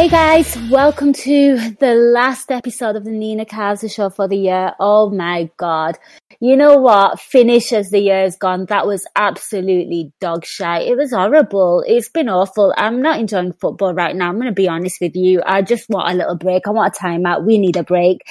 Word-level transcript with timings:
Hey 0.00 0.08
guys, 0.08 0.56
welcome 0.70 1.12
to 1.12 1.58
the 1.78 1.92
last 1.92 2.50
episode 2.50 2.96
of 2.96 3.04
the 3.04 3.10
Nina 3.10 3.44
Kauser 3.44 3.94
show 3.94 4.08
for 4.08 4.26
the 4.26 4.38
year. 4.38 4.72
Oh 4.80 5.10
my 5.10 5.50
god. 5.58 5.98
You 6.40 6.56
know 6.56 6.78
what? 6.78 7.20
Finish 7.20 7.70
as 7.74 7.90
the 7.90 7.98
year 7.98 8.22
has 8.22 8.34
gone. 8.34 8.64
That 8.70 8.86
was 8.86 9.06
absolutely 9.14 10.10
dog 10.18 10.46
shit. 10.46 10.88
It 10.88 10.96
was 10.96 11.12
horrible. 11.12 11.84
It's 11.86 12.08
been 12.08 12.30
awful. 12.30 12.72
I'm 12.78 13.02
not 13.02 13.20
enjoying 13.20 13.52
football 13.52 13.92
right 13.92 14.16
now. 14.16 14.30
I'm 14.30 14.36
going 14.36 14.46
to 14.46 14.52
be 14.52 14.68
honest 14.68 15.02
with 15.02 15.14
you. 15.14 15.42
I 15.44 15.60
just 15.60 15.90
want 15.90 16.10
a 16.10 16.16
little 16.16 16.38
break. 16.38 16.66
I 16.66 16.70
want 16.70 16.96
a 16.96 16.98
timeout. 16.98 17.44
We 17.44 17.58
need 17.58 17.76
a 17.76 17.82
break. 17.82 18.22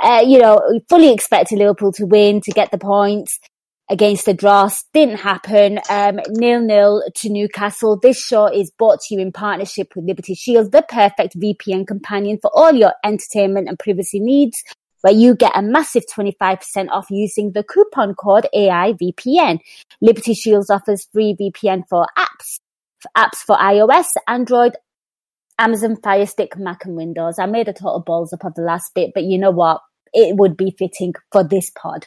Uh, 0.00 0.22
you 0.24 0.38
know, 0.38 0.80
fully 0.88 1.12
expected 1.12 1.58
Liverpool 1.58 1.90
to 1.94 2.06
win, 2.06 2.40
to 2.42 2.52
get 2.52 2.70
the 2.70 2.78
points 2.78 3.40
against 3.90 4.26
the 4.26 4.34
Dross. 4.34 4.84
Didn't 4.92 5.18
happen. 5.18 5.78
Um, 5.88 6.20
nil 6.30 6.60
nil 6.60 7.02
to 7.16 7.28
Newcastle. 7.28 7.98
This 7.98 8.22
show 8.24 8.46
is 8.46 8.70
brought 8.70 9.00
to 9.02 9.14
you 9.14 9.20
in 9.20 9.32
partnership 9.32 9.94
with 9.94 10.04
Liberty 10.04 10.34
Shield, 10.34 10.72
the 10.72 10.82
perfect 10.82 11.38
VPN 11.38 11.86
companion 11.86 12.38
for 12.40 12.50
all 12.54 12.72
your 12.72 12.94
entertainment 13.04 13.68
and 13.68 13.78
privacy 13.78 14.20
needs, 14.20 14.62
where 15.02 15.12
you 15.12 15.34
get 15.34 15.52
a 15.54 15.62
massive 15.62 16.04
25% 16.14 16.88
off 16.90 17.06
using 17.10 17.52
the 17.52 17.62
coupon 17.62 18.14
code 18.14 18.46
AIVPN. 18.54 19.60
Liberty 20.00 20.34
Shields 20.34 20.70
offers 20.70 21.06
free 21.12 21.36
VPN 21.38 21.84
for 21.88 22.06
apps, 22.18 22.58
for 23.00 23.10
apps 23.16 23.38
for 23.38 23.56
iOS, 23.56 24.06
Android, 24.26 24.76
Amazon 25.58 25.96
Fire 26.02 26.26
Stick, 26.26 26.56
Mac 26.58 26.84
and 26.84 26.96
Windows. 26.96 27.38
I 27.38 27.46
made 27.46 27.68
a 27.68 27.72
total 27.72 28.00
balls 28.00 28.32
up 28.32 28.44
of 28.44 28.54
the 28.54 28.62
last 28.62 28.92
bit, 28.94 29.12
but 29.14 29.24
you 29.24 29.38
know 29.38 29.50
what? 29.50 29.80
It 30.12 30.36
would 30.36 30.56
be 30.56 30.74
fitting 30.78 31.14
for 31.32 31.44
this 31.44 31.70
pod. 31.70 32.06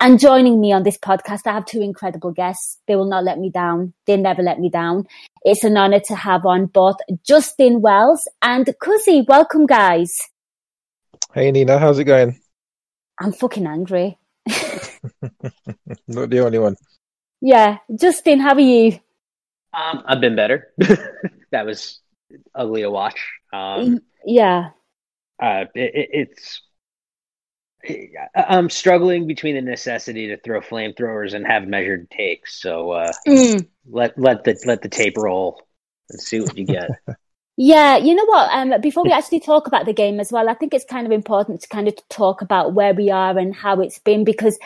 And 0.00 0.18
joining 0.18 0.60
me 0.60 0.72
on 0.72 0.82
this 0.82 0.98
podcast, 0.98 1.46
I 1.46 1.52
have 1.52 1.64
two 1.64 1.80
incredible 1.80 2.32
guests. 2.32 2.78
They 2.86 2.96
will 2.96 3.08
not 3.08 3.24
let 3.24 3.38
me 3.38 3.48
down. 3.48 3.94
They 4.06 4.16
never 4.16 4.42
let 4.42 4.58
me 4.58 4.68
down. 4.68 5.06
It's 5.44 5.64
an 5.64 5.76
honor 5.76 6.00
to 6.00 6.14
have 6.14 6.44
on 6.44 6.66
both 6.66 6.96
Justin 7.24 7.80
Wells 7.80 8.26
and 8.42 8.66
Cuzzy. 8.82 9.26
Welcome, 9.26 9.66
guys. 9.66 10.12
Hey, 11.32 11.50
Nina, 11.52 11.78
how's 11.78 11.98
it 11.98 12.04
going? 12.04 12.38
I'm 13.20 13.32
fucking 13.32 13.66
angry. 13.66 14.18
Not 16.08 16.30
the 16.30 16.40
only 16.44 16.58
one. 16.58 16.76
Yeah. 17.40 17.78
Justin, 17.94 18.40
how 18.40 18.54
are 18.54 18.60
you? 18.60 18.98
Um, 19.72 20.02
I've 20.06 20.20
been 20.20 20.36
better. 20.36 20.72
that 21.50 21.66
was 21.66 22.00
ugly 22.54 22.82
to 22.82 22.90
watch. 22.90 23.20
Um, 23.52 24.00
yeah. 24.26 24.70
Uh, 25.40 25.64
it, 25.74 25.94
it, 25.94 26.08
it's 26.12 26.62
I'm 28.34 28.70
struggling 28.70 29.26
between 29.26 29.54
the 29.54 29.62
necessity 29.62 30.28
to 30.28 30.36
throw 30.38 30.60
flamethrowers 30.60 31.34
and 31.34 31.46
have 31.46 31.66
measured 31.66 32.10
takes. 32.10 32.60
So 32.60 32.92
uh, 32.92 33.12
Mm. 33.26 33.68
let 33.86 34.18
let 34.18 34.44
the 34.44 34.60
let 34.64 34.82
the 34.82 34.88
tape 34.88 35.16
roll 35.16 35.62
and 36.10 36.20
see 36.20 36.40
what 36.40 36.56
you 36.56 36.66
get. 36.66 36.90
Yeah, 37.56 37.98
you 37.98 38.16
know 38.16 38.24
what? 38.24 38.50
Um, 38.52 38.80
before 38.80 39.04
we 39.04 39.12
actually 39.18 39.38
talk 39.38 39.68
about 39.68 39.86
the 39.86 39.92
game 39.92 40.18
as 40.18 40.32
well, 40.32 40.48
I 40.48 40.54
think 40.54 40.74
it's 40.74 40.84
kind 40.84 41.06
of 41.06 41.12
important 41.12 41.60
to 41.60 41.68
kind 41.68 41.86
of 41.86 41.94
talk 42.08 42.42
about 42.42 42.74
where 42.74 42.92
we 42.92 43.10
are 43.10 43.38
and 43.38 43.54
how 43.54 43.80
it's 43.80 44.00
been 44.00 44.24
because, 44.24 44.58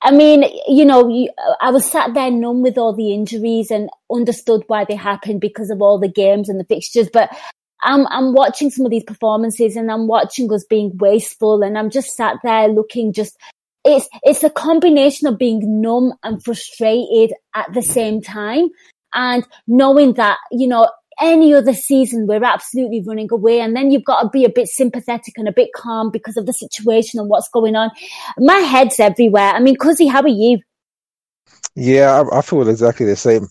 I 0.00 0.12
mean, 0.12 0.44
you 0.66 0.86
know, 0.86 1.08
you, 1.10 1.28
I 1.60 1.70
was 1.70 1.84
sat 1.84 2.14
there 2.14 2.30
numb 2.30 2.62
with 2.62 2.78
all 2.78 2.94
the 2.94 3.12
injuries 3.12 3.70
and 3.70 3.90
understood 4.10 4.62
why 4.66 4.86
they 4.86 4.96
happened 4.96 5.42
because 5.42 5.68
of 5.68 5.82
all 5.82 5.98
the 5.98 6.08
games 6.08 6.48
and 6.48 6.58
the 6.58 6.64
fixtures, 6.64 7.10
but 7.12 7.36
I'm 7.86 8.06
I'm 8.08 8.34
watching 8.34 8.70
some 8.70 8.84
of 8.84 8.90
these 8.90 9.04
performances 9.04 9.76
and 9.76 9.90
I'm 9.90 10.08
watching 10.08 10.52
us 10.52 10.64
being 10.68 10.96
wasteful 10.98 11.62
and 11.62 11.78
I'm 11.78 11.88
just 11.88 12.14
sat 12.16 12.36
there 12.42 12.68
looking 12.68 13.12
just 13.12 13.38
it's 13.84 14.08
it's 14.24 14.42
a 14.42 14.50
combination 14.50 15.28
of 15.28 15.38
being 15.38 15.80
numb 15.80 16.12
and 16.24 16.42
frustrated 16.42 17.34
at 17.54 17.72
the 17.72 17.82
same 17.82 18.20
time 18.20 18.68
and 19.14 19.46
knowing 19.68 20.14
that 20.14 20.38
you 20.50 20.66
know 20.66 20.90
any 21.20 21.54
other 21.54 21.72
season 21.72 22.26
we're 22.26 22.44
absolutely 22.44 23.02
running 23.06 23.28
away 23.30 23.60
and 23.60 23.74
then 23.74 23.90
you've 23.92 24.04
got 24.04 24.22
to 24.22 24.28
be 24.30 24.44
a 24.44 24.50
bit 24.50 24.66
sympathetic 24.66 25.34
and 25.36 25.48
a 25.48 25.52
bit 25.52 25.70
calm 25.74 26.10
because 26.10 26.36
of 26.36 26.44
the 26.44 26.52
situation 26.52 27.20
and 27.20 27.30
what's 27.30 27.48
going 27.48 27.74
on. 27.74 27.90
My 28.36 28.58
head's 28.58 28.98
everywhere. 28.98 29.52
I 29.52 29.60
mean 29.60 29.76
cuzzy 29.76 30.10
how 30.10 30.22
are 30.22 30.28
you? 30.28 30.58
Yeah, 31.76 32.20
I, 32.20 32.38
I 32.38 32.42
feel 32.42 32.68
exactly 32.68 33.06
the 33.06 33.16
same. 33.16 33.46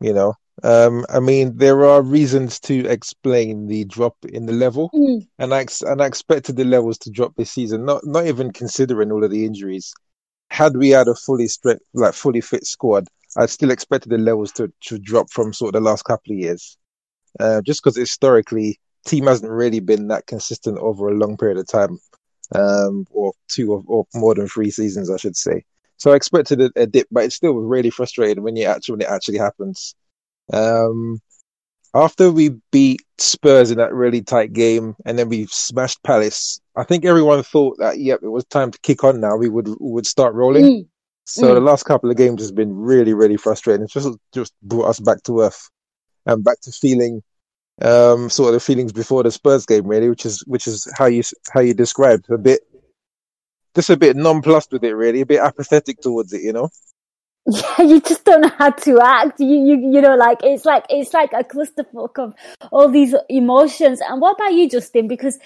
You 0.00 0.12
know, 0.12 0.34
um, 0.62 1.04
I 1.08 1.20
mean, 1.20 1.56
there 1.56 1.84
are 1.84 2.02
reasons 2.02 2.60
to 2.60 2.86
explain 2.88 3.66
the 3.66 3.84
drop 3.84 4.16
in 4.24 4.46
the 4.46 4.52
level, 4.52 4.94
Mm, 4.94 5.26
and 5.38 5.52
I 5.54 5.60
ex- 5.60 5.82
and 5.82 6.00
I 6.02 6.06
expected 6.06 6.56
the 6.56 6.64
levels 6.64 6.98
to 6.98 7.10
drop 7.10 7.34
this 7.36 7.50
season. 7.50 7.84
Not 7.84 8.04
not 8.04 8.26
even 8.26 8.52
considering 8.52 9.10
all 9.12 9.24
of 9.24 9.30
the 9.30 9.44
injuries. 9.44 9.92
Had 10.50 10.76
we 10.76 10.90
had 10.90 11.08
a 11.08 11.14
fully 11.14 11.46
stre- 11.46 11.80
like 11.94 12.14
fully 12.14 12.40
fit 12.40 12.66
squad, 12.66 13.08
I 13.36 13.46
still 13.46 13.70
expected 13.70 14.10
the 14.10 14.18
levels 14.18 14.52
to 14.52 14.72
to 14.82 14.98
drop 14.98 15.30
from 15.30 15.52
sort 15.52 15.74
of 15.74 15.82
the 15.82 15.90
last 15.90 16.04
couple 16.04 16.32
of 16.32 16.38
years. 16.38 16.76
Uh, 17.40 17.60
just 17.62 17.82
because 17.82 17.96
historically, 17.96 18.78
team 19.06 19.26
hasn't 19.26 19.50
really 19.50 19.80
been 19.80 20.08
that 20.08 20.26
consistent 20.26 20.78
over 20.78 21.08
a 21.08 21.14
long 21.14 21.36
period 21.36 21.58
of 21.58 21.66
time, 21.66 21.98
um, 22.54 23.06
or 23.10 23.32
two 23.48 23.72
or, 23.72 23.82
or 23.86 24.06
more 24.14 24.34
than 24.34 24.48
three 24.48 24.70
seasons, 24.70 25.10
I 25.10 25.16
should 25.16 25.36
say. 25.36 25.64
So 25.96 26.12
I 26.12 26.16
expected 26.16 26.60
a, 26.60 26.70
a 26.76 26.86
dip, 26.86 27.08
but 27.10 27.24
it's 27.24 27.36
still 27.36 27.54
really 27.54 27.90
frustrating 27.90 28.42
when 28.44 28.56
you 28.56 28.66
actually 28.66 28.94
when 28.94 29.02
it 29.02 29.08
actually 29.10 29.38
happens. 29.38 29.94
Um, 30.52 31.20
after 31.94 32.30
we 32.30 32.50
beat 32.72 33.02
Spurs 33.18 33.70
in 33.70 33.78
that 33.78 33.94
really 33.94 34.22
tight 34.22 34.52
game, 34.52 34.94
and 35.04 35.18
then 35.18 35.28
we 35.28 35.46
smashed 35.46 36.02
Palace, 36.02 36.60
I 36.76 36.84
think 36.84 37.04
everyone 37.04 37.42
thought 37.42 37.78
that 37.78 37.98
yep, 37.98 38.20
it 38.22 38.28
was 38.28 38.44
time 38.46 38.70
to 38.72 38.78
kick 38.80 39.04
on. 39.04 39.20
Now 39.20 39.36
we 39.36 39.48
would 39.48 39.68
would 39.80 40.06
start 40.06 40.34
rolling. 40.34 40.64
mm, 40.64 40.86
So 41.24 41.52
Mm. 41.52 41.54
the 41.54 41.60
last 41.60 41.84
couple 41.84 42.10
of 42.10 42.16
games 42.16 42.42
has 42.42 42.52
been 42.52 42.74
really, 42.76 43.14
really 43.14 43.36
frustrating. 43.36 43.84
It's 43.84 43.92
just 43.94 44.08
just 44.32 44.52
brought 44.62 44.86
us 44.88 45.00
back 45.00 45.22
to 45.24 45.40
earth 45.42 45.70
and 46.26 46.44
back 46.44 46.60
to 46.62 46.72
feeling 46.72 47.22
um 47.82 48.30
sort 48.30 48.48
of 48.48 48.54
the 48.54 48.60
feelings 48.60 48.92
before 48.92 49.22
the 49.22 49.30
Spurs 49.30 49.66
game, 49.66 49.86
really, 49.86 50.08
which 50.10 50.26
is 50.26 50.42
which 50.46 50.66
is 50.68 50.88
how 50.98 51.06
you 51.06 51.22
how 51.52 51.60
you 51.60 51.74
described 51.74 52.26
a 52.30 52.38
bit, 52.38 52.60
just 53.76 53.90
a 53.90 53.96
bit 53.96 54.16
nonplussed 54.16 54.72
with 54.72 54.84
it, 54.84 54.94
really, 54.94 55.20
a 55.22 55.26
bit 55.26 55.40
apathetic 55.40 56.00
towards 56.00 56.32
it, 56.32 56.42
you 56.42 56.52
know. 56.52 56.68
Yeah 57.46 57.82
you 57.82 58.00
just 58.00 58.24
don't 58.24 58.40
know 58.40 58.52
how 58.58 58.70
to 58.70 58.98
act 59.00 59.38
you 59.40 59.56
you 59.56 59.92
you 59.92 60.00
know 60.00 60.16
like 60.16 60.38
it's 60.42 60.64
like 60.64 60.84
it's 60.88 61.12
like 61.12 61.32
a 61.32 61.44
clusterfuck 61.44 62.18
of 62.18 62.34
all 62.72 62.88
these 62.88 63.14
emotions 63.28 64.00
and 64.00 64.20
what 64.20 64.34
about 64.36 64.52
you 64.52 64.68
justin 64.68 65.06
because 65.08 65.38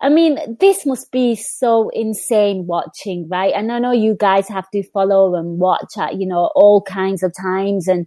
I 0.00 0.10
mean, 0.10 0.58
this 0.60 0.84
must 0.84 1.10
be 1.10 1.34
so 1.36 1.88
insane 1.88 2.66
watching, 2.66 3.28
right? 3.28 3.52
And 3.54 3.72
I 3.72 3.78
know 3.78 3.92
you 3.92 4.14
guys 4.14 4.46
have 4.48 4.70
to 4.72 4.82
follow 4.90 5.34
and 5.34 5.58
watch 5.58 5.96
at, 5.96 6.16
you 6.16 6.26
know, 6.26 6.50
all 6.54 6.82
kinds 6.82 7.22
of 7.22 7.32
times. 7.34 7.88
And 7.88 8.06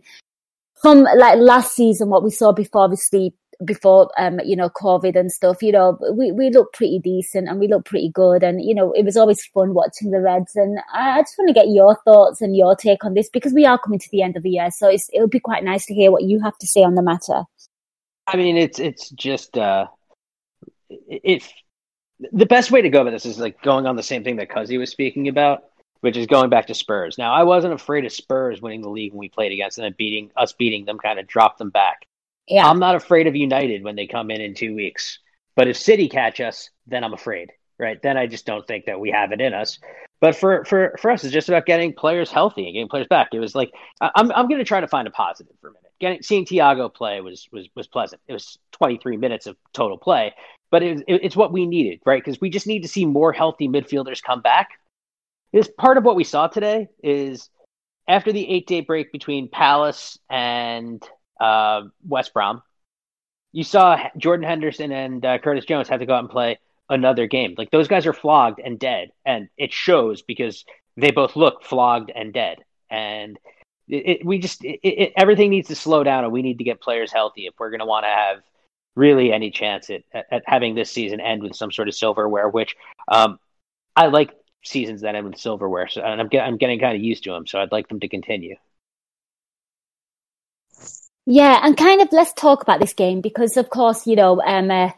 from 0.81 1.01
like 1.17 1.39
last 1.39 1.73
season, 1.73 2.09
what 2.09 2.23
we 2.23 2.29
saw 2.29 2.51
before, 2.51 2.83
obviously, 2.83 3.33
before, 3.65 4.09
um, 4.17 4.39
you 4.45 4.55
know, 4.55 4.69
COVID 4.69 5.15
and 5.15 5.31
stuff, 5.31 5.61
you 5.61 5.71
know, 5.71 5.97
we, 6.13 6.31
we 6.31 6.49
look 6.49 6.73
pretty 6.73 6.99
decent 6.99 7.47
and 7.49 7.59
we 7.59 7.67
look 7.67 7.85
pretty 7.85 8.09
good. 8.09 8.43
And, 8.43 8.63
you 8.63 8.73
know, 8.73 8.91
it 8.93 9.03
was 9.03 9.17
always 9.17 9.45
fun 9.45 9.73
watching 9.73 10.11
the 10.11 10.21
Reds. 10.21 10.55
And 10.55 10.79
I, 10.93 11.19
I 11.19 11.21
just 11.21 11.35
want 11.37 11.49
to 11.49 11.53
get 11.53 11.69
your 11.69 11.97
thoughts 12.05 12.41
and 12.41 12.55
your 12.55 12.75
take 12.75 13.03
on 13.03 13.13
this 13.13 13.29
because 13.29 13.53
we 13.53 13.65
are 13.65 13.77
coming 13.77 13.99
to 13.99 14.09
the 14.11 14.21
end 14.21 14.37
of 14.37 14.43
the 14.43 14.51
year. 14.51 14.71
So 14.71 14.87
it's, 14.87 15.09
it'll 15.13 15.27
be 15.27 15.39
quite 15.39 15.63
nice 15.63 15.85
to 15.87 15.93
hear 15.93 16.11
what 16.11 16.23
you 16.23 16.39
have 16.41 16.57
to 16.57 16.67
say 16.67 16.83
on 16.83 16.95
the 16.95 17.01
matter. 17.01 17.43
I 18.27 18.37
mean, 18.37 18.57
it's 18.57 18.79
it's 18.79 19.09
just 19.09 19.57
uh, 19.57 19.87
if 20.89 21.51
the 22.31 22.45
best 22.45 22.69
way 22.69 22.81
to 22.81 22.89
go 22.89 23.01
about 23.01 23.11
this 23.11 23.25
is 23.25 23.39
like 23.39 23.61
going 23.61 23.87
on 23.87 23.95
the 23.95 24.03
same 24.03 24.23
thing 24.23 24.35
that 24.35 24.49
Cuzzy 24.49 24.77
was 24.77 24.91
speaking 24.91 25.27
about, 25.27 25.63
which 26.01 26.15
is 26.15 26.27
going 26.27 26.49
back 26.49 26.67
to 26.67 26.75
Spurs. 26.75 27.17
Now, 27.17 27.33
I 27.33 27.43
wasn't 27.43 27.73
afraid 27.73 28.05
of 28.05 28.11
Spurs 28.11 28.61
winning 28.61 28.81
the 28.81 28.89
league 28.89 29.13
when 29.13 29.19
we 29.19 29.29
played 29.29 29.51
against 29.51 29.77
them 29.77 29.85
and 29.85 29.97
beating 29.97 30.31
us 30.37 30.53
beating 30.53 30.85
them 30.85 30.99
kind 30.99 31.19
of 31.19 31.27
dropped 31.27 31.57
them 31.57 31.71
back. 31.71 32.05
Yeah. 32.49 32.67
I'm 32.67 32.79
not 32.79 32.95
afraid 32.95 33.27
of 33.27 33.35
United 33.35 33.83
when 33.83 33.95
they 33.95 34.07
come 34.07 34.31
in 34.31 34.41
in 34.41 34.53
two 34.55 34.75
weeks. 34.75 35.19
But 35.55 35.67
if 35.67 35.77
City 35.77 36.09
catch 36.09 36.39
us, 36.39 36.69
then 36.87 37.03
I'm 37.03 37.13
afraid, 37.13 37.51
right? 37.77 38.01
Then 38.01 38.17
I 38.17 38.27
just 38.27 38.45
don't 38.45 38.65
think 38.65 38.85
that 38.85 38.99
we 38.99 39.11
have 39.11 39.31
it 39.31 39.41
in 39.41 39.53
us. 39.53 39.79
But 40.21 40.35
for 40.35 40.65
for 40.65 40.95
for 40.99 41.11
us, 41.11 41.23
it's 41.23 41.33
just 41.33 41.49
about 41.49 41.65
getting 41.65 41.93
players 41.93 42.31
healthy 42.31 42.65
and 42.65 42.73
getting 42.73 42.89
players 42.89 43.07
back. 43.09 43.29
It 43.33 43.39
was 43.39 43.55
like 43.55 43.71
I'm 44.01 44.31
I'm 44.31 44.47
going 44.47 44.59
to 44.59 44.65
try 44.65 44.81
to 44.81 44.87
find 44.87 45.07
a 45.07 45.11
positive 45.11 45.53
for 45.61 45.69
a 45.69 45.71
minute. 45.71 45.91
Getting 45.99 46.21
seeing 46.21 46.45
Thiago 46.45 46.93
play 46.93 47.21
was 47.21 47.47
was 47.51 47.67
was 47.75 47.87
pleasant. 47.87 48.21
It 48.27 48.33
was 48.33 48.57
23 48.73 49.17
minutes 49.17 49.47
of 49.47 49.55
total 49.73 49.97
play, 49.97 50.33
but 50.71 50.83
it, 50.83 51.03
it, 51.07 51.21
it's 51.23 51.35
what 51.35 51.53
we 51.53 51.65
needed, 51.65 52.01
right? 52.05 52.23
Because 52.23 52.39
we 52.41 52.49
just 52.49 52.67
need 52.67 52.81
to 52.81 52.87
see 52.89 53.05
more 53.05 53.31
healthy 53.31 53.67
midfielders 53.67 54.21
come 54.21 54.41
back. 54.41 54.69
Is 55.53 55.67
part 55.67 55.97
of 55.97 56.03
what 56.03 56.15
we 56.15 56.23
saw 56.23 56.47
today 56.47 56.89
is 57.01 57.49
after 58.07 58.31
the 58.31 58.49
eight 58.49 58.67
day 58.67 58.81
break 58.81 59.11
between 59.11 59.49
Palace 59.49 60.17
and 60.29 61.01
uh, 61.39 61.83
West 62.07 62.33
Brom. 62.33 62.61
You 63.51 63.63
saw 63.63 63.99
Jordan 64.17 64.47
Henderson 64.47 64.91
and 64.91 65.25
uh, 65.25 65.39
Curtis 65.39 65.65
Jones 65.65 65.89
have 65.89 65.99
to 65.99 66.05
go 66.05 66.13
out 66.13 66.19
and 66.19 66.29
play 66.29 66.59
another 66.89 67.27
game. 67.27 67.55
Like 67.57 67.71
those 67.71 67.87
guys 67.87 68.05
are 68.05 68.13
flogged 68.13 68.59
and 68.63 68.79
dead, 68.79 69.11
and 69.25 69.49
it 69.57 69.73
shows 69.73 70.21
because 70.21 70.65
they 70.97 71.11
both 71.11 71.35
look 71.35 71.63
flogged 71.63 72.11
and 72.13 72.33
dead. 72.33 72.57
And 72.89 73.39
it, 73.87 74.09
it, 74.09 74.25
we 74.25 74.39
just 74.39 74.63
it, 74.63 75.13
everything 75.15 75.49
needs 75.49 75.67
to 75.69 75.75
slow 75.75 76.03
down, 76.03 76.23
and 76.23 76.33
we 76.33 76.41
need 76.41 76.57
to 76.59 76.63
get 76.63 76.81
players 76.81 77.11
healthy 77.11 77.47
if 77.47 77.53
we're 77.59 77.69
going 77.69 77.79
to 77.79 77.85
want 77.85 78.05
to 78.05 78.09
have 78.09 78.37
really 78.95 79.31
any 79.31 79.51
chance 79.51 79.89
at, 79.89 80.03
at, 80.13 80.25
at, 80.31 80.43
having 80.45 80.75
this 80.75 80.91
season 80.91 81.21
end 81.21 81.41
with 81.41 81.55
some 81.55 81.71
sort 81.71 81.87
of 81.87 81.95
silverware. 81.95 82.49
Which 82.49 82.75
um, 83.07 83.39
I 83.95 84.07
like 84.07 84.35
seasons 84.63 85.01
that 85.01 85.15
end 85.15 85.25
with 85.25 85.37
silverware, 85.37 85.87
so 85.87 86.01
and 86.01 86.21
I'm 86.21 86.29
I'm 86.39 86.57
getting 86.57 86.79
kind 86.79 86.95
of 86.95 87.03
used 87.03 87.23
to 87.23 87.31
them, 87.31 87.47
so 87.47 87.59
I'd 87.59 87.71
like 87.71 87.87
them 87.87 87.99
to 88.01 88.07
continue. 88.07 88.55
Yeah, 91.25 91.59
and 91.63 91.77
kind 91.77 92.01
of 92.01 92.09
let's 92.11 92.33
talk 92.33 92.61
about 92.63 92.79
this 92.79 92.93
game 92.93 93.21
because, 93.21 93.55
of 93.57 93.69
course, 93.69 94.07
you 94.07 94.15
know, 94.15 94.41
um, 94.41 94.71
uh, 94.71 94.91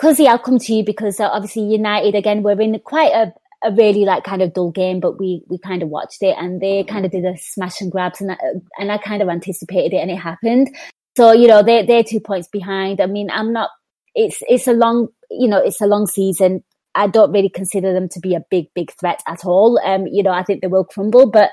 Cuzzy, 0.00 0.26
I'll 0.26 0.38
come 0.38 0.58
to 0.58 0.74
you 0.74 0.84
because 0.84 1.20
uh, 1.20 1.28
obviously 1.28 1.62
United 1.62 2.14
again 2.14 2.42
we're 2.42 2.60
in 2.60 2.78
quite 2.80 3.12
a, 3.12 3.32
a 3.62 3.72
really 3.72 4.04
like 4.04 4.24
kind 4.24 4.42
of 4.42 4.54
dull 4.54 4.70
game, 4.70 5.00
but 5.00 5.18
we 5.18 5.42
we 5.48 5.58
kind 5.58 5.82
of 5.82 5.90
watched 5.90 6.22
it 6.22 6.36
and 6.38 6.60
they 6.60 6.82
kind 6.84 7.04
of 7.04 7.12
did 7.12 7.24
a 7.24 7.36
smash 7.36 7.80
and 7.80 7.92
grabs 7.92 8.20
and 8.20 8.32
I, 8.32 8.36
and 8.78 8.90
I 8.90 8.98
kind 8.98 9.22
of 9.22 9.28
anticipated 9.28 9.94
it 9.94 10.00
and 10.00 10.10
it 10.10 10.16
happened. 10.16 10.74
So 11.16 11.32
you 11.32 11.46
know 11.46 11.62
they 11.62 11.84
they're 11.84 12.02
two 12.02 12.20
points 12.20 12.48
behind. 12.48 13.00
I 13.00 13.06
mean 13.06 13.30
I'm 13.30 13.52
not. 13.52 13.70
It's 14.14 14.38
it's 14.48 14.66
a 14.66 14.72
long 14.72 15.08
you 15.30 15.48
know 15.48 15.58
it's 15.58 15.80
a 15.80 15.86
long 15.86 16.06
season. 16.06 16.64
I 16.94 17.06
don't 17.06 17.32
really 17.32 17.50
consider 17.50 17.92
them 17.92 18.08
to 18.10 18.20
be 18.20 18.34
a 18.34 18.44
big 18.50 18.66
big 18.74 18.92
threat 18.98 19.22
at 19.28 19.44
all. 19.44 19.78
Um, 19.84 20.06
you 20.06 20.22
know 20.22 20.32
I 20.32 20.42
think 20.42 20.62
they 20.62 20.68
will 20.68 20.84
crumble, 20.84 21.30
but 21.30 21.50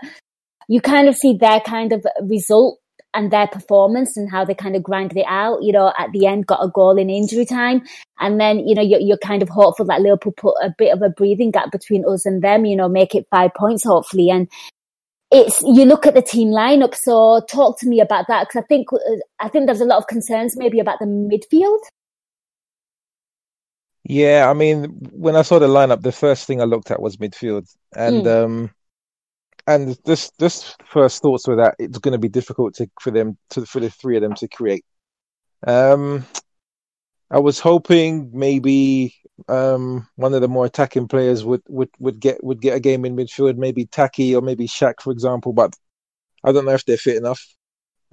you 0.70 0.80
kind 0.80 1.10
of 1.10 1.16
see 1.16 1.36
their 1.38 1.60
kind 1.60 1.92
of 1.92 2.06
result 2.22 2.80
and 3.14 3.32
their 3.32 3.48
performance 3.48 4.16
and 4.18 4.30
how 4.30 4.46
they 4.46 4.54
kind 4.54 4.76
of 4.76 4.84
grinded 4.84 5.18
it 5.18 5.26
out. 5.28 5.64
You 5.64 5.72
know, 5.72 5.94
at 5.98 6.12
the 6.12 6.28
end, 6.28 6.48
got 6.48 6.64
a 6.64 6.70
goal 6.70 6.98
in 6.98 7.10
injury 7.10 7.46
time. 7.46 7.82
And 8.20 8.40
then, 8.40 8.60
you 8.68 8.76
know, 8.76 8.82
you're, 8.82 9.00
you're 9.00 9.18
kind 9.18 9.42
of 9.42 9.50
hopeful 9.50 9.86
that 9.86 10.02
Liverpool 10.02 10.34
put 10.34 10.56
a 10.62 10.74
bit 10.78 10.94
of 10.94 11.02
a 11.02 11.10
breathing 11.10 11.52
gap 11.52 11.72
between 11.72 12.06
us 12.08 12.26
and 12.26 12.42
them, 12.42 12.66
you 12.66 12.76
know, 12.76 12.90
make 12.90 13.16
it 13.16 13.28
five 13.32 13.54
points, 13.54 13.84
hopefully. 13.84 14.30
And 14.30 14.48
it's, 15.32 15.62
you 15.62 15.86
look 15.86 16.06
at 16.06 16.14
the 16.14 16.22
team 16.22 16.50
lineup. 16.50 16.96
So 16.96 17.42
talk 17.50 17.80
to 17.80 17.88
me 17.88 18.00
about 18.02 18.28
that. 18.28 18.50
Cause 18.50 18.64
I 18.64 18.66
think, 18.68 18.88
I 19.40 19.48
think 19.48 19.66
there's 19.66 19.82
a 19.82 19.86
lot 19.86 19.98
of 19.98 20.08
concerns 20.08 20.58
maybe 20.58 20.80
about 20.80 21.00
the 21.00 21.06
midfield. 21.06 21.80
Yeah, 24.04 24.50
I 24.50 24.54
mean, 24.54 24.86
when 25.12 25.36
I 25.36 25.44
saw 25.44 25.60
the 25.60 25.68
lineup, 25.68 26.02
the 26.02 26.12
first 26.12 26.48
thing 26.48 26.62
I 26.62 26.64
looked 26.64 26.90
at 26.90 27.02
was 27.02 27.18
midfield, 27.18 27.68
and 27.96 28.26
mm. 28.26 28.44
um, 28.44 28.72
and 29.70 29.98
this 30.04 30.32
this 30.40 30.76
first 30.84 31.22
thoughts 31.22 31.48
were 31.48 31.58
that 31.58 31.76
it's 31.78 32.00
going 32.00 32.14
to 32.14 32.18
be 32.18 32.28
difficult 32.28 32.74
to 32.76 32.90
for 33.00 33.12
them 33.12 33.38
to 33.52 33.66
for 33.68 33.80
the 33.80 33.90
three 33.92 34.16
of 34.16 34.24
them 34.24 34.34
to 34.36 34.48
create. 34.48 34.84
Um, 35.66 36.26
I 37.30 37.38
was 37.38 37.60
hoping 37.60 38.32
maybe 38.34 39.14
um, 39.48 40.08
one 40.16 40.34
of 40.34 40.42
the 40.42 40.48
more 40.48 40.66
attacking 40.66 41.08
players 41.08 41.46
would, 41.46 41.62
would, 41.70 41.90
would 42.00 42.20
get 42.20 42.44
would 42.44 42.62
get 42.62 42.76
a 42.76 42.80
game 42.80 43.06
in 43.06 43.16
midfield, 43.16 43.58
maybe 43.58 43.86
Taki 43.86 44.36
or 44.36 44.42
maybe 44.42 44.68
Shaq, 44.68 44.96
for 45.02 45.12
example. 45.12 45.54
But 45.54 45.76
I 46.44 46.52
don't 46.52 46.66
know 46.66 46.72
if 46.72 46.86
they're 46.86 46.98
fit 46.98 47.18
enough. 47.18 47.46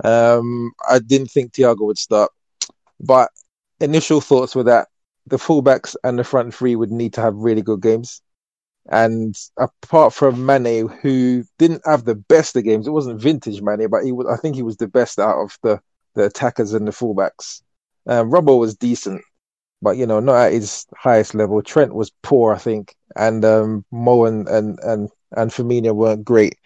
Um, 0.05 0.73
I 0.87 0.99
didn't 0.99 1.31
think 1.31 1.53
Thiago 1.53 1.87
would 1.87 1.99
start, 1.99 2.31
but 3.01 3.31
initial 3.81 4.21
thoughts 4.21 4.55
were 4.55 4.65
that 4.65 4.89
the 5.27 5.39
fullbacks 5.39 5.97
and 6.05 6.19
the 6.19 6.25
front 6.25 6.55
three 6.55 6.77
would 6.77 6.93
need 6.93 7.15
to 7.15 7.23
have 7.23 7.35
really 7.35 7.63
good 7.63 7.81
games. 7.81 8.21
And 8.89 9.37
apart 9.59 10.15
from 10.15 10.47
Mane, 10.47 10.89
who 11.03 11.45
didn't 11.59 11.83
have 11.85 12.05
the 12.05 12.15
best 12.15 12.57
of 12.57 12.65
games, 12.65 12.87
it 12.87 12.93
wasn't 12.93 13.21
vintage 13.21 13.61
Mane, 13.61 13.89
but 13.89 14.05
he 14.05 14.13
was, 14.13 14.27
I 14.27 14.41
think 14.41 14.55
he 14.55 14.63
was 14.63 14.77
the 14.77 14.87
best 14.87 15.19
out 15.19 15.43
of 15.43 15.59
the, 15.63 15.81
the 16.15 16.27
attackers 16.27 16.73
and 16.73 16.87
the 16.87 16.93
fullbacks. 16.93 17.63
Um, 18.07 18.31
Robbo 18.31 18.59
was 18.61 18.77
decent, 18.77 19.23
but 19.83 19.97
you 19.97 20.07
know, 20.07 20.21
not 20.21 20.47
at 20.47 20.53
his 20.53 20.87
highest 20.97 21.35
level. 21.35 21.61
Trent 21.63 21.95
was 21.95 22.13
poor, 22.23 22.55
I 22.55 22.59
think, 22.59 22.95
and 23.17 23.45
um, 23.45 23.85
Mo 23.91 24.25
and, 24.25 24.49
and, 24.49 24.79
and, 24.83 25.11
and 25.33 25.51
Firmino 25.51 25.93
weren't 25.93 26.25
great. 26.25 26.57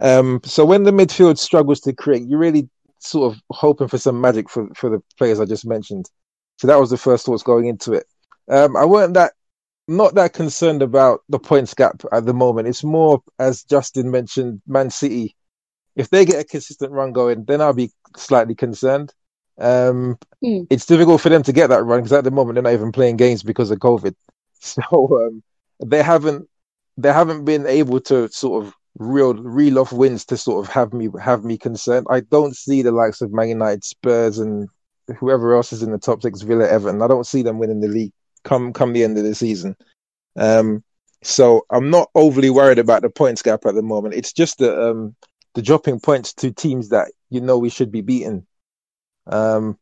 Um, 0.00 0.40
so 0.44 0.66
when 0.66 0.82
the 0.82 0.90
midfield 0.90 1.38
struggles 1.38 1.80
to 1.80 1.94
create, 1.94 2.26
you're 2.26 2.38
really 2.38 2.68
sort 2.98 3.32
of 3.32 3.40
hoping 3.50 3.88
for 3.88 3.98
some 3.98 4.20
magic 4.20 4.50
for, 4.50 4.68
for 4.74 4.90
the 4.90 5.02
players 5.16 5.40
I 5.40 5.46
just 5.46 5.66
mentioned. 5.66 6.10
So 6.58 6.66
that 6.66 6.80
was 6.80 6.90
the 6.90 6.98
first 6.98 7.24
thoughts 7.26 7.42
going 7.42 7.66
into 7.66 7.92
it. 7.92 8.06
Um, 8.48 8.76
I 8.76 8.84
weren't 8.84 9.14
that 9.14 9.32
not 9.86 10.14
that 10.14 10.32
concerned 10.32 10.82
about 10.82 11.20
the 11.28 11.38
points 11.38 11.74
gap 11.74 12.02
at 12.12 12.24
the 12.24 12.34
moment. 12.34 12.68
It's 12.68 12.84
more, 12.84 13.22
as 13.38 13.64
Justin 13.64 14.10
mentioned, 14.10 14.62
Man 14.66 14.90
City. 14.90 15.36
If 15.94 16.10
they 16.10 16.24
get 16.24 16.40
a 16.40 16.44
consistent 16.44 16.92
run 16.92 17.12
going, 17.12 17.44
then 17.44 17.60
I'll 17.60 17.72
be 17.72 17.90
slightly 18.16 18.54
concerned. 18.54 19.12
Um, 19.58 20.18
mm. 20.42 20.66
It's 20.70 20.86
difficult 20.86 21.20
for 21.20 21.28
them 21.28 21.42
to 21.44 21.52
get 21.52 21.68
that 21.68 21.84
run 21.84 22.00
because 22.00 22.12
at 22.12 22.24
the 22.24 22.30
moment 22.30 22.54
they're 22.54 22.62
not 22.62 22.72
even 22.72 22.92
playing 22.92 23.16
games 23.16 23.42
because 23.42 23.70
of 23.70 23.78
COVID. 23.78 24.14
So 24.66 24.82
um, 24.90 25.42
they 25.84 26.02
haven't 26.02 26.48
they 26.96 27.12
haven't 27.12 27.44
been 27.44 27.66
able 27.66 28.00
to 28.00 28.30
sort 28.30 28.64
of 28.64 28.74
real 28.98 29.34
reel 29.34 29.78
off 29.78 29.92
wins 29.92 30.24
to 30.26 30.38
sort 30.38 30.64
of 30.64 30.72
have 30.72 30.94
me 30.94 31.10
have 31.20 31.44
me 31.44 31.58
concerned. 31.58 32.06
I 32.08 32.20
don't 32.20 32.56
see 32.56 32.80
the 32.80 32.90
likes 32.90 33.20
of 33.20 33.30
Man 33.30 33.50
United, 33.50 33.84
Spurs, 33.84 34.38
and 34.38 34.70
whoever 35.18 35.54
else 35.54 35.74
is 35.74 35.82
in 35.82 35.92
the 35.92 35.98
top 35.98 36.22
six, 36.22 36.40
Villa, 36.40 36.66
Everton. 36.66 37.02
I 37.02 37.06
don't 37.06 37.26
see 37.26 37.42
them 37.42 37.58
winning 37.58 37.80
the 37.80 37.88
league 37.88 38.14
come 38.44 38.72
come 38.72 38.92
the 38.92 39.04
end 39.04 39.18
of 39.18 39.24
the 39.24 39.34
season. 39.34 39.76
Um, 40.36 40.84
so 41.22 41.64
I'm 41.70 41.90
not 41.90 42.10
overly 42.14 42.50
worried 42.50 42.78
about 42.78 43.02
the 43.02 43.10
points 43.10 43.42
gap 43.42 43.64
at 43.66 43.74
the 43.74 43.82
moment. 43.82 44.14
It's 44.14 44.32
just 44.32 44.58
the 44.58 44.90
um, 44.90 45.16
the 45.54 45.62
dropping 45.62 46.00
points 46.00 46.32
to 46.34 46.52
teams 46.52 46.90
that 46.90 47.08
you 47.30 47.40
know 47.40 47.58
we 47.58 47.70
should 47.70 47.90
be 47.90 48.02
beating. 48.02 48.46
Um, 49.26 49.78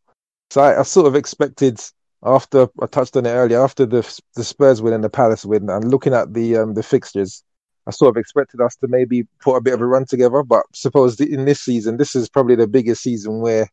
so 0.50 0.60
I, 0.60 0.80
I, 0.80 0.82
sort 0.82 1.06
of 1.06 1.16
expected 1.16 1.80
after 2.22 2.68
I 2.80 2.86
touched 2.86 3.16
on 3.16 3.26
it 3.26 3.30
earlier, 3.30 3.60
after 3.60 3.86
the 3.86 4.02
the 4.34 4.44
Spurs 4.44 4.80
win 4.80 4.94
and 4.94 5.02
the 5.02 5.10
Palace 5.10 5.44
win, 5.44 5.68
and 5.68 5.90
looking 5.90 6.14
at 6.14 6.32
the 6.32 6.58
um, 6.58 6.74
the 6.74 6.82
fixtures, 6.82 7.42
I 7.86 7.90
sort 7.90 8.10
of 8.10 8.20
expected 8.20 8.60
us 8.60 8.76
to 8.76 8.88
maybe 8.88 9.24
put 9.40 9.56
a 9.56 9.60
bit 9.60 9.74
of 9.74 9.80
a 9.80 9.86
run 9.86 10.04
together. 10.04 10.42
But 10.42 10.64
suppose 10.72 11.20
in 11.20 11.44
this 11.44 11.60
season, 11.60 11.96
this 11.96 12.14
is 12.14 12.28
probably 12.28 12.54
the 12.54 12.68
biggest 12.68 13.02
season 13.02 13.40
where, 13.40 13.68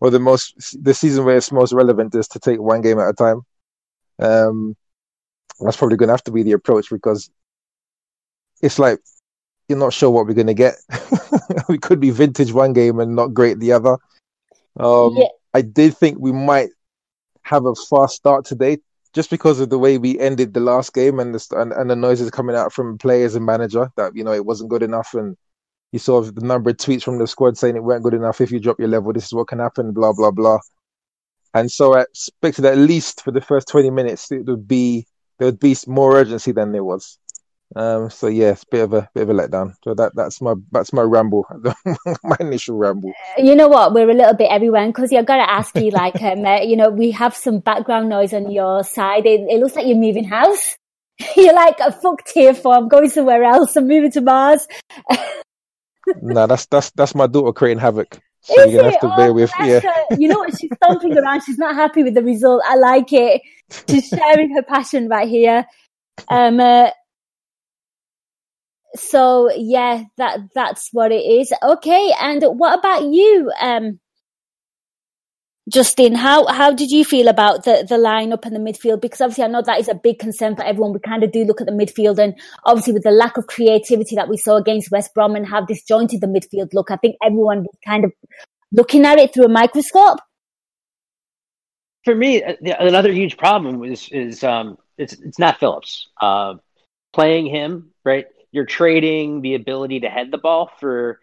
or 0.00 0.10
the 0.10 0.20
most 0.20 0.76
the 0.84 0.94
season 0.94 1.24
where 1.24 1.36
it's 1.36 1.50
most 1.50 1.72
relevant 1.72 2.14
is 2.14 2.28
to 2.28 2.38
take 2.38 2.60
one 2.60 2.82
game 2.82 3.00
at 3.00 3.08
a 3.08 3.12
time. 3.12 3.42
Um, 4.18 4.76
that's 5.60 5.76
probably 5.76 5.96
going 5.96 6.08
to 6.08 6.12
have 6.12 6.24
to 6.24 6.32
be 6.32 6.42
the 6.42 6.52
approach 6.52 6.90
because 6.90 7.30
it's 8.62 8.78
like 8.78 8.98
you're 9.68 9.78
not 9.78 9.92
sure 9.92 10.10
what 10.10 10.26
we're 10.26 10.34
going 10.34 10.46
to 10.46 10.54
get. 10.54 10.74
we 11.68 11.78
could 11.78 12.00
be 12.00 12.10
vintage 12.10 12.52
one 12.52 12.72
game 12.72 13.00
and 13.00 13.16
not 13.16 13.34
great 13.34 13.58
the 13.58 13.72
other. 13.72 13.96
Um, 14.78 15.16
yeah. 15.16 15.28
I 15.54 15.62
did 15.62 15.96
think 15.96 16.18
we 16.18 16.32
might 16.32 16.70
have 17.42 17.64
a 17.64 17.74
fast 17.74 18.16
start 18.16 18.44
today 18.44 18.78
just 19.12 19.30
because 19.30 19.60
of 19.60 19.70
the 19.70 19.78
way 19.78 19.96
we 19.96 20.18
ended 20.20 20.52
the 20.52 20.60
last 20.60 20.92
game 20.92 21.18
and 21.18 21.34
the, 21.34 21.46
and, 21.58 21.72
and 21.72 21.88
the 21.88 21.96
noises 21.96 22.30
coming 22.30 22.54
out 22.54 22.72
from 22.72 22.98
players 22.98 23.34
and 23.34 23.46
manager 23.46 23.90
that, 23.96 24.14
you 24.14 24.22
know, 24.22 24.32
it 24.32 24.44
wasn't 24.44 24.68
good 24.68 24.82
enough. 24.82 25.14
And 25.14 25.36
you 25.92 25.98
saw 25.98 26.20
the 26.20 26.44
number 26.44 26.70
of 26.70 26.76
tweets 26.76 27.02
from 27.02 27.18
the 27.18 27.26
squad 27.26 27.56
saying 27.56 27.76
it 27.76 27.82
weren't 27.82 28.02
good 28.02 28.14
enough. 28.14 28.40
If 28.40 28.50
you 28.50 28.60
drop 28.60 28.78
your 28.78 28.88
level, 28.88 29.12
this 29.12 29.24
is 29.24 29.32
what 29.32 29.48
can 29.48 29.58
happen, 29.58 29.92
blah, 29.92 30.12
blah, 30.12 30.30
blah. 30.30 30.58
And 31.56 31.70
so 31.70 31.94
I 31.94 32.02
expected 32.02 32.66
at 32.66 32.76
least 32.76 33.22
for 33.22 33.30
the 33.30 33.40
first 33.40 33.68
20 33.68 33.88
minutes, 33.90 34.30
it 34.30 34.44
would 34.44 34.68
be, 34.68 35.06
there 35.38 35.46
would 35.46 35.58
be 35.58 35.74
more 35.86 36.14
urgency 36.16 36.52
than 36.52 36.72
there 36.72 36.84
was. 36.84 37.18
Um, 37.74 38.10
so 38.10 38.28
yeah, 38.28 38.50
it's 38.50 38.62
a 38.62 38.66
bit 38.70 38.84
of 38.84 38.92
a 38.92 39.08
bit 39.12 39.22
of 39.22 39.30
a 39.30 39.32
letdown. 39.32 39.74
So 39.82 39.94
that 39.94 40.14
that's 40.14 40.40
my 40.40 40.54
that's 40.70 40.92
my 40.92 41.02
ramble, 41.02 41.46
my 42.22 42.36
initial 42.38 42.76
ramble. 42.76 43.12
You 43.38 43.56
know 43.56 43.66
what? 43.66 43.92
We're 43.92 44.08
a 44.08 44.14
little 44.14 44.34
bit 44.34 44.50
everywhere 44.52 44.86
because 44.86 45.12
I've 45.12 45.26
got 45.26 45.44
to 45.44 45.50
ask 45.50 45.74
you, 45.76 45.90
like, 45.90 46.22
um, 46.22 46.44
uh, 46.44 46.60
you 46.62 46.76
know, 46.76 46.90
we 46.90 47.10
have 47.10 47.34
some 47.34 47.58
background 47.58 48.08
noise 48.08 48.32
on 48.32 48.52
your 48.52 48.84
side. 48.84 49.26
It, 49.26 49.40
it 49.50 49.58
looks 49.58 49.74
like 49.74 49.86
you're 49.86 49.96
moving 49.96 50.24
house. 50.24 50.76
you're 51.36 51.54
like, 51.54 51.80
a 51.80 51.90
fucked 51.90 52.30
here 52.32 52.54
for. 52.54 52.74
I'm 52.74 52.88
going 52.88 53.08
somewhere 53.10 53.42
else. 53.42 53.74
I'm 53.74 53.88
moving 53.88 54.12
to 54.12 54.20
Mars. 54.20 54.68
no, 56.22 56.46
that's 56.46 56.66
that's 56.66 56.90
that's 56.92 57.14
my 57.16 57.26
daughter 57.26 57.52
creating 57.52 57.80
havoc. 57.80 58.20
So 58.46 58.62
Is 58.62 58.72
you're 58.72 58.82
gonna 58.82 58.92
have 58.92 59.00
to 59.00 59.12
oh, 59.12 59.16
bear 59.16 59.32
with 59.32 59.50
yeah. 59.60 59.80
You 60.16 60.28
know 60.28 60.38
what? 60.38 60.56
She's 60.56 60.70
stomping 60.76 61.18
around. 61.18 61.42
She's 61.42 61.58
not 61.58 61.74
happy 61.74 62.04
with 62.04 62.14
the 62.14 62.22
result. 62.22 62.62
I 62.64 62.76
like 62.76 63.12
it. 63.12 63.42
She's 63.88 64.06
sharing 64.08 64.54
her 64.54 64.62
passion 64.62 65.08
right 65.08 65.28
here. 65.28 65.66
Um. 66.28 66.60
Uh, 66.60 66.90
so 68.94 69.50
yeah, 69.52 70.04
that 70.16 70.38
that's 70.54 70.90
what 70.92 71.10
it 71.12 71.24
is. 71.24 71.52
Okay, 71.62 72.12
and 72.20 72.42
what 72.42 72.78
about 72.78 73.04
you, 73.04 73.50
um, 73.60 73.98
Justin? 75.68 76.14
How 76.14 76.46
how 76.46 76.72
did 76.72 76.90
you 76.90 77.04
feel 77.04 77.26
about 77.26 77.64
the 77.64 77.84
the 77.88 77.96
lineup 77.96 78.44
and 78.44 78.54
the 78.54 78.60
midfield? 78.60 79.00
Because 79.00 79.20
obviously, 79.20 79.44
I 79.44 79.48
know 79.48 79.62
that 79.62 79.80
is 79.80 79.88
a 79.88 79.94
big 79.94 80.20
concern 80.20 80.54
for 80.54 80.62
everyone. 80.62 80.92
We 80.92 81.00
kind 81.00 81.24
of 81.24 81.32
do 81.32 81.44
look 81.44 81.60
at 81.60 81.66
the 81.66 81.72
midfield, 81.72 82.18
and 82.18 82.38
obviously, 82.64 82.92
with 82.92 83.02
the 83.02 83.10
lack 83.10 83.36
of 83.36 83.48
creativity 83.48 84.14
that 84.14 84.28
we 84.28 84.36
saw 84.36 84.56
against 84.56 84.92
West 84.92 85.12
Brom 85.12 85.34
and 85.34 85.46
how 85.46 85.64
disjointed 85.64 86.20
the 86.20 86.28
midfield 86.28 86.72
look, 86.72 86.90
I 86.92 86.96
think 86.96 87.16
everyone 87.22 87.62
was 87.62 87.76
kind 87.84 88.04
of 88.04 88.12
looking 88.70 89.04
at 89.04 89.18
it 89.18 89.34
through 89.34 89.46
a 89.46 89.48
microscope. 89.48 90.20
For 92.04 92.14
me, 92.14 92.44
uh, 92.44 92.54
another 92.78 93.12
huge 93.12 93.36
problem 93.36 93.82
is 93.82 94.08
is 94.10 94.44
um, 94.44 94.78
it's 94.96 95.14
it's 95.14 95.38
Nat 95.40 95.58
Phillips. 95.58 96.08
Uh, 96.20 96.54
playing 97.12 97.46
him 97.46 97.90
right, 98.04 98.26
you're 98.52 98.66
trading 98.66 99.40
the 99.40 99.54
ability 99.54 100.00
to 100.00 100.08
head 100.08 100.30
the 100.30 100.38
ball 100.38 100.70
for 100.78 101.18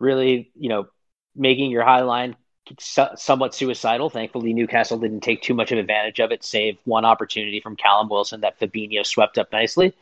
really, 0.00 0.50
you 0.58 0.70
know, 0.70 0.88
making 1.36 1.70
your 1.70 1.84
high 1.84 2.02
line 2.02 2.34
somewhat 2.78 3.54
suicidal. 3.54 4.10
Thankfully, 4.10 4.52
Newcastle 4.52 4.98
didn't 4.98 5.20
take 5.20 5.42
too 5.42 5.54
much 5.54 5.72
of 5.72 5.78
advantage 5.78 6.20
of 6.20 6.32
it, 6.32 6.44
save 6.44 6.78
one 6.84 7.04
opportunity 7.04 7.60
from 7.60 7.76
Callum 7.76 8.08
Wilson 8.08 8.40
that 8.40 8.58
Fabinho 8.58 9.04
swept 9.04 9.38
up 9.38 9.52
nicely. 9.52 9.94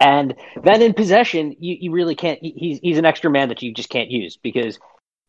And 0.00 0.34
then 0.62 0.82
in 0.82 0.94
possession, 0.94 1.56
you, 1.58 1.76
you 1.80 1.90
really 1.90 2.14
can't. 2.14 2.38
He's 2.40 2.78
he's 2.80 2.98
an 2.98 3.04
extra 3.04 3.30
man 3.30 3.48
that 3.48 3.62
you 3.62 3.74
just 3.74 3.88
can't 3.88 4.10
use 4.10 4.36
because 4.36 4.78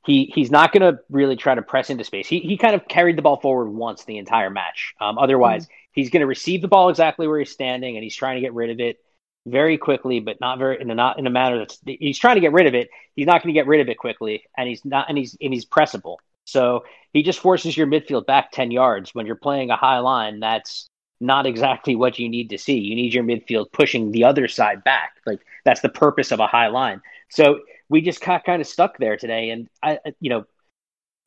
he 0.05 0.31
he's 0.36 0.51
not 0.51 0.71
going 0.71 0.81
to 0.81 1.01
really 1.09 1.36
try 1.36 1.55
to 1.55 1.62
press 1.62 1.89
into 1.89 2.03
space. 2.03 2.27
He 2.27 2.39
he 2.39 2.57
kind 2.57 2.75
of 2.75 2.88
carried 2.88 3.17
the 3.17 3.24
ball 3.24 3.38
forward 3.38 3.69
once 3.69 4.05
the 4.05 4.17
entire 4.17 4.51
match. 4.51 4.93
Um, 5.01 5.17
otherwise, 5.17 5.65
mm-hmm. 5.65 5.74
he's 5.93 6.12
going 6.12 6.21
to 6.21 6.27
receive 6.27 6.62
the 6.62 6.67
ball 6.67 6.89
exactly 6.89 7.27
where 7.27 7.39
he's 7.39 7.50
standing, 7.50 7.98
and 7.98 8.03
he's 8.03 8.15
trying 8.15 8.36
to 8.36 8.41
get 8.41 8.53
rid 8.53 8.69
of 8.69 8.79
it 8.79 9.00
very 9.49 9.77
quickly, 9.77 10.19
but 10.19 10.39
not 10.39 10.57
very 10.57 10.81
in 10.81 10.89
a 10.89 10.95
not 10.95 11.19
in 11.19 11.27
a 11.27 11.29
manner 11.29 11.59
that's 11.59 11.79
he's 11.85 12.19
trying 12.19 12.35
to 12.35 12.41
get 12.41 12.53
rid 12.53 12.67
of 12.67 12.73
it. 12.75 12.89
He's 13.15 13.27
not 13.27 13.43
going 13.43 13.53
to 13.53 13.59
get 13.59 13.67
rid 13.67 13.81
of 13.81 13.89
it 13.89 13.97
quickly, 13.97 14.43
and 14.57 14.67
he's 14.67 14.83
not 14.85 15.07
and 15.09 15.17
he's 15.17 15.37
and 15.41 15.53
he's 15.53 15.65
pressable. 15.65 16.17
So 16.45 16.83
he 17.13 17.23
just 17.23 17.39
forces 17.39 17.75
your 17.77 17.87
midfield 17.87 18.25
back 18.25 18.51
ten 18.51 18.71
yards 18.71 19.13
when 19.13 19.25
you're 19.25 19.35
playing 19.35 19.69
a 19.71 19.75
high 19.75 19.99
line. 19.99 20.39
That's 20.39 20.87
not 21.21 21.45
exactly 21.45 21.95
what 21.95 22.17
you 22.17 22.29
need 22.29 22.49
to 22.51 22.57
see. 22.57 22.77
You 22.77 22.95
need 22.95 23.13
your 23.13 23.23
midfield 23.23 23.71
pushing 23.71 24.11
the 24.11 24.23
other 24.23 24.47
side 24.47 24.83
back. 24.83 25.17
Like 25.25 25.41
that's 25.65 25.81
the 25.81 25.89
purpose 25.89 26.31
of 26.31 26.39
a 26.39 26.47
high 26.47 26.67
line. 26.67 27.01
So 27.29 27.59
we 27.89 28.01
just 28.01 28.21
got 28.21 28.45
kind 28.45 28.61
of 28.61 28.67
stuck 28.67 28.97
there 28.97 29.17
today. 29.17 29.49
And 29.49 29.67
I, 29.83 29.99
you 30.19 30.29
know, 30.29 30.45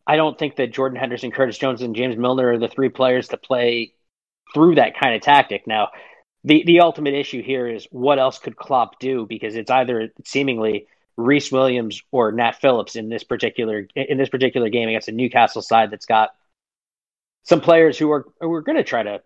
I 0.06 0.16
don't 0.16 0.38
think 0.38 0.56
that 0.56 0.72
Jordan 0.72 0.98
Henderson, 0.98 1.30
Curtis 1.30 1.58
Jones, 1.58 1.82
and 1.82 1.94
James 1.94 2.16
Milner 2.16 2.52
are 2.52 2.58
the 2.58 2.68
three 2.68 2.88
players 2.88 3.28
to 3.28 3.36
play 3.36 3.94
through 4.54 4.76
that 4.76 4.98
kind 4.98 5.14
of 5.14 5.22
tactic. 5.22 5.66
Now, 5.66 5.88
the 6.44 6.62
the 6.66 6.80
ultimate 6.80 7.14
issue 7.14 7.42
here 7.42 7.66
is 7.66 7.86
what 7.90 8.18
else 8.18 8.38
could 8.38 8.56
Klopp 8.56 8.98
do? 8.98 9.26
Because 9.26 9.54
it's 9.54 9.70
either 9.70 10.12
seemingly 10.24 10.86
Rhys 11.16 11.52
Williams 11.52 12.02
or 12.10 12.32
Nat 12.32 12.52
Phillips 12.60 12.96
in 12.96 13.08
this 13.08 13.24
particular 13.24 13.86
in 13.94 14.18
this 14.18 14.28
particular 14.28 14.68
game 14.68 14.88
against 14.88 15.08
a 15.08 15.12
Newcastle 15.12 15.62
side 15.62 15.90
that's 15.90 16.06
got 16.06 16.30
some 17.44 17.60
players 17.60 17.98
who 17.98 18.10
are 18.10 18.26
who 18.40 18.52
are 18.52 18.62
going 18.62 18.78
to 18.78 18.84
try 18.84 19.02
to 19.02 19.22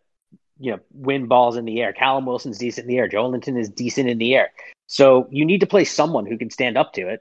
you 0.58 0.72
know, 0.72 0.80
win 0.92 1.26
balls 1.26 1.56
in 1.56 1.64
the 1.64 1.80
air. 1.80 1.92
Callum 1.92 2.26
Wilson's 2.26 2.58
decent 2.58 2.84
in 2.84 2.88
the 2.88 2.98
air. 2.98 3.08
Joelinton 3.08 3.58
is 3.58 3.68
decent 3.68 4.08
in 4.08 4.18
the 4.18 4.34
air. 4.34 4.50
So 4.86 5.28
you 5.30 5.44
need 5.44 5.60
to 5.60 5.66
play 5.66 5.84
someone 5.84 6.26
who 6.26 6.38
can 6.38 6.50
stand 6.50 6.78
up 6.78 6.94
to 6.94 7.08
it. 7.08 7.20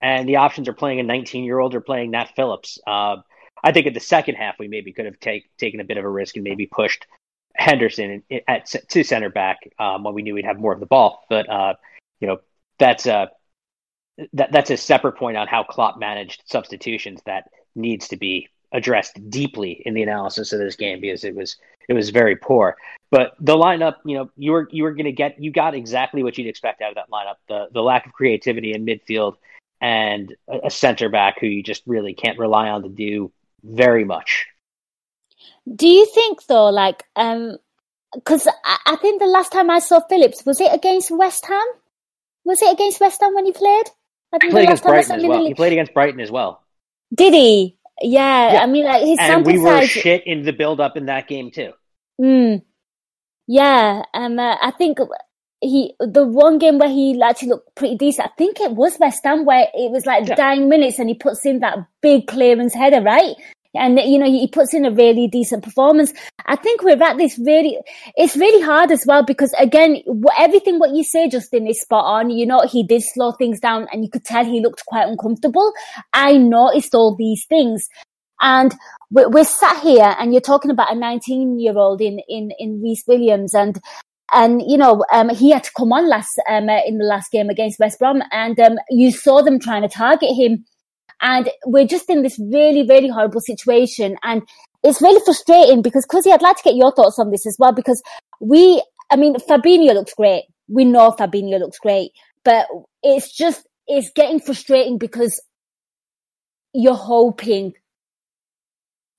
And 0.00 0.28
the 0.28 0.36
options 0.36 0.68
are 0.68 0.74
playing 0.74 1.00
a 1.00 1.02
19 1.02 1.44
year 1.44 1.58
old 1.58 1.74
or 1.74 1.80
playing 1.80 2.12
Nat 2.12 2.30
Phillips. 2.36 2.78
Uh, 2.86 3.16
I 3.64 3.72
think 3.72 3.86
in 3.86 3.94
the 3.94 4.00
second 4.00 4.36
half, 4.36 4.58
we 4.58 4.68
maybe 4.68 4.92
could 4.92 5.06
have 5.06 5.18
take, 5.18 5.48
taken 5.56 5.80
a 5.80 5.84
bit 5.84 5.96
of 5.96 6.04
a 6.04 6.08
risk 6.08 6.36
and 6.36 6.44
maybe 6.44 6.66
pushed 6.66 7.06
Henderson 7.56 8.22
at, 8.48 8.66
to 8.88 9.02
center 9.02 9.30
back 9.30 9.58
um, 9.78 10.04
when 10.04 10.14
we 10.14 10.22
knew 10.22 10.34
we'd 10.34 10.44
have 10.44 10.58
more 10.58 10.72
of 10.72 10.80
the 10.80 10.86
ball. 10.86 11.24
But, 11.28 11.48
uh, 11.48 11.74
you 12.20 12.28
know, 12.28 12.38
that's 12.78 13.06
a, 13.06 13.30
that, 14.32 14.52
that's 14.52 14.70
a 14.70 14.76
separate 14.76 15.16
point 15.16 15.36
on 15.36 15.46
how 15.46 15.62
Klopp 15.62 15.98
managed 15.98 16.42
substitutions 16.46 17.20
that 17.26 17.50
needs 17.74 18.08
to 18.08 18.16
be 18.16 18.48
addressed 18.72 19.18
deeply 19.30 19.82
in 19.84 19.94
the 19.94 20.02
analysis 20.02 20.52
of 20.52 20.58
this 20.58 20.76
game 20.76 21.00
because 21.00 21.24
it 21.24 21.34
was 21.34 21.56
it 21.88 21.92
was 21.92 22.10
very 22.10 22.36
poor. 22.36 22.76
But 23.10 23.34
the 23.38 23.56
lineup, 23.56 23.96
you 24.04 24.16
know, 24.16 24.30
you 24.36 24.52
were 24.52 24.68
you 24.70 24.82
were 24.82 24.92
going 24.92 25.04
to 25.04 25.12
get 25.12 25.40
you 25.40 25.50
got 25.50 25.74
exactly 25.74 26.22
what 26.22 26.36
you'd 26.36 26.48
expect 26.48 26.82
out 26.82 26.90
of 26.90 26.96
that 26.96 27.10
lineup. 27.10 27.36
The 27.48 27.68
the 27.72 27.82
lack 27.82 28.06
of 28.06 28.12
creativity 28.12 28.72
in 28.72 28.84
midfield 28.84 29.36
and 29.80 30.34
a, 30.48 30.66
a 30.66 30.70
center 30.70 31.08
back 31.08 31.38
who 31.40 31.46
you 31.46 31.62
just 31.62 31.82
really 31.86 32.14
can't 32.14 32.38
rely 32.38 32.68
on 32.68 32.82
to 32.82 32.88
do 32.88 33.32
very 33.62 34.04
much. 34.04 34.46
Do 35.74 35.88
you 35.88 36.06
think 36.06 36.46
though, 36.46 36.70
like, 36.70 37.04
um, 37.16 37.58
because 38.14 38.46
I, 38.64 38.78
I 38.86 38.96
think 38.96 39.20
the 39.20 39.26
last 39.26 39.52
time 39.52 39.70
I 39.70 39.80
saw 39.80 40.00
Phillips 40.08 40.44
was 40.46 40.60
it 40.60 40.72
against 40.72 41.10
West 41.10 41.46
Ham? 41.46 41.66
Was 42.44 42.62
it 42.62 42.72
against 42.72 43.00
West 43.00 43.20
Ham 43.20 43.34
when 43.34 43.44
he 43.44 43.52
played? 43.52 43.86
I 44.32 44.38
think 44.38 44.44
he 44.44 44.50
played 44.50 44.64
against 44.64 44.84
Brighton 44.84 45.16
as 45.16 45.24
well. 45.24 45.46
He 45.46 45.54
played 45.54 45.72
against 45.72 45.94
Brighton 45.94 46.20
as 46.20 46.30
well. 46.30 46.62
Did 47.14 47.32
he? 47.32 47.76
Yeah, 48.00 48.52
yeah. 48.52 48.62
I 48.62 48.66
mean, 48.66 48.84
like 48.84 49.02
his 49.02 49.18
and 49.20 49.44
we 49.46 49.58
were 49.58 49.80
size... 49.80 49.90
shit 49.90 50.26
in 50.26 50.42
the 50.42 50.52
build 50.52 50.80
up 50.80 50.96
in 50.96 51.06
that 51.06 51.28
game 51.28 51.50
too. 51.50 51.72
Mm. 52.20 52.62
Yeah, 53.46 54.02
um, 54.12 54.38
uh, 54.38 54.56
I 54.60 54.72
think 54.72 54.98
he 55.60 55.94
the 56.00 56.24
one 56.24 56.58
game 56.58 56.78
where 56.78 56.88
he 56.88 57.20
actually 57.22 57.48
looked 57.48 57.74
pretty 57.74 57.96
decent. 57.96 58.28
I 58.28 58.34
think 58.36 58.60
it 58.60 58.72
was 58.72 58.98
West 58.98 59.24
Ham 59.24 59.44
where 59.44 59.66
it 59.72 59.90
was 59.90 60.04
like 60.04 60.28
yeah. 60.28 60.34
dying 60.34 60.68
minutes 60.68 60.98
and 60.98 61.08
he 61.08 61.14
puts 61.14 61.46
in 61.46 61.60
that 61.60 61.78
big 62.02 62.26
clearance 62.26 62.74
header, 62.74 63.00
right? 63.00 63.34
And 63.76 63.98
you 63.98 64.18
know 64.18 64.26
he 64.26 64.46
puts 64.48 64.74
in 64.74 64.84
a 64.84 64.90
really 64.90 65.28
decent 65.28 65.62
performance. 65.64 66.12
I 66.46 66.56
think 66.56 66.82
we're 66.82 67.02
at 67.02 67.16
this 67.16 67.38
really. 67.38 67.78
It's 68.16 68.36
really 68.36 68.62
hard 68.64 68.90
as 68.90 69.04
well 69.06 69.24
because 69.24 69.52
again, 69.58 70.02
everything 70.38 70.78
what 70.78 70.94
you 70.94 71.04
say, 71.04 71.28
Justin, 71.28 71.66
is 71.66 71.80
spot 71.80 72.04
on. 72.04 72.30
You 72.30 72.46
know 72.46 72.62
he 72.70 72.82
did 72.82 73.02
slow 73.02 73.32
things 73.32 73.60
down, 73.60 73.86
and 73.92 74.04
you 74.04 74.10
could 74.10 74.24
tell 74.24 74.44
he 74.44 74.60
looked 74.60 74.84
quite 74.86 75.08
uncomfortable. 75.08 75.72
I 76.12 76.36
noticed 76.36 76.94
all 76.94 77.16
these 77.16 77.44
things, 77.46 77.88
and 78.40 78.74
we're, 79.10 79.28
we're 79.28 79.44
sat 79.44 79.80
here, 79.82 80.16
and 80.18 80.32
you're 80.32 80.40
talking 80.40 80.70
about 80.70 80.92
a 80.92 80.98
19 80.98 81.58
year 81.58 81.76
old 81.76 82.00
in 82.00 82.20
in 82.28 82.50
in 82.58 82.80
Rhys 82.82 83.04
Williams, 83.06 83.54
and 83.54 83.80
and 84.32 84.62
you 84.66 84.76
know 84.76 85.04
um, 85.12 85.28
he 85.30 85.50
had 85.50 85.64
to 85.64 85.72
come 85.76 85.92
on 85.92 86.08
last 86.08 86.40
um, 86.48 86.68
in 86.68 86.98
the 86.98 87.04
last 87.04 87.30
game 87.30 87.48
against 87.48 87.78
West 87.78 87.98
Brom, 87.98 88.22
and 88.32 88.58
um, 88.60 88.78
you 88.90 89.12
saw 89.12 89.42
them 89.42 89.58
trying 89.58 89.82
to 89.82 89.88
target 89.88 90.30
him 90.34 90.64
and 91.20 91.50
we're 91.64 91.86
just 91.86 92.08
in 92.10 92.22
this 92.22 92.38
really, 92.38 92.86
really 92.86 93.08
horrible 93.08 93.40
situation. 93.40 94.16
And 94.22 94.42
it's 94.82 95.00
really 95.00 95.22
frustrating 95.24 95.82
because, 95.82 96.06
Cuzzy, 96.06 96.32
I'd 96.32 96.42
like 96.42 96.56
to 96.56 96.62
get 96.62 96.76
your 96.76 96.92
thoughts 96.92 97.18
on 97.18 97.30
this 97.30 97.46
as 97.46 97.56
well 97.58 97.72
because 97.72 98.02
we, 98.40 98.82
I 99.10 99.16
mean, 99.16 99.34
Fabinho 99.36 99.94
looks 99.94 100.14
great. 100.14 100.44
We 100.68 100.84
know 100.84 101.12
Fabinho 101.12 101.58
looks 101.58 101.78
great, 101.78 102.12
but 102.44 102.66
it's 103.02 103.32
just, 103.36 103.66
it's 103.86 104.10
getting 104.10 104.40
frustrating 104.40 104.98
because 104.98 105.40
you're 106.74 106.94
hoping, 106.94 107.72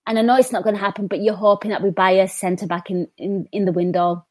and 0.05 0.19
I 0.19 0.21
know 0.21 0.35
it's 0.37 0.51
not 0.51 0.63
going 0.63 0.75
to 0.75 0.81
happen, 0.81 1.07
but 1.07 1.21
you're 1.21 1.35
hoping 1.35 1.71
that 1.71 1.81
we 1.81 1.89
buy 1.89 2.11
a 2.11 2.27
centre 2.27 2.67
back 2.67 2.89
in, 2.91 3.07
in, 3.17 3.47
in 3.51 3.65
the 3.65 3.71
window 3.71 4.25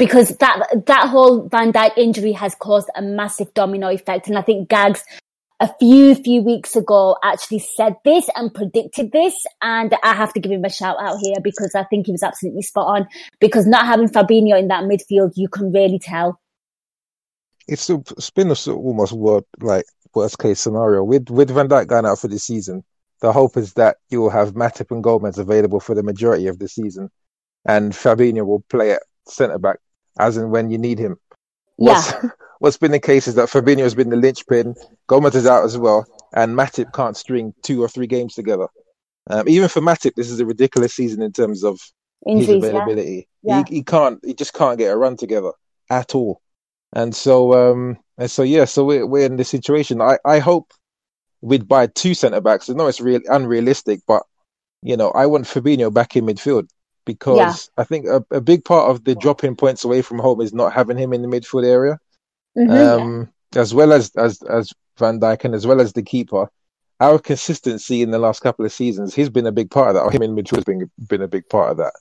because 0.00 0.34
that 0.38 0.86
that 0.86 1.08
whole 1.10 1.46
Van 1.48 1.74
Dijk 1.74 1.98
injury 1.98 2.32
has 2.32 2.54
caused 2.54 2.88
a 2.96 3.02
massive 3.02 3.52
domino 3.52 3.88
effect, 3.88 4.28
and 4.28 4.38
I 4.38 4.42
think 4.42 4.70
Gags 4.70 5.04
a 5.60 5.72
few 5.78 6.14
few 6.14 6.42
weeks 6.42 6.74
ago 6.74 7.16
actually 7.22 7.58
said 7.58 7.94
this 8.04 8.28
and 8.34 8.52
predicted 8.52 9.12
this 9.12 9.34
and 9.60 9.94
I 10.02 10.14
have 10.14 10.32
to 10.32 10.40
give 10.40 10.52
him 10.52 10.64
a 10.64 10.70
shout 10.70 10.96
out 11.00 11.18
here 11.22 11.36
because 11.42 11.74
I 11.74 11.84
think 11.84 12.06
he 12.06 12.12
was 12.12 12.22
absolutely 12.22 12.62
spot 12.62 12.86
on. 12.86 13.08
Because 13.40 13.66
not 13.66 13.86
having 13.86 14.08
Fabinho 14.08 14.58
in 14.58 14.68
that 14.68 14.84
midfield 14.84 15.32
you 15.36 15.48
can 15.48 15.72
really 15.72 15.98
tell. 15.98 16.40
It's, 17.68 17.88
a, 17.90 18.02
it's 18.16 18.30
been 18.30 18.50
a 18.50 18.56
sort 18.56 18.78
of 18.78 18.84
almost 18.84 19.12
word, 19.12 19.44
like 19.60 19.84
worst 20.14 20.38
case 20.38 20.60
scenario 20.60 21.04
with 21.04 21.30
with 21.30 21.50
Van 21.50 21.68
Dijk 21.68 21.86
going 21.86 22.06
out 22.06 22.18
for 22.18 22.26
the 22.26 22.38
season 22.38 22.82
the 23.20 23.32
hope 23.32 23.56
is 23.56 23.74
that 23.74 23.98
you 24.08 24.20
will 24.20 24.30
have 24.30 24.54
Matip 24.54 24.90
and 24.90 25.04
Gomez 25.04 25.38
available 25.38 25.78
for 25.78 25.94
the 25.94 26.02
majority 26.02 26.46
of 26.46 26.58
the 26.58 26.68
season 26.68 27.10
and 27.64 27.92
Fabinho 27.92 28.46
will 28.46 28.64
play 28.68 28.92
at 28.92 29.02
centre 29.28 29.58
back 29.58 29.78
as 30.18 30.36
and 30.36 30.50
when 30.50 30.70
you 30.70 30.78
need 30.78 30.98
him. 30.98 31.16
What's, 31.76 32.10
yeah. 32.10 32.30
What's 32.60 32.76
been 32.76 32.92
the 32.92 33.00
case 33.00 33.26
is 33.26 33.34
that 33.34 33.48
Fabinho 33.48 33.82
has 33.82 33.94
been 33.94 34.10
the 34.10 34.16
linchpin. 34.16 34.76
Gomez 35.08 35.34
is 35.34 35.46
out 35.46 35.64
as 35.64 35.76
well, 35.76 36.06
and 36.32 36.56
Matip 36.56 36.92
can't 36.92 37.16
string 37.16 37.52
two 37.62 37.82
or 37.82 37.88
three 37.88 38.06
games 38.06 38.34
together. 38.34 38.68
Um, 39.28 39.48
even 39.48 39.68
for 39.68 39.80
Matip, 39.80 40.14
this 40.14 40.30
is 40.30 40.40
a 40.40 40.46
ridiculous 40.46 40.94
season 40.94 41.22
in 41.22 41.32
terms 41.32 41.64
of 41.64 41.80
Injuries, 42.26 42.46
his 42.46 42.56
availability. 42.56 43.28
Yeah. 43.42 43.58
Yeah. 43.58 43.64
He, 43.68 43.76
he 43.76 43.82
can't, 43.82 44.20
he 44.24 44.34
just 44.34 44.54
can't 44.54 44.78
get 44.78 44.92
a 44.92 44.96
run 44.96 45.16
together 45.16 45.52
at 45.90 46.14
all. 46.14 46.40
And 46.92 47.14
so, 47.14 47.54
um, 47.54 47.98
and 48.18 48.30
so, 48.30 48.42
yeah, 48.42 48.64
so 48.64 48.84
we're, 48.84 49.06
we're 49.06 49.26
in 49.26 49.36
this 49.36 49.48
situation. 49.48 50.00
I, 50.00 50.18
I 50.24 50.38
hope 50.38 50.72
we'd 51.40 51.68
buy 51.68 51.86
two 51.86 52.14
centre 52.14 52.40
backs. 52.40 52.68
I 52.68 52.74
know 52.74 52.86
it's 52.86 53.00
real 53.00 53.20
unrealistic, 53.28 54.00
but 54.06 54.22
you 54.82 54.96
know, 54.96 55.10
I 55.10 55.26
want 55.26 55.44
Fabinho 55.44 55.92
back 55.92 56.16
in 56.16 56.26
midfield 56.26 56.68
because 57.04 57.38
yeah. 57.38 57.82
I 57.82 57.84
think 57.84 58.06
a, 58.06 58.24
a, 58.30 58.40
big 58.40 58.64
part 58.64 58.90
of 58.90 59.04
the 59.04 59.14
dropping 59.14 59.56
points 59.56 59.84
away 59.84 60.02
from 60.02 60.18
home 60.18 60.40
is 60.40 60.52
not 60.52 60.72
having 60.72 60.96
him 60.96 61.12
in 61.12 61.22
the 61.22 61.28
midfield 61.28 61.66
area, 61.66 61.98
mm-hmm, 62.56 62.70
um, 62.70 63.28
yeah. 63.54 63.60
as 63.60 63.74
well 63.74 63.92
as 63.92 64.10
as 64.16 64.42
as 64.42 64.72
Van 64.98 65.20
Dijk 65.20 65.44
and 65.44 65.54
as 65.54 65.66
well 65.66 65.80
as 65.80 65.92
the 65.92 66.02
keeper. 66.02 66.50
Our 67.00 67.18
consistency 67.18 68.02
in 68.02 68.10
the 68.10 68.18
last 68.18 68.40
couple 68.40 68.64
of 68.66 68.72
seasons, 68.72 69.14
he's 69.14 69.30
been 69.30 69.46
a 69.46 69.52
big 69.52 69.70
part 69.70 69.88
of 69.88 69.94
that. 69.94 70.14
him 70.14 70.22
in 70.22 70.36
midfield 70.36 70.56
has 70.56 70.64
been 70.64 70.90
been 71.08 71.22
a 71.22 71.28
big 71.28 71.48
part 71.48 71.70
of 71.70 71.78
that, 71.78 71.94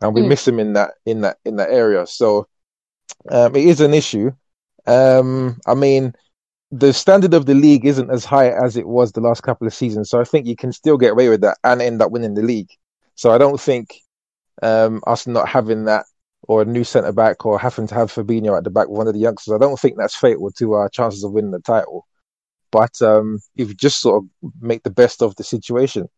and 0.00 0.14
we 0.14 0.22
mm. 0.22 0.28
miss 0.28 0.46
him 0.46 0.58
in 0.58 0.72
that 0.72 0.94
in 1.06 1.20
that 1.20 1.38
in 1.44 1.56
that 1.56 1.70
area. 1.70 2.06
So 2.06 2.48
um, 3.30 3.54
it 3.54 3.64
is 3.64 3.80
an 3.80 3.94
issue. 3.94 4.32
Um, 4.86 5.60
I 5.66 5.74
mean, 5.74 6.14
the 6.72 6.92
standard 6.92 7.34
of 7.34 7.46
the 7.46 7.54
league 7.54 7.84
isn't 7.84 8.10
as 8.10 8.24
high 8.24 8.48
as 8.50 8.76
it 8.76 8.88
was 8.88 9.12
the 9.12 9.20
last 9.20 9.42
couple 9.42 9.66
of 9.66 9.74
seasons, 9.74 10.10
so 10.10 10.20
I 10.20 10.24
think 10.24 10.46
you 10.46 10.56
can 10.56 10.72
still 10.72 10.98
get 10.98 11.12
away 11.12 11.28
with 11.28 11.42
that 11.42 11.58
and 11.62 11.80
end 11.80 12.02
up 12.02 12.10
winning 12.10 12.34
the 12.34 12.42
league. 12.42 12.70
So 13.14 13.30
I 13.30 13.38
don't 13.38 13.60
think 13.60 13.94
um, 14.62 15.02
us 15.06 15.26
not 15.26 15.48
having 15.48 15.84
that 15.84 16.06
or 16.42 16.62
a 16.62 16.64
new 16.66 16.84
centre 16.84 17.12
back 17.12 17.46
or 17.46 17.58
having 17.58 17.86
to 17.86 17.94
have 17.94 18.12
Fabinho 18.12 18.56
at 18.56 18.64
the 18.64 18.70
back 18.70 18.88
with 18.88 18.98
one 18.98 19.08
of 19.08 19.14
the 19.14 19.20
youngsters, 19.20 19.54
I 19.54 19.58
don't 19.58 19.78
think 19.78 19.96
that's 19.96 20.16
fatal 20.16 20.50
to 20.52 20.72
our 20.74 20.88
chances 20.88 21.24
of 21.24 21.32
winning 21.32 21.52
the 21.52 21.60
title. 21.60 22.06
But 22.70 23.00
um, 23.02 23.40
if 23.56 23.68
you 23.68 23.74
just 23.74 24.00
sort 24.00 24.22
of 24.22 24.52
make 24.60 24.82
the 24.82 24.90
best 24.90 25.22
of 25.22 25.36
the 25.36 25.44
situation. 25.44 26.08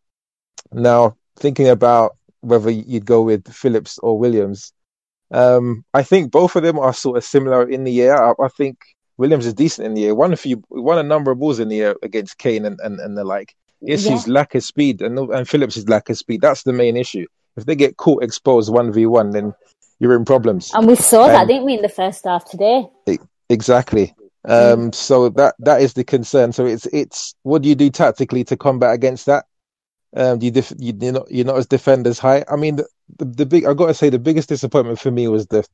Now, 0.71 1.17
thinking 1.35 1.67
about 1.67 2.15
whether 2.41 2.69
you'd 2.71 3.05
go 3.05 3.21
with 3.21 3.51
Phillips 3.53 3.97
or 3.99 4.17
Williams, 4.17 4.73
um, 5.31 5.83
I 5.93 6.03
think 6.03 6.31
both 6.31 6.55
of 6.55 6.63
them 6.63 6.79
are 6.79 6.93
sort 6.93 7.17
of 7.17 7.23
similar 7.23 7.67
in 7.67 7.83
the 7.83 8.01
air. 8.01 8.23
I, 8.23 8.33
I, 8.41 8.47
think 8.47 8.77
Williams 9.17 9.45
is 9.45 9.53
decent 9.53 9.85
in 9.85 9.93
the 9.95 10.05
air. 10.05 10.15
Won 10.15 10.33
a 10.33 10.37
few, 10.37 10.63
won 10.69 10.97
a 10.97 11.03
number 11.03 11.31
of 11.31 11.39
balls 11.39 11.59
in 11.59 11.67
the 11.67 11.81
air 11.81 11.95
against 12.03 12.37
Kane 12.37 12.65
and, 12.65 12.79
and, 12.81 12.99
and 12.99 13.17
the 13.17 13.23
like. 13.23 13.55
It's 13.81 14.05
Yeah. 14.05 14.13
his 14.13 14.27
lack 14.27 14.55
of 14.55 14.63
speed 14.63 15.01
and 15.01 15.17
and 15.17 15.47
Phillips' 15.47 15.87
lack 15.87 16.09
of 16.09 16.17
speed. 16.17 16.41
That's 16.41 16.63
the 16.63 16.73
main 16.73 16.95
issue. 16.97 17.25
If 17.57 17.65
they 17.65 17.75
get 17.75 17.97
caught 17.97 18.23
exposed 18.23 18.71
one 18.71 18.91
v 18.91 19.05
one, 19.05 19.31
then 19.31 19.53
you're 19.99 20.15
in 20.15 20.25
problems. 20.25 20.71
And 20.73 20.87
we 20.87 20.95
saw 20.95 21.27
that, 21.27 21.43
Um, 21.43 21.47
didn't 21.47 21.65
we, 21.65 21.75
in 21.75 21.81
the 21.81 21.89
first 21.89 22.25
half 22.25 22.49
today? 22.49 22.87
Exactly. 23.49 24.13
Mm. 24.47 24.73
Um, 24.73 24.93
so 24.93 25.29
that 25.29 25.55
that 25.59 25.81
is 25.81 25.93
the 25.93 26.03
concern. 26.03 26.51
So 26.51 26.65
it's 26.65 26.85
it's 26.87 27.33
what 27.43 27.61
do 27.61 27.69
you 27.69 27.75
do 27.75 27.89
tactically 27.89 28.43
to 28.45 28.57
combat 28.57 28.93
against 28.93 29.25
that? 29.25 29.45
Um, 30.15 30.41
you 30.41 30.51
def- 30.51 30.73
you 30.77 30.93
you're 30.99 31.13
not 31.13 31.31
you're 31.31 31.45
not 31.45 31.57
as 31.57 31.67
defenders 31.67 32.19
high. 32.19 32.45
I 32.51 32.55
mean, 32.55 32.77
the, 32.77 32.87
the 33.17 33.25
the 33.25 33.45
big 33.45 33.65
I 33.65 33.73
got 33.73 33.87
to 33.87 33.93
say 33.93 34.09
the 34.09 34.19
biggest 34.19 34.49
disappointment 34.49 34.99
for 34.99 35.11
me 35.11 35.27
was 35.27 35.47
the 35.47 35.67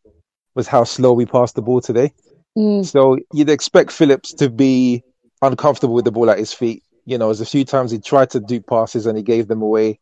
was 0.55 0.67
how 0.67 0.83
slow 0.83 1.13
we 1.13 1.25
passed 1.25 1.55
the 1.55 1.61
ball 1.61 1.81
today. 1.81 2.13
Mm. 2.57 2.85
So 2.85 3.17
you'd 3.33 3.49
expect 3.49 3.91
Phillips 3.91 4.33
to 4.35 4.49
be 4.49 5.03
uncomfortable 5.41 5.93
with 5.93 6.05
the 6.05 6.11
ball 6.11 6.29
at 6.29 6.39
his 6.39 6.53
feet. 6.53 6.83
You 7.05 7.17
know, 7.17 7.29
as 7.29 7.41
a 7.41 7.45
few 7.45 7.65
times 7.65 7.91
he 7.91 7.99
tried 7.99 8.29
to 8.31 8.39
do 8.39 8.61
passes 8.61 9.05
and 9.05 9.17
he 9.17 9.23
gave 9.23 9.47
them 9.47 9.61
away, 9.61 9.99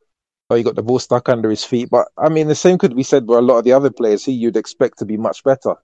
or 0.49 0.57
he 0.57 0.63
got 0.63 0.75
the 0.75 0.83
ball 0.83 0.99
stuck 0.99 1.29
under 1.29 1.49
his 1.49 1.63
feet. 1.63 1.89
But 1.89 2.07
I 2.17 2.29
mean, 2.29 2.47
the 2.47 2.55
same 2.55 2.77
could 2.77 2.95
be 2.95 3.03
said 3.03 3.25
for 3.25 3.37
a 3.37 3.41
lot 3.41 3.57
of 3.59 3.63
the 3.63 3.73
other 3.73 3.89
players 3.91 4.25
who 4.25 4.31
you'd 4.31 4.57
expect 4.57 4.97
to 4.99 5.05
be 5.05 5.17
much 5.17 5.43
better. 5.43 5.75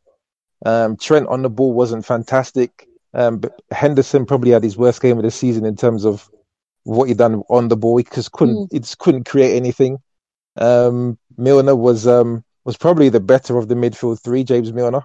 Um, 0.65 0.97
Trent 0.97 1.27
on 1.27 1.41
the 1.41 1.49
ball 1.49 1.73
wasn't 1.73 2.05
fantastic. 2.05 2.87
Um, 3.13 3.37
but 3.37 3.61
Henderson 3.71 4.25
probably 4.25 4.51
had 4.51 4.63
his 4.63 4.75
worst 4.77 5.01
game 5.01 5.17
of 5.17 5.23
the 5.23 5.31
season 5.31 5.65
in 5.65 5.75
terms 5.77 6.05
of 6.05 6.29
what 6.83 7.07
he 7.07 7.13
done 7.13 7.43
on 7.49 7.69
the 7.69 7.77
ball. 7.77 7.95
He 7.97 8.03
just 8.03 8.31
couldn't, 8.33 8.73
he 8.73 8.79
just 8.79 8.97
couldn't 8.97 9.23
create 9.25 9.55
anything. 9.55 9.99
Um, 10.57 11.17
Milner 11.37 11.75
was 11.75 12.07
um 12.07 12.43
was 12.63 12.77
probably 12.77 13.09
the 13.09 13.19
better 13.19 13.57
of 13.57 13.67
the 13.67 13.75
midfield 13.75 14.21
three. 14.23 14.43
James 14.43 14.73
Milner. 14.73 15.03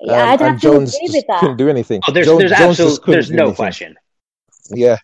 Yeah, 0.00 0.22
Um, 0.22 0.28
I'd 0.30 0.40
have 0.40 0.50
and 0.52 0.60
to 0.60 0.66
Jones 0.66 0.94
agree 0.96 1.06
just 1.08 1.16
with 1.18 1.26
that. 1.28 1.40
couldn't 1.40 1.56
do 1.58 1.68
anything. 1.68 2.00
Oh, 2.08 2.12
there's 2.12 2.26
Jones, 2.26 2.38
there's 2.40 2.50
Jones 2.58 2.76
just 2.76 2.80
absolutely 3.00 3.14
there's 3.14 3.30
no 3.30 3.42
anything. 3.44 3.56
question. 3.56 3.94
Yeah. 4.70 4.96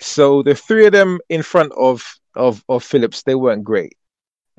So 0.00 0.42
the 0.42 0.54
three 0.54 0.86
of 0.86 0.92
them 0.92 1.18
in 1.28 1.42
front 1.42 1.72
of 1.76 2.04
of 2.36 2.64
of 2.68 2.84
Phillips, 2.84 3.22
they 3.22 3.34
weren't 3.34 3.64
great. 3.64 3.94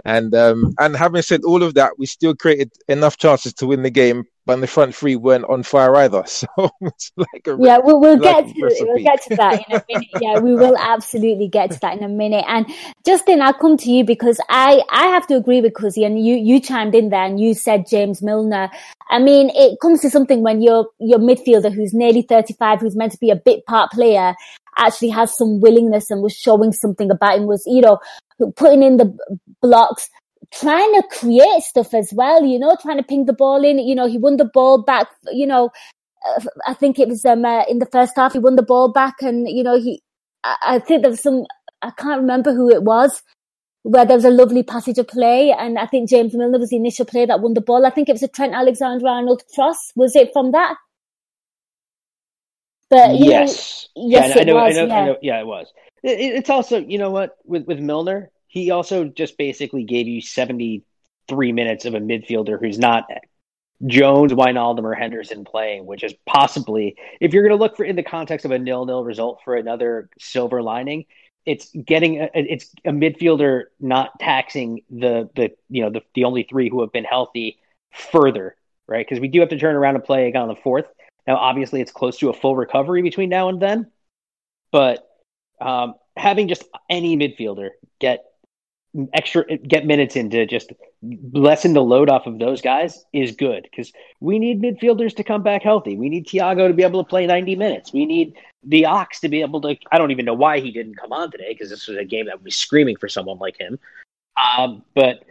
And 0.05 0.33
um 0.35 0.73
and 0.79 0.95
having 0.95 1.21
said 1.21 1.43
all 1.43 1.63
of 1.63 1.73
that, 1.75 1.97
we 1.97 2.05
still 2.05 2.35
created 2.35 2.71
enough 2.87 3.17
chances 3.17 3.53
to 3.55 3.67
win 3.67 3.83
the 3.83 3.89
game, 3.89 4.25
but 4.45 4.61
the 4.61 4.67
front 4.67 4.95
three 4.95 5.15
weren't 5.15 5.45
on 5.45 5.63
fire 5.63 5.95
either. 5.97 6.23
So 6.37 6.47
it's 6.81 7.11
like 7.17 7.47
a 7.47 7.57
Yeah, 7.59 7.79
we'll, 7.83 7.99
we'll 7.99 8.17
get 8.17 8.47
to 8.47 8.53
we'll 8.55 9.03
get 9.03 9.21
to 9.23 9.35
that 9.35 9.63
in 9.67 9.75
a 9.75 9.83
minute. 9.89 10.09
Yeah, 10.21 10.39
we 10.39 10.55
will 10.55 10.77
absolutely 10.77 11.47
get 11.47 11.71
to 11.71 11.79
that 11.81 11.97
in 11.97 12.03
a 12.03 12.09
minute. 12.09 12.45
And 12.47 12.67
Justin, 13.05 13.41
I'll 13.41 13.53
come 13.53 13.77
to 13.77 13.91
you 13.91 14.03
because 14.03 14.39
I 14.49 14.81
I 14.89 15.07
have 15.07 15.25
to 15.27 15.35
agree 15.35 15.61
with 15.61 15.73
Cuzzy, 15.73 16.05
and 16.05 16.23
you 16.23 16.35
you 16.35 16.59
chimed 16.59 16.95
in 16.95 17.09
there 17.09 17.25
and 17.25 17.39
you 17.39 17.53
said 17.53 17.87
James 17.87 18.21
Milner. 18.21 18.69
I 19.09 19.19
mean, 19.19 19.49
it 19.53 19.79
comes 19.81 20.01
to 20.01 20.09
something 20.09 20.43
when 20.43 20.61
your 20.61 20.87
your 20.99 21.19
midfielder 21.19 21.73
who's 21.73 21.93
nearly 21.93 22.21
thirty 22.21 22.53
five, 22.53 22.79
who's 22.81 22.95
meant 22.95 23.13
to 23.13 23.19
be 23.19 23.31
a 23.31 23.35
bit 23.35 23.65
part 23.65 23.91
player, 23.91 24.35
actually 24.77 25.09
has 25.09 25.35
some 25.35 25.59
willingness 25.59 26.11
and 26.11 26.21
was 26.21 26.33
showing 26.33 26.71
something 26.71 27.09
about 27.09 27.39
him. 27.39 27.47
Was 27.47 27.63
you 27.65 27.81
know 27.81 27.99
putting 28.55 28.83
in 28.83 28.97
the 28.97 29.17
blocks. 29.61 30.09
Trying 30.53 30.93
to 30.93 31.03
create 31.19 31.61
stuff 31.61 31.93
as 31.93 32.13
well, 32.13 32.45
you 32.45 32.57
know, 32.57 32.77
trying 32.81 32.95
to 32.95 33.03
ping 33.03 33.25
the 33.25 33.33
ball 33.33 33.65
in. 33.65 33.79
You 33.79 33.95
know, 33.95 34.07
he 34.07 34.17
won 34.17 34.37
the 34.37 34.45
ball 34.45 34.81
back. 34.81 35.07
You 35.29 35.45
know, 35.45 35.71
uh, 36.25 36.41
I 36.65 36.73
think 36.73 36.99
it 36.99 37.07
was 37.07 37.25
um 37.25 37.45
uh, 37.45 37.63
in 37.69 37.79
the 37.79 37.85
first 37.85 38.13
half 38.15 38.33
he 38.33 38.39
won 38.39 38.55
the 38.55 38.63
ball 38.63 38.91
back 38.91 39.21
and 39.21 39.47
you 39.47 39.63
know 39.63 39.79
he 39.79 40.01
I, 40.43 40.55
I 40.63 40.79
think 40.79 41.01
there 41.01 41.11
was 41.11 41.21
some 41.21 41.45
I 41.81 41.91
can't 41.91 42.21
remember 42.21 42.53
who 42.53 42.69
it 42.71 42.83
was 42.83 43.21
where 43.83 44.05
there 44.05 44.17
was 44.17 44.25
a 44.25 44.29
lovely 44.29 44.63
passage 44.63 44.97
of 44.97 45.07
play 45.07 45.51
and 45.51 45.77
I 45.77 45.85
think 45.85 46.09
James 46.09 46.33
Milner 46.33 46.59
was 46.59 46.69
the 46.69 46.75
initial 46.75 47.05
player 47.05 47.27
that 47.27 47.39
won 47.39 47.53
the 47.53 47.61
ball. 47.61 47.85
I 47.85 47.89
think 47.89 48.09
it 48.09 48.13
was 48.13 48.23
a 48.23 48.27
Trent 48.27 48.53
Alexander 48.53 49.07
Arnold 49.07 49.43
cross. 49.53 49.91
Was 49.95 50.15
it 50.15 50.31
from 50.33 50.51
that? 50.51 50.75
But 52.89 53.17
you 53.17 53.31
know, 53.31 53.31
yes. 53.31 53.87
yes, 53.95 54.35
yeah, 54.35 54.37
I 54.37 54.41
it 54.41 54.45
know, 54.45 54.55
was, 54.55 54.77
I 54.77 54.81
know, 54.81 54.87
yeah. 54.87 54.95
I 54.95 55.05
know, 55.05 55.17
yeah, 55.21 55.39
it 55.39 55.47
was. 55.47 55.71
It, 56.03 56.19
it- 56.19 56.35
it's 56.35 56.49
also, 56.49 56.79
you 56.79 56.97
know 56.97 57.11
what, 57.11 57.37
with 57.45 57.65
with 57.65 57.79
Milner, 57.79 58.31
he 58.47 58.71
also 58.71 59.05
just 59.05 59.37
basically 59.37 59.83
gave 59.83 60.07
you 60.07 60.21
73 60.21 61.51
minutes 61.51 61.85
of 61.85 61.93
a 61.95 61.99
midfielder 61.99 62.59
who's 62.59 62.79
not 62.79 63.05
Jones, 63.85 64.33
Wijnaldum, 64.33 64.83
or 64.83 64.95
Henderson 64.95 65.45
playing, 65.45 65.85
which 65.85 66.03
is 66.03 66.13
possibly, 66.25 66.95
if 67.21 67.33
you're 67.33 67.43
going 67.47 67.57
to 67.57 67.61
look 67.63 67.77
for 67.77 67.85
in 67.85 67.95
the 67.95 68.03
context 68.03 68.45
of 68.45 68.51
a 68.51 68.57
nil-nil 68.57 69.03
result 69.03 69.41
for 69.43 69.55
another 69.55 70.09
silver 70.19 70.63
lining, 70.63 71.05
it's 71.45 71.69
getting 71.71 72.19
a, 72.21 72.29
it's 72.33 72.73
a 72.85 72.89
midfielder 72.91 73.65
not 73.79 74.19
taxing 74.19 74.81
the 74.89 75.29
the 75.35 75.51
you 75.69 75.83
know 75.83 75.89
the 75.91 76.01
the 76.15 76.23
only 76.25 76.43
three 76.43 76.69
who 76.69 76.81
have 76.81 76.91
been 76.91 77.03
healthy 77.05 77.59
further, 77.93 78.55
right? 78.87 79.05
Because 79.07 79.21
we 79.21 79.27
do 79.27 79.39
have 79.41 79.49
to 79.49 79.59
turn 79.59 79.75
around 79.75 79.95
and 79.95 80.03
play 80.03 80.27
again 80.27 80.41
on 80.43 80.47
the 80.49 80.55
fourth. 80.55 80.85
Now, 81.27 81.35
obviously, 81.35 81.81
it's 81.81 81.91
close 81.91 82.17
to 82.19 82.29
a 82.29 82.33
full 82.33 82.55
recovery 82.55 83.01
between 83.01 83.29
now 83.29 83.49
and 83.49 83.61
then, 83.61 83.91
but 84.71 85.07
um, 85.59 85.95
having 86.15 86.47
just 86.47 86.63
any 86.89 87.17
midfielder 87.17 87.69
get 87.99 88.23
extra 89.13 89.57
get 89.57 89.85
minutes 89.85 90.15
in 90.15 90.29
to 90.29 90.45
just 90.45 90.71
lessen 91.31 91.73
the 91.73 91.83
load 91.83 92.09
off 92.09 92.25
of 92.25 92.39
those 92.39 92.61
guys 92.61 93.05
is 93.13 93.35
good 93.35 93.63
because 93.63 93.91
we 94.19 94.39
need 94.39 94.61
midfielders 94.61 95.15
to 95.15 95.23
come 95.23 95.43
back 95.43 95.61
healthy. 95.61 95.95
We 95.97 96.09
need 96.09 96.27
Thiago 96.27 96.67
to 96.67 96.73
be 96.73 96.83
able 96.83 97.03
to 97.03 97.07
play 97.07 97.27
90 97.27 97.55
minutes. 97.55 97.93
We 97.93 98.05
need 98.05 98.33
the 98.63 98.85
Ox 98.85 99.19
to 99.19 99.29
be 99.29 99.41
able 99.41 99.61
to. 99.61 99.75
I 99.91 99.97
don't 99.97 100.11
even 100.11 100.25
know 100.25 100.33
why 100.33 100.59
he 100.59 100.71
didn't 100.71 100.95
come 100.95 101.13
on 101.13 101.31
today 101.31 101.49
because 101.49 101.69
this 101.69 101.87
was 101.87 101.97
a 101.97 102.05
game 102.05 102.25
that 102.25 102.35
would 102.35 102.43
be 102.43 102.51
screaming 102.51 102.95
for 102.95 103.07
someone 103.09 103.37
like 103.37 103.57
him. 103.59 103.77
Um, 104.37 104.83
but 104.95 105.23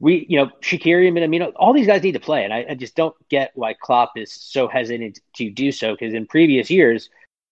we, 0.00 0.26
you 0.28 0.38
know, 0.38 0.50
Shaqiri 0.62 1.06
and 1.06 1.16
Minamino, 1.16 1.52
all 1.54 1.74
these 1.74 1.86
guys 1.86 2.02
need 2.02 2.12
to 2.12 2.20
play, 2.20 2.42
and 2.42 2.52
I, 2.52 2.66
I 2.70 2.74
just 2.74 2.96
don't 2.96 3.14
get 3.28 3.52
why 3.54 3.74
Klopp 3.74 4.12
is 4.16 4.32
so 4.32 4.66
hesitant 4.66 5.20
to 5.36 5.50
do 5.50 5.70
so 5.70 5.92
because 5.92 6.14
in 6.14 6.26
previous 6.26 6.70
years, 6.70 7.10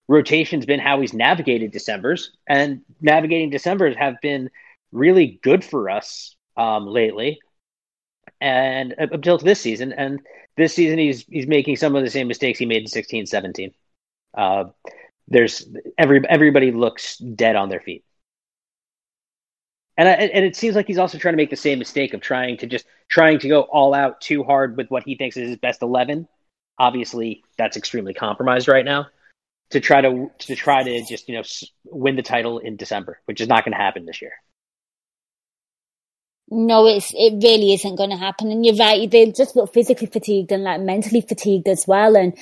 rotation's 0.08 0.64
been 0.64 0.80
how 0.80 1.00
he's 1.00 1.12
navigated 1.12 1.70
December's, 1.70 2.32
and 2.48 2.80
navigating 3.02 3.50
December's 3.50 3.96
have 3.96 4.14
been 4.22 4.50
really 4.92 5.38
good 5.42 5.62
for 5.62 5.90
us 5.90 6.34
um, 6.56 6.86
lately, 6.86 7.38
and 8.40 8.94
up 8.98 9.12
until 9.12 9.36
this 9.36 9.60
season. 9.60 9.92
And 9.92 10.20
this 10.56 10.74
season, 10.74 10.98
he's 10.98 11.26
he's 11.28 11.46
making 11.46 11.76
some 11.76 11.94
of 11.96 12.02
the 12.02 12.10
same 12.10 12.28
mistakes 12.28 12.58
he 12.58 12.66
made 12.66 12.82
in 12.82 12.88
16, 12.88 13.26
17. 13.26 13.72
Uh, 14.34 14.64
there's 15.28 15.68
every 15.98 16.26
everybody 16.26 16.72
looks 16.72 17.18
dead 17.18 17.56
on 17.56 17.68
their 17.68 17.80
feet. 17.80 18.04
And, 19.98 20.08
I, 20.08 20.12
and 20.12 20.44
it 20.44 20.54
seems 20.54 20.76
like 20.76 20.86
he's 20.86 20.96
also 20.96 21.18
trying 21.18 21.32
to 21.32 21.36
make 21.36 21.50
the 21.50 21.56
same 21.56 21.80
mistake 21.80 22.14
of 22.14 22.20
trying 22.20 22.56
to 22.58 22.68
just 22.68 22.86
trying 23.08 23.40
to 23.40 23.48
go 23.48 23.62
all 23.62 23.92
out 23.92 24.20
too 24.20 24.44
hard 24.44 24.76
with 24.76 24.88
what 24.90 25.02
he 25.02 25.16
thinks 25.16 25.36
is 25.36 25.48
his 25.48 25.58
best 25.58 25.82
eleven. 25.82 26.28
Obviously, 26.78 27.42
that's 27.58 27.76
extremely 27.76 28.14
compromised 28.14 28.68
right 28.68 28.84
now. 28.84 29.08
To 29.70 29.80
try 29.80 30.00
to 30.00 30.30
to 30.38 30.54
try 30.54 30.84
to 30.84 31.04
just 31.04 31.28
you 31.28 31.34
know 31.34 31.42
win 31.84 32.14
the 32.14 32.22
title 32.22 32.60
in 32.60 32.76
December, 32.76 33.20
which 33.24 33.40
is 33.40 33.48
not 33.48 33.64
going 33.64 33.72
to 33.72 33.78
happen 33.78 34.06
this 34.06 34.22
year. 34.22 34.32
No, 36.48 36.86
it's 36.86 37.12
it 37.12 37.42
really 37.42 37.74
isn't 37.74 37.96
going 37.96 38.10
to 38.10 38.16
happen. 38.16 38.52
And 38.52 38.64
you're 38.64 38.76
right; 38.76 39.10
they 39.10 39.32
just 39.32 39.56
look 39.56 39.74
physically 39.74 40.06
fatigued 40.06 40.52
and 40.52 40.62
like 40.62 40.80
mentally 40.80 41.22
fatigued 41.22 41.66
as 41.66 41.84
well. 41.88 42.16
And 42.16 42.38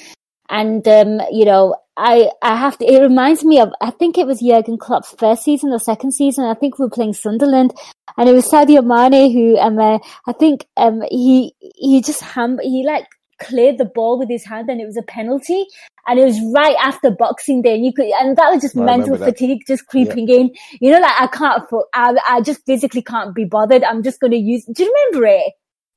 and 0.48 0.86
um, 0.86 1.20
you 1.30 1.44
know, 1.44 1.76
I 1.96 2.30
I 2.42 2.56
have 2.56 2.78
to. 2.78 2.84
It 2.84 3.00
reminds 3.00 3.44
me 3.44 3.60
of 3.60 3.70
I 3.80 3.90
think 3.90 4.18
it 4.18 4.26
was 4.26 4.40
Jurgen 4.40 4.78
Klopp's 4.78 5.14
first 5.18 5.44
season 5.44 5.70
or 5.70 5.78
second 5.78 6.12
season. 6.12 6.44
I 6.44 6.54
think 6.54 6.78
we 6.78 6.84
were 6.84 6.90
playing 6.90 7.14
Sunderland, 7.14 7.74
and 8.16 8.28
it 8.28 8.32
was 8.32 8.50
Sadio 8.50 8.84
Mane 8.84 9.32
who 9.32 9.58
um 9.58 9.78
uh, 9.78 9.98
I 10.26 10.32
think 10.32 10.66
um 10.76 11.02
he 11.10 11.54
he 11.60 12.02
just 12.02 12.20
ham 12.20 12.58
he 12.62 12.84
like 12.84 13.06
cleared 13.38 13.76
the 13.76 13.84
ball 13.84 14.18
with 14.18 14.30
his 14.30 14.44
hand 14.46 14.70
and 14.70 14.80
it 14.80 14.86
was 14.86 14.96
a 14.96 15.02
penalty 15.02 15.66
and 16.06 16.18
it 16.18 16.24
was 16.24 16.40
right 16.54 16.76
after 16.82 17.10
boxing 17.10 17.60
day 17.60 17.74
and 17.74 17.84
you 17.84 17.92
could 17.92 18.06
and 18.18 18.34
that 18.38 18.50
was 18.50 18.62
just 18.62 18.74
I 18.74 18.82
mental 18.82 19.18
fatigue 19.18 19.60
just 19.66 19.86
creeping 19.88 20.26
in 20.30 20.54
you 20.80 20.90
know 20.90 20.98
like 20.98 21.20
i 21.20 21.26
can't 21.26 21.62
I, 21.92 22.16
I 22.26 22.40
just 22.40 22.64
physically 22.64 23.02
can't 23.02 23.34
be 23.34 23.44
bothered 23.44 23.84
i'm 23.84 24.02
just 24.02 24.20
going 24.20 24.30
to 24.30 24.38
use 24.38 24.64
do 24.64 24.84
you 24.84 24.90
remember 25.12 25.26
it 25.26 25.52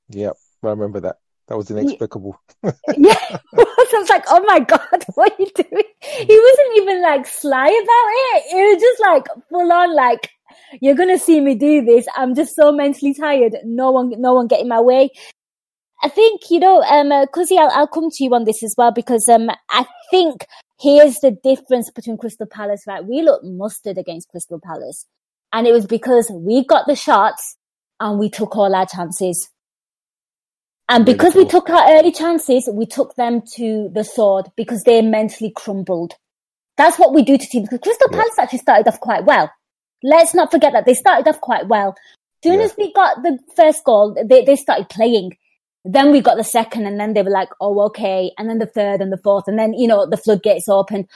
Yep, 0.10 0.38
I 0.64 0.70
remember 0.70 1.00
that. 1.02 1.18
That 1.50 1.58
was 1.58 1.72
inexplicable. 1.72 2.40
yeah 2.64 3.16
I 3.58 3.86
was 3.92 4.10
like 4.10 4.24
oh 4.30 4.44
my 4.46 4.60
god 4.60 5.04
what 5.16 5.32
are 5.32 5.36
you 5.40 5.50
doing 5.56 5.84
he 6.02 6.40
wasn't 6.40 6.78
even 6.78 7.02
like 7.02 7.26
sly 7.26 7.68
about 7.68 8.10
it 8.38 8.44
it 8.56 8.74
was 8.74 8.82
just 8.82 9.02
like 9.02 9.26
full 9.50 9.72
on 9.72 9.96
like 9.96 10.30
you're 10.80 10.96
gonna 10.96 11.18
see 11.18 11.42
me 11.42 11.56
do 11.56 11.84
this 11.84 12.06
i'm 12.16 12.36
just 12.36 12.56
so 12.56 12.72
mentally 12.72 13.14
tired 13.14 13.56
no 13.64 13.92
one 13.92 14.14
no 14.18 14.34
one 14.34 14.48
get 14.48 14.62
in 14.62 14.68
my 14.68 14.80
way 14.80 15.10
I 16.02 16.08
think 16.08 16.50
you 16.50 16.60
know, 16.60 16.82
um, 16.84 17.12
uh, 17.12 17.26
I'll, 17.36 17.72
I'll 17.72 17.88
come 17.88 18.10
to 18.10 18.24
you 18.24 18.34
on 18.34 18.46
this 18.46 18.64
as 18.64 18.74
well 18.78 18.92
because 18.92 19.28
um, 19.28 19.50
I 19.70 19.86
think 20.10 20.46
here's 20.80 21.16
the 21.16 21.32
difference 21.44 21.92
between 21.92 22.18
Crystal 22.18 22.48
Palace. 22.48 22.84
Right, 22.88 23.06
we 23.06 23.22
looked 23.22 23.44
mustard 23.44 23.98
against 23.98 24.30
Crystal 24.30 24.62
Palace, 24.64 25.06
and 25.52 25.68
it 25.68 25.74
was 25.74 25.86
because 25.86 26.32
we 26.34 26.66
got 26.66 26.88
the 26.88 26.96
shots 26.96 27.58
and 28.00 28.18
we 28.18 28.30
took 28.30 28.56
all 28.56 28.74
our 28.74 28.86
chances. 28.86 29.50
And 30.89 31.06
because 31.06 31.36
we 31.36 31.45
took 31.45 31.69
our 31.69 31.88
early 31.97 32.12
chances, 32.12 32.67
we 32.73 32.88
took 32.88 33.15
them 33.15 33.43
to 33.56 33.89
the 33.93 34.04
sword 34.04 34.47
because 34.58 34.84
they 34.84 35.02
mentally 35.04 35.52
crumbled. 35.56 36.15
That's 36.78 36.97
what 36.97 37.13
we 37.13 37.23
do 37.23 37.38
to 37.38 37.45
teams. 37.45 37.69
Because 37.69 37.82
Crystal 37.84 38.08
Yeah. 38.12 38.17
Palace 38.17 38.39
actually 38.39 38.60
started 38.60 38.88
off 38.88 38.99
quite 38.99 39.25
well. 39.25 39.52
Let's 40.02 40.34
not 40.34 40.49
forget 40.49 40.73
that 40.73 40.86
they 40.86 40.95
started 40.95 41.28
off 41.30 41.41
quite 41.41 41.67
well. 41.67 41.95
Soon 42.43 42.60
Yeah. 42.60 42.65
as 42.65 42.75
we 42.78 42.91
got 42.93 43.21
the 43.21 43.38
first 43.56 43.84
goal, 43.84 44.15
they, 44.25 44.43
they 44.43 44.56
started 44.56 44.89
playing. 44.89 45.38
Then 45.86 46.12
we 46.12 46.21
got 46.21 46.38
the 46.38 46.43
second, 46.43 46.88
and 46.88 46.99
then 46.99 47.13
they 47.13 47.21
were 47.23 47.30
like, 47.30 47.49
"Oh, 47.62 47.80
okay." 47.86 48.32
And 48.38 48.49
then 48.49 48.60
the 48.60 48.65
third 48.65 48.99
and 48.99 49.13
the 49.13 49.17
fourth, 49.23 49.47
and 49.47 49.58
then 49.58 49.73
you 49.73 49.88
know 49.88 50.06
the 50.06 50.17
floodgates 50.17 50.67
opened. 50.67 51.08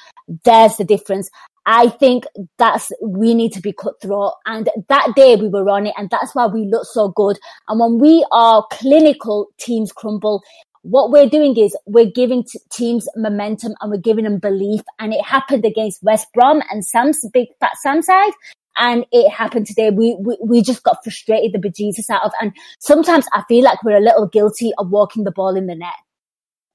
There's 0.46 0.78
the 0.78 0.86
difference. 0.86 1.30
I 1.66 1.90
think 1.90 2.26
that's, 2.58 2.92
we 3.02 3.34
need 3.34 3.54
to 3.54 3.62
be 3.62 3.74
cutthroat. 3.74 4.34
And 4.46 4.70
that 4.90 5.14
day 5.16 5.36
we 5.36 5.48
were 5.48 5.70
on 5.70 5.88
it 5.88 5.94
and 5.98 6.10
that's 6.10 6.36
why 6.36 6.48
we 6.48 6.66
look 6.66 6.86
so 6.86 7.10
good. 7.10 7.40
And 7.68 7.80
when 7.80 8.00
we 8.00 8.26
are 8.32 8.66
clinical, 8.72 9.48
teams 9.58 9.92
crumble. 9.92 10.44
What 10.82 11.12
we're 11.12 11.30
doing 11.30 11.58
is 11.58 11.78
we're 11.86 12.12
giving 12.12 12.44
t- 12.44 12.60
teams 12.70 13.08
momentum 13.16 13.76
and 13.80 13.90
we're 13.90 13.98
giving 13.98 14.26
them 14.26 14.40
belief. 14.40 14.82
And 15.00 15.14
it 15.14 15.24
happened 15.24 15.64
against 15.64 16.04
West 16.04 16.28
Brom 16.34 16.62
and 16.70 16.86
Sam's 16.86 17.26
big 17.34 17.48
fat 17.62 17.78
Sam 17.82 18.02
side. 18.02 18.34
And 18.76 19.06
it 19.12 19.30
happened 19.30 19.68
today. 19.68 19.92
We, 19.92 20.18
we, 20.20 20.38
we 20.44 20.62
just 20.62 20.84
got 20.84 21.04
frustrated 21.04 21.54
the 21.54 21.66
bejesus 21.66 22.10
out 22.10 22.26
of, 22.26 22.32
and 22.42 22.52
sometimes 22.80 23.26
I 23.32 23.44
feel 23.48 23.64
like 23.64 23.84
we're 23.84 23.98
a 23.98 24.02
little 24.02 24.28
guilty 24.28 24.74
of 24.78 24.90
walking 24.90 25.24
the 25.24 25.32
ball 25.32 25.56
in 25.56 25.68
the 25.68 25.76
net. 25.76 25.94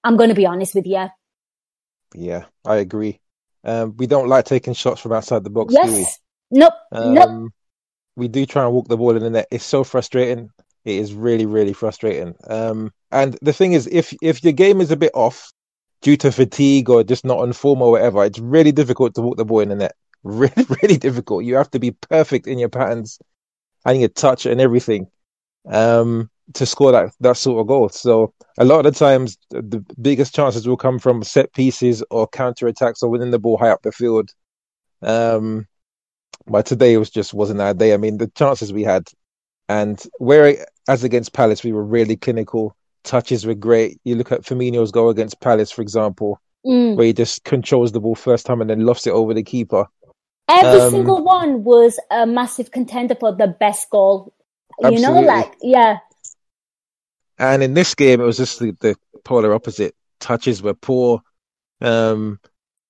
I'm 0.04 0.16
going 0.16 0.30
to 0.30 0.34
be 0.34 0.46
honest 0.46 0.74
with 0.74 0.86
you. 0.86 1.08
Yeah, 2.14 2.44
I 2.64 2.76
agree. 2.76 3.20
Um, 3.68 3.94
we 3.98 4.06
don't 4.06 4.28
like 4.28 4.46
taking 4.46 4.72
shots 4.72 5.00
from 5.00 5.12
outside 5.12 5.44
the 5.44 5.50
box, 5.50 5.74
yes. 5.74 5.90
do 5.90 5.96
we? 5.96 6.06
Nope. 6.60 6.72
Um, 6.90 7.14
nope. 7.14 7.52
We 8.16 8.28
do 8.28 8.46
try 8.46 8.64
and 8.64 8.72
walk 8.72 8.88
the 8.88 8.96
ball 8.96 9.14
in 9.14 9.22
the 9.22 9.30
net. 9.30 9.48
It's 9.50 9.64
so 9.64 9.84
frustrating. 9.84 10.48
It 10.84 10.96
is 10.96 11.12
really, 11.12 11.44
really 11.44 11.74
frustrating. 11.74 12.34
Um, 12.48 12.92
and 13.12 13.36
the 13.42 13.52
thing 13.52 13.74
is, 13.74 13.86
if 13.86 14.14
if 14.22 14.42
your 14.42 14.54
game 14.54 14.80
is 14.80 14.90
a 14.90 14.96
bit 14.96 15.12
off 15.14 15.52
due 16.00 16.16
to 16.16 16.32
fatigue 16.32 16.88
or 16.88 17.04
just 17.04 17.26
not 17.26 17.40
on 17.40 17.52
form 17.52 17.82
or 17.82 17.90
whatever, 17.90 18.24
it's 18.24 18.38
really 18.38 18.72
difficult 18.72 19.14
to 19.16 19.20
walk 19.20 19.36
the 19.36 19.44
ball 19.44 19.60
in 19.60 19.68
the 19.68 19.76
net. 19.76 19.94
Really, 20.24 20.66
really 20.82 20.96
difficult. 20.96 21.44
You 21.44 21.54
have 21.54 21.70
to 21.70 21.78
be 21.78 21.92
perfect 21.92 22.48
in 22.48 22.58
your 22.58 22.68
patterns 22.68 23.20
and 23.86 24.00
your 24.00 24.08
touch 24.08 24.46
and 24.46 24.60
everything 24.60 25.06
um, 25.70 26.28
to 26.54 26.66
score 26.66 26.92
that 26.92 27.12
that 27.20 27.36
sort 27.36 27.60
of 27.60 27.66
goal. 27.66 27.88
So 27.88 28.32
a 28.58 28.64
lot 28.64 28.86
of 28.86 28.92
the 28.92 28.98
times, 28.98 29.38
the 29.50 29.84
biggest 30.00 30.34
chances 30.34 30.66
will 30.66 30.76
come 30.76 30.98
from 30.98 31.22
set 31.22 31.52
pieces 31.52 32.02
or 32.10 32.26
counter 32.28 32.66
attacks 32.66 33.02
or 33.02 33.10
winning 33.10 33.30
the 33.30 33.38
ball 33.38 33.58
high 33.58 33.70
up 33.70 33.82
the 33.82 33.92
field. 33.92 34.30
Um, 35.02 35.66
but 36.46 36.66
today 36.66 36.94
it 36.94 36.98
was 36.98 37.10
just 37.10 37.34
wasn't 37.34 37.60
our 37.60 37.74
day. 37.74 37.92
I 37.94 37.98
mean, 37.98 38.18
the 38.18 38.28
chances 38.28 38.72
we 38.72 38.82
had, 38.82 39.08
and 39.68 40.02
where 40.18 40.66
as 40.88 41.04
against 41.04 41.34
Palace, 41.34 41.62
we 41.62 41.72
were 41.72 41.84
really 41.84 42.16
clinical. 42.16 42.74
Touches 43.04 43.46
were 43.46 43.54
great. 43.54 44.00
You 44.04 44.16
look 44.16 44.32
at 44.32 44.42
Firmino's 44.42 44.90
goal 44.90 45.10
against 45.10 45.40
Palace, 45.40 45.70
for 45.70 45.82
example, 45.82 46.40
Mm. 46.66 46.96
where 46.96 47.06
he 47.06 47.12
just 47.12 47.44
controls 47.44 47.92
the 47.92 48.00
ball 48.00 48.16
first 48.16 48.44
time 48.44 48.60
and 48.60 48.68
then 48.68 48.84
lofts 48.84 49.06
it 49.06 49.12
over 49.12 49.32
the 49.32 49.44
keeper. 49.44 49.86
Every 50.48 50.80
Um, 50.80 50.90
single 50.90 51.22
one 51.22 51.62
was 51.62 52.00
a 52.10 52.26
massive 52.26 52.72
contender 52.72 53.14
for 53.14 53.32
the 53.32 53.46
best 53.46 53.88
goal. 53.90 54.32
You 54.82 55.00
know, 55.00 55.20
like, 55.20 55.54
yeah. 55.62 55.98
And 57.38 57.62
in 57.62 57.74
this 57.74 57.94
game, 57.94 58.20
it 58.20 58.24
was 58.24 58.36
just 58.36 58.58
the, 58.58 58.76
the 58.80 58.96
polar 59.24 59.54
opposite. 59.54 59.94
Touches 60.20 60.62
were 60.62 60.74
poor. 60.74 61.22
Um, 61.80 62.40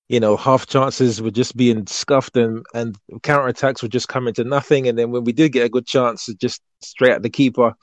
you 0.07 0.19
know, 0.19 0.35
half 0.35 0.65
chances 0.65 1.21
were 1.21 1.29
just 1.29 1.55
being 1.55 1.85
scuffed, 1.85 2.35
and 2.35 2.65
and 2.73 2.97
counter 3.21 3.47
attacks 3.47 3.83
were 3.83 3.89
just 3.89 4.07
coming 4.07 4.33
to 4.33 4.43
nothing. 4.43 4.87
And 4.87 4.97
then 4.97 5.11
when 5.11 5.23
we 5.23 5.31
did 5.31 5.51
get 5.51 5.65
a 5.65 5.69
good 5.69 5.85
chance, 5.85 6.27
it 6.27 6.39
just 6.39 6.61
straight 6.81 7.11
at 7.11 7.21
the 7.21 7.29
keeper. 7.29 7.73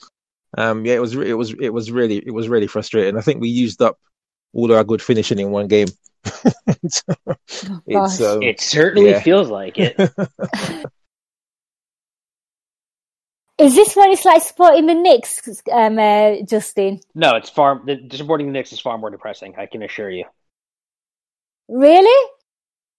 Um, 0.58 0.84
yeah, 0.84 0.94
it 0.94 1.00
was 1.00 1.14
re- 1.14 1.30
it 1.30 1.34
was 1.34 1.54
it 1.60 1.70
was 1.70 1.92
really 1.92 2.16
it 2.16 2.32
was 2.32 2.48
really 2.48 2.66
frustrating. 2.66 3.16
I 3.16 3.20
think 3.20 3.40
we 3.40 3.48
used 3.48 3.80
up 3.80 3.98
all 4.52 4.72
our 4.72 4.82
good 4.82 5.02
finishing 5.02 5.38
in 5.38 5.50
one 5.50 5.68
game. 5.68 5.88
it's 6.66 8.20
um, 8.20 8.42
It 8.42 8.60
certainly 8.60 9.10
yeah. 9.10 9.20
feels 9.20 9.48
like 9.48 9.78
it. 9.78 9.96
Is 13.58 13.74
this 13.74 13.94
what 13.96 14.10
it's 14.10 14.24
like 14.24 14.42
supporting 14.42 14.84
the 14.86 14.94
Knicks, 14.94 15.62
um, 15.72 15.98
uh, 15.98 16.42
Justin? 16.46 17.00
no, 17.14 17.36
it's 17.36 17.48
far. 17.48 17.80
The, 17.86 18.06
supporting 18.14 18.48
the 18.48 18.52
Knicks 18.52 18.72
is 18.72 18.80
far 18.80 18.98
more 18.98 19.10
depressing. 19.10 19.54
I 19.56 19.64
can 19.66 19.82
assure 19.82 20.10
you, 20.10 20.26
Really? 21.68 22.30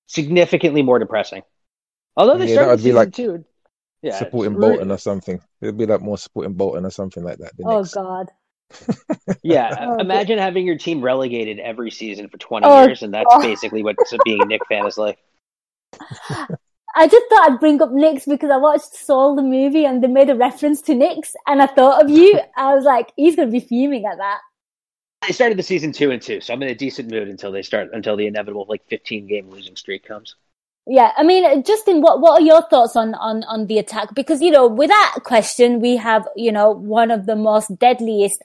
significantly 0.08 0.82
more 0.82 0.98
depressing. 1.00 1.44
Although 2.16 2.38
they 2.40 2.48
Yeah, 2.48 2.54
started 2.54 2.70
that'd 2.72 2.80
be 2.80 2.90
season 2.90 2.96
like 2.96 3.14
two, 3.14 3.46
yeah, 4.02 4.18
supporting 4.18 4.56
really- 4.56 4.70
Bolton 4.78 4.92
or 4.92 4.98
something. 4.98 5.40
It'd 5.62 5.78
be 5.78 5.86
like 5.86 6.02
more 6.02 6.18
supporting 6.18 6.54
Bolton 6.54 6.86
or 6.86 6.90
something 6.92 7.24
like 7.24 7.38
that. 7.38 7.56
the 7.58 7.64
Oh, 7.66 7.78
Knicks. 7.82 7.94
God. 7.94 8.28
Yeah, 9.44 9.76
Oh, 9.80 9.98
imagine 10.00 10.40
having 10.40 10.66
your 10.66 10.78
team 10.78 11.02
relegated 11.02 11.60
every 11.60 11.92
season 11.92 12.28
for 12.30 12.38
20 12.38 12.66
Oh, 12.66 12.86
years, 12.86 13.04
and 13.04 13.14
that's 13.14 13.28
God. 13.30 13.42
basically 13.42 13.84
what 13.84 13.96
being 14.26 14.42
a 14.42 14.46
Knick 14.46 14.66
fan 14.68 14.86
is 14.88 14.98
like. 14.98 15.20
I 16.98 17.08
just 17.08 17.28
thought 17.30 17.52
I'd 17.52 17.60
bring 17.60 17.80
up 17.80 17.92
Knicks 17.92 18.26
because 18.26 18.50
I 18.50 18.58
watched 18.58 18.96
Soul 18.96 19.36
the 19.36 19.44
movie 19.44 19.86
and 19.86 20.04
they 20.04 20.08
made 20.08 20.32
a 20.32 20.36
reference 20.36 20.82
to 20.84 20.96
Knicks 20.96 21.36
and 21.46 21.62
I 21.62 21.68
thought 21.68 22.04
of 22.04 22.10
you. 22.10 22.40
I 22.58 22.74
was 22.74 22.86
like, 22.86 23.14
he's 23.16 23.36
going 23.36 23.50
to 23.50 23.52
be 23.52 23.60
fuming 23.60 24.06
at 24.06 24.18
that. 24.18 24.40
I 25.22 25.30
started 25.30 25.60
the 25.60 25.64
season 25.64 25.92
two 25.92 26.10
and 26.10 26.20
two, 26.20 26.42
so 26.42 26.54
I'm 26.54 26.64
in 26.64 26.70
a 26.70 26.76
decent 26.76 27.12
mood 27.12 27.28
until 27.28 27.52
they 27.52 27.62
start 27.62 27.90
until 27.94 28.18
the 28.18 28.26
inevitable 28.26 28.66
like 28.68 28.82
15 28.88 29.28
game 29.28 29.50
losing 29.50 29.76
streak 29.76 30.08
comes. 30.08 30.36
Yeah, 30.88 31.12
I 31.18 31.24
mean, 31.24 31.64
Justin, 31.64 32.02
what 32.02 32.22
what 32.22 32.42
are 32.42 32.46
your 32.46 32.62
thoughts 32.70 32.96
on 32.96 33.14
on 33.16 33.44
on 33.44 33.68
the 33.68 33.78
attack? 33.78 34.16
Because 34.16 34.42
you 34.42 34.52
know, 34.52 34.68
without 34.68 35.24
question, 35.24 35.80
we 35.80 35.98
have 35.98 36.28
you 36.36 36.52
know 36.52 36.72
one 36.72 37.12
of 37.12 37.26
the 37.26 37.36
most 37.36 37.78
deadliest 37.78 38.42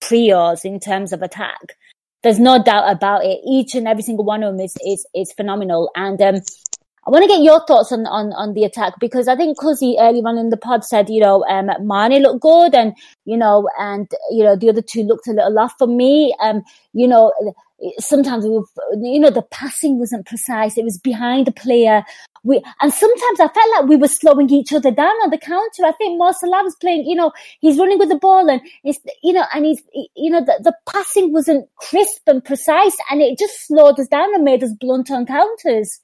trios 0.00 0.64
in 0.64 0.80
terms 0.80 1.12
of 1.12 1.22
attack. 1.22 1.76
There's 2.22 2.40
no 2.40 2.62
doubt 2.62 2.90
about 2.90 3.24
it. 3.24 3.40
Each 3.46 3.74
and 3.74 3.86
every 3.86 4.02
single 4.02 4.24
one 4.24 4.42
of 4.42 4.56
them 4.56 4.64
is 4.64 4.76
is 4.86 5.06
is 5.14 5.32
phenomenal. 5.32 5.90
And 5.96 6.22
um, 6.22 6.40
I 7.06 7.10
want 7.10 7.22
to 7.22 7.28
get 7.28 7.42
your 7.42 7.64
thoughts 7.66 7.92
on 7.92 8.06
on 8.06 8.32
on 8.34 8.54
the 8.54 8.64
attack 8.64 8.94
because 9.00 9.26
I 9.26 9.36
think 9.36 9.58
Cuzzy 9.58 9.96
early 9.98 10.20
on 10.20 10.38
in 10.38 10.50
the 10.50 10.56
pod 10.56 10.84
said 10.84 11.08
you 11.08 11.20
know 11.20 11.44
um 11.46 11.70
Mane 11.86 12.22
looked 12.22 12.42
good 12.42 12.74
and 12.74 12.94
you 13.24 13.36
know 13.36 13.68
and 13.78 14.10
you 14.30 14.44
know 14.44 14.56
the 14.56 14.68
other 14.68 14.82
two 14.82 15.02
looked 15.02 15.26
a 15.28 15.32
little 15.32 15.58
off. 15.58 15.74
For 15.78 15.86
me. 15.86 16.34
Um, 16.42 16.62
you 16.92 17.08
know 17.08 17.32
sometimes 17.98 18.44
we 18.44 18.50
were, 18.50 18.64
you 19.00 19.18
know 19.18 19.30
the 19.30 19.42
passing 19.50 19.98
wasn't 19.98 20.26
precise. 20.26 20.76
It 20.76 20.84
was 20.84 20.98
behind 20.98 21.46
the 21.46 21.52
player. 21.52 22.04
We 22.42 22.62
and 22.80 22.92
sometimes 22.92 23.40
i 23.40 23.48
felt 23.48 23.70
like 23.72 23.88
we 23.88 23.96
were 23.96 24.08
slowing 24.08 24.48
each 24.48 24.72
other 24.72 24.90
down 24.90 25.14
on 25.22 25.30
the 25.30 25.38
counter. 25.38 25.84
I 25.84 25.92
think 25.92 26.18
Mo 26.18 26.32
was 26.42 26.76
playing 26.80 27.06
you 27.06 27.14
know 27.14 27.32
he's 27.60 27.78
running 27.78 27.98
with 27.98 28.08
the 28.08 28.18
ball 28.18 28.48
and 28.48 28.60
it's 28.84 28.98
you 29.22 29.32
know 29.32 29.44
and 29.54 29.64
he's 29.66 29.82
you 30.16 30.30
know 30.30 30.40
the, 30.40 30.58
the 30.62 30.74
passing 30.90 31.32
wasn't 31.32 31.68
crisp 31.76 32.22
and 32.26 32.44
precise 32.44 32.96
and 33.10 33.20
it 33.20 33.38
just 33.38 33.66
slowed 33.66 34.00
us 34.00 34.08
down 34.08 34.34
and 34.34 34.44
made 34.44 34.64
us 34.64 34.72
blunt 34.80 35.10
on 35.10 35.26
counters 35.26 36.00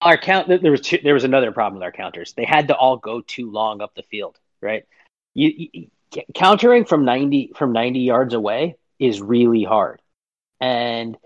Our 0.00 0.18
count 0.18 0.48
there 0.48 0.70
was 0.70 0.82
two, 0.82 0.98
there 1.02 1.14
was 1.14 1.24
another 1.24 1.50
problem 1.52 1.74
with 1.78 1.84
our 1.84 1.92
counters. 1.92 2.34
They 2.34 2.44
had 2.44 2.68
to 2.68 2.76
all 2.76 2.96
go 2.98 3.20
too 3.20 3.50
long 3.50 3.80
up 3.80 3.94
the 3.94 4.02
field, 4.02 4.38
right? 4.60 4.84
You, 5.34 5.68
you 5.72 5.88
countering 6.34 6.84
from 6.84 7.04
90 7.04 7.52
from 7.56 7.72
90 7.72 8.00
yards 8.00 8.34
away 8.34 8.76
is 8.98 9.20
really 9.20 9.64
hard. 9.64 10.00
And 10.60 11.16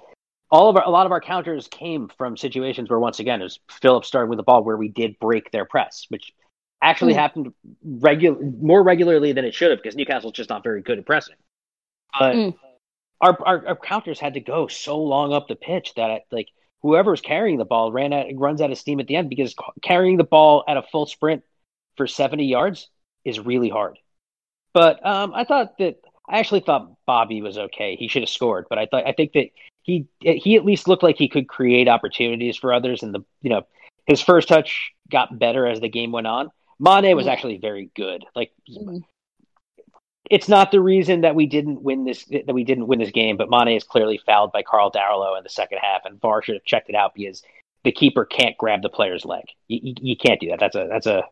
all 0.51 0.71
of 0.71 0.77
our, 0.77 0.85
a 0.85 0.91
lot 0.91 1.07
of 1.07 1.13
our 1.13 1.21
counters 1.21 1.69
came 1.69 2.11
from 2.17 2.37
situations 2.37 2.89
where, 2.89 2.99
once 2.99 3.19
again, 3.19 3.41
it 3.41 3.45
was 3.45 3.61
Phillips 3.71 4.09
starting 4.09 4.31
with 4.31 4.39
the 4.39 4.43
ball 4.43 4.65
where 4.65 4.77
we 4.77 4.89
did 4.89 5.19
break 5.19 5.51
their 5.51 5.65
press, 5.65 6.07
which 6.09 6.33
actually 6.81 7.13
Mm. 7.15 7.17
happened 7.17 7.55
regular 7.85 8.41
more 8.41 8.83
regularly 8.83 9.33
than 9.33 9.45
it 9.45 9.55
should 9.55 9.71
have 9.71 9.83
because 9.83 9.97
Newcastle's 9.97 10.33
just 10.33 10.49
not 10.49 10.63
very 10.63 10.81
good 10.81 10.99
at 10.99 11.07
pressing. 11.07 11.37
But 12.19 12.35
Mm. 12.37 12.55
our, 13.21 13.39
our 13.45 13.67
our 13.69 13.77
counters 13.77 14.21
had 14.21 14.35
to 14.35 14.41
go 14.41 14.69
so 14.69 14.99
long 14.99 15.33
up 15.33 15.49
the 15.49 15.57
pitch 15.57 15.95
that 15.95 16.23
like 16.31 16.49
whoever 16.83 17.11
was 17.11 17.21
carrying 17.21 17.59
the 17.59 17.65
ball 17.65 17.93
ran 17.93 18.13
out 18.13 18.27
runs 18.35 18.61
out 18.61 18.71
of 18.71 18.79
steam 18.79 19.01
at 19.01 19.07
the 19.07 19.17
end 19.17 19.29
because 19.29 19.55
carrying 19.83 20.17
the 20.17 20.25
ball 20.25 20.65
at 20.69 20.77
a 20.77 20.83
full 20.83 21.07
sprint 21.07 21.43
for 21.97 22.07
70 22.07 22.45
yards 22.45 22.89
is 23.25 23.41
really 23.41 23.69
hard. 23.69 23.99
But 24.73 25.05
um, 25.05 25.33
I 25.35 25.45
thought 25.45 25.79
that 25.79 26.01
I 26.29 26.39
actually 26.39 26.61
thought 26.61 26.93
Bobby 27.07 27.43
was 27.43 27.59
okay. 27.59 27.97
He 27.97 28.09
should 28.09 28.23
have 28.23 28.29
scored, 28.29 28.67
but 28.69 28.79
I 28.79 28.87
thought 28.87 29.07
I 29.07 29.13
think 29.13 29.33
that 29.33 29.49
he 29.83 30.07
he 30.21 30.57
at 30.57 30.65
least 30.65 30.87
looked 30.87 31.03
like 31.03 31.17
he 31.17 31.29
could 31.29 31.49
create 31.49 31.89
opportunities 31.89 32.57
for 32.57 32.73
others. 32.73 33.03
And 33.03 33.15
the 33.15 33.21
you 33.43 33.51
know 33.51 33.67
his 34.07 34.21
first 34.21 34.49
touch 34.49 34.93
got 35.11 35.39
better 35.39 35.67
as 35.67 35.81
the 35.81 35.89
game 35.89 36.13
went 36.13 36.27
on. 36.27 36.51
Mane 36.79 37.17
was 37.17 37.27
actually 37.27 37.59
very 37.59 37.91
good. 37.97 38.25
Like 38.37 38.53
Mhm. 38.71 39.03
It's 40.31 40.49
not 40.49 40.71
the 40.71 40.81
reason 40.81 41.23
that 41.23 41.35
we 41.35 41.47
didn't 41.47 41.83
win 41.83 42.05
this 42.05 42.25
that 42.27 42.53
we 42.53 42.65
didn't 42.65 42.87
win 42.87 42.99
this 42.99 43.11
game, 43.11 43.37
but 43.37 43.51
Mane 43.51 43.77
is 43.77 43.85
clearly 43.85 44.21
fouled 44.25 44.53
by 44.53 44.63
Karl 44.63 44.91
Darlow 44.91 45.37
in 45.39 45.43
the 45.45 45.51
second 45.51 45.79
half, 45.83 46.03
and 46.05 46.21
VAR 46.21 46.43
should 46.43 46.55
have 46.57 46.65
checked 46.65 46.89
it 46.89 46.95
out 46.95 47.15
because 47.15 47.43
the 47.85 47.93
keeper 47.93 48.25
can't 48.25 48.57
grab 48.59 48.83
the 48.83 48.89
player's 48.89 49.25
leg. 49.25 49.45
You, 49.69 49.81
you, 49.83 49.95
you 50.01 50.17
can't 50.17 50.41
do 50.41 50.49
that. 50.49 50.61
That's 50.61 50.75
a 50.77 50.87
that's 50.91 51.07
a 51.07 51.23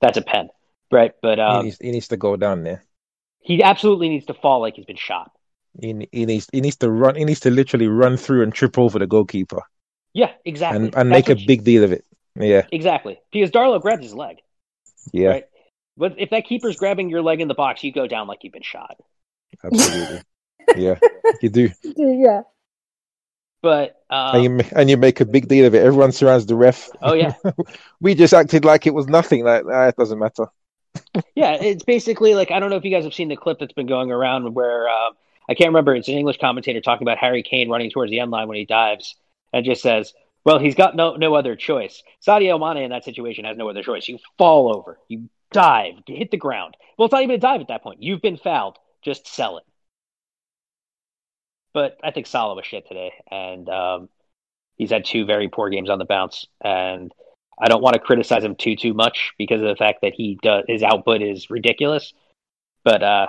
that's 0.00 0.16
a 0.16 0.22
pen, 0.22 0.48
right? 0.90 1.12
But 1.20 1.38
he, 1.38 1.42
um, 1.44 1.64
needs, 1.64 1.78
he 1.80 1.90
needs 1.90 2.08
to 2.08 2.16
go 2.16 2.36
down 2.36 2.62
there. 2.62 2.84
he 3.40 3.62
absolutely 3.62 4.08
needs 4.08 4.26
to 4.26 4.34
fall 4.34 4.60
like 4.60 4.76
he's 4.76 4.86
been 4.86 4.96
shot. 4.96 5.30
He, 5.80 6.08
he 6.12 6.24
needs 6.26 6.48
he 6.52 6.60
needs 6.60 6.76
to 6.76 6.90
run. 6.90 7.14
He 7.16 7.24
needs 7.24 7.40
to 7.40 7.50
literally 7.50 7.88
run 7.88 8.16
through 8.16 8.42
and 8.42 8.52
trip 8.52 8.78
over 8.78 8.98
the 8.98 9.06
goalkeeper 9.06 9.62
Yeah, 10.14 10.32
exactly. 10.44 10.86
and 10.86 10.94
and 10.96 11.10
make 11.10 11.28
a 11.28 11.34
big 11.34 11.64
deal 11.64 11.84
of 11.84 11.92
it. 11.92 12.04
Yeah, 12.34 12.66
exactly 12.72 13.18
because 13.32 13.50
Darlow 13.50 13.80
grabs 13.82 14.02
his 14.04 14.14
leg. 14.14 14.38
yeah, 15.12 15.28
Right. 15.28 15.44
But 15.98 16.14
if 16.18 16.30
that 16.30 16.46
keeper's 16.46 16.76
grabbing 16.82 17.10
your 17.10 17.22
leg 17.22 17.40
in 17.40 17.48
the 17.48 17.54
box, 17.54 17.84
you 17.84 17.92
go 17.92 18.06
down 18.06 18.28
like 18.28 18.44
you've 18.44 18.52
been 18.54 18.62
shot. 18.62 18.96
absolutely. 19.64 20.22
yeah, 20.76 20.96
you 21.42 21.48
do, 21.48 21.70
yeah 21.82 22.42
But 23.62 24.02
and 24.32 24.38
um, 24.38 24.42
you 24.42 24.50
ma- 24.50 24.70
and 24.76 24.90
you 24.90 24.96
make 24.96 25.20
a 25.20 25.24
big 25.26 25.48
deal 25.48 25.66
of 25.66 25.74
it. 25.74 25.84
Everyone 25.84 26.12
surrounds 26.12 26.46
the 26.46 26.54
ref. 26.56 26.90
oh 27.02 27.14
yeah, 27.14 27.34
We 28.00 28.14
just 28.14 28.34
acted 28.34 28.64
like 28.64 28.86
it 28.86 28.94
was 28.94 29.06
nothing. 29.08 29.44
Like 29.44 29.64
ah, 29.70 29.88
it 29.88 29.96
doesn't 29.96 30.18
matter. 30.18 30.46
yeah, 31.34 31.54
it's 31.60 31.84
basically 31.84 32.34
like 32.34 32.50
I 32.50 32.60
don't 32.60 32.70
know 32.70 32.76
if 32.76 32.84
you 32.84 32.90
guys 32.90 33.04
have 33.04 33.14
seen 33.14 33.28
the 33.28 33.36
clip 33.36 33.58
that's 33.58 33.72
been 33.72 33.86
going 33.86 34.10
around 34.12 34.54
where 34.54 34.88
uh, 34.88 35.10
I 35.48 35.54
can't 35.54 35.68
remember. 35.68 35.94
It's 35.94 36.08
an 36.08 36.14
English 36.14 36.38
commentator 36.38 36.80
talking 36.80 37.04
about 37.06 37.18
Harry 37.18 37.42
Kane 37.42 37.68
running 37.70 37.90
towards 37.90 38.10
the 38.10 38.20
end 38.20 38.30
line 38.30 38.48
when 38.48 38.58
he 38.58 38.64
dives, 38.66 39.16
and 39.52 39.64
just 39.64 39.82
says, 39.82 40.12
Well, 40.44 40.58
he's 40.58 40.74
got 40.74 40.96
no 40.96 41.16
no 41.16 41.34
other 41.34 41.56
choice. 41.56 42.02
Sadio 42.26 42.58
Mane 42.60 42.84
in 42.84 42.90
that 42.90 43.04
situation 43.04 43.44
has 43.44 43.56
no 43.56 43.68
other 43.68 43.82
choice. 43.82 44.08
You 44.08 44.18
fall 44.36 44.74
over, 44.74 44.98
you 45.08 45.28
dive, 45.52 45.94
hit 46.06 46.30
the 46.30 46.36
ground. 46.36 46.76
Well, 46.96 47.06
it's 47.06 47.12
not 47.12 47.22
even 47.22 47.36
a 47.36 47.38
dive 47.38 47.60
at 47.60 47.68
that 47.68 47.82
point. 47.82 48.02
You've 48.02 48.22
been 48.22 48.36
fouled. 48.36 48.78
Just 49.02 49.26
sell 49.26 49.58
it. 49.58 49.64
But 51.72 51.98
I 52.02 52.10
think 52.10 52.26
Salah 52.26 52.54
was 52.54 52.66
shit 52.66 52.88
today, 52.88 53.12
and 53.30 53.68
um, 53.68 54.08
he's 54.76 54.90
had 54.90 55.04
two 55.04 55.24
very 55.26 55.48
poor 55.48 55.68
games 55.68 55.90
on 55.90 55.98
the 55.98 56.04
bounce. 56.04 56.46
And 56.60 57.12
I 57.60 57.68
don't 57.68 57.82
want 57.82 57.94
to 57.94 58.00
criticize 58.00 58.42
him 58.42 58.56
too 58.56 58.74
too 58.74 58.94
much 58.94 59.32
because 59.38 59.60
of 59.60 59.68
the 59.68 59.76
fact 59.76 60.00
that 60.02 60.14
he 60.14 60.38
does 60.42 60.64
his 60.66 60.82
output 60.82 61.22
is 61.22 61.50
ridiculous. 61.50 62.12
But 62.84 63.02
uh, 63.02 63.26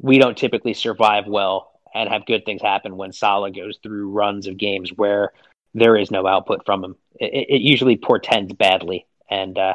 we 0.00 0.18
don't 0.18 0.36
typically 0.36 0.74
survive 0.74 1.26
well 1.26 1.72
and 1.94 2.08
have 2.08 2.26
good 2.26 2.44
things 2.44 2.62
happen 2.62 2.96
when 2.96 3.12
Salah 3.12 3.50
goes 3.50 3.78
through 3.82 4.10
runs 4.10 4.46
of 4.46 4.56
games 4.56 4.90
where 4.94 5.32
there 5.74 5.96
is 5.96 6.10
no 6.10 6.26
output 6.26 6.64
from 6.64 6.84
him. 6.84 6.96
It, 7.18 7.46
it 7.48 7.62
usually 7.62 7.96
portends 7.96 8.52
badly, 8.52 9.06
and 9.30 9.58
uh, 9.58 9.74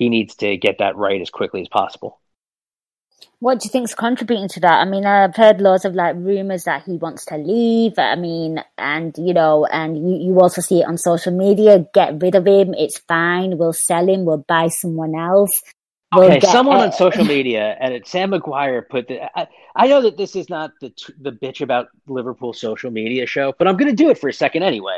he 0.00 0.08
needs 0.08 0.34
to 0.36 0.56
get 0.56 0.78
that 0.78 0.96
right 0.96 1.20
as 1.20 1.28
quickly 1.28 1.60
as 1.60 1.68
possible. 1.68 2.18
What 3.38 3.60
do 3.60 3.66
you 3.66 3.70
think 3.70 3.84
is 3.84 3.94
contributing 3.94 4.48
to 4.48 4.60
that? 4.60 4.80
I 4.80 4.86
mean, 4.86 5.04
I've 5.04 5.36
heard 5.36 5.60
lots 5.60 5.84
of 5.84 5.94
like 5.94 6.16
rumors 6.16 6.64
that 6.64 6.84
he 6.84 6.96
wants 6.96 7.26
to 7.26 7.36
leave. 7.36 7.98
I 7.98 8.16
mean, 8.16 8.64
and 8.78 9.14
you 9.18 9.34
know, 9.34 9.66
and 9.66 9.98
you, 9.98 10.16
you 10.16 10.40
also 10.40 10.62
see 10.62 10.80
it 10.80 10.86
on 10.86 10.96
social 10.96 11.36
media. 11.36 11.86
Get 11.92 12.20
rid 12.20 12.34
of 12.34 12.46
him. 12.46 12.72
It's 12.72 12.98
fine. 12.98 13.58
We'll 13.58 13.74
sell 13.74 14.08
him. 14.08 14.24
We'll 14.24 14.44
buy 14.48 14.68
someone 14.68 15.14
else. 15.14 15.60
We'll 16.14 16.32
okay, 16.32 16.40
someone 16.40 16.78
on 16.78 16.92
social 16.92 17.24
media 17.24 17.76
and 17.78 17.92
it, 17.92 18.08
Sam 18.08 18.30
McGuire 18.30 18.88
put 18.88 19.06
the. 19.06 19.22
I, 19.38 19.48
I 19.76 19.86
know 19.86 20.00
that 20.00 20.16
this 20.16 20.34
is 20.34 20.48
not 20.48 20.72
the 20.80 20.92
the 21.20 21.32
bitch 21.32 21.60
about 21.60 21.88
Liverpool 22.08 22.54
social 22.54 22.90
media 22.90 23.26
show, 23.26 23.52
but 23.58 23.68
I'm 23.68 23.76
going 23.76 23.94
to 23.94 24.02
do 24.02 24.08
it 24.08 24.18
for 24.18 24.28
a 24.28 24.32
second 24.32 24.62
anyway. 24.62 24.96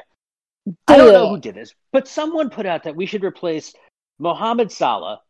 I 0.86 0.96
don't 0.96 1.12
know 1.12 1.28
who 1.28 1.40
did 1.40 1.56
this, 1.56 1.74
but 1.90 2.06
someone 2.06 2.50
put 2.50 2.66
out 2.66 2.84
that 2.84 2.94
we 2.94 3.06
should 3.06 3.24
replace 3.24 3.74
Mohamed 4.22 4.70
Salah, 4.70 5.20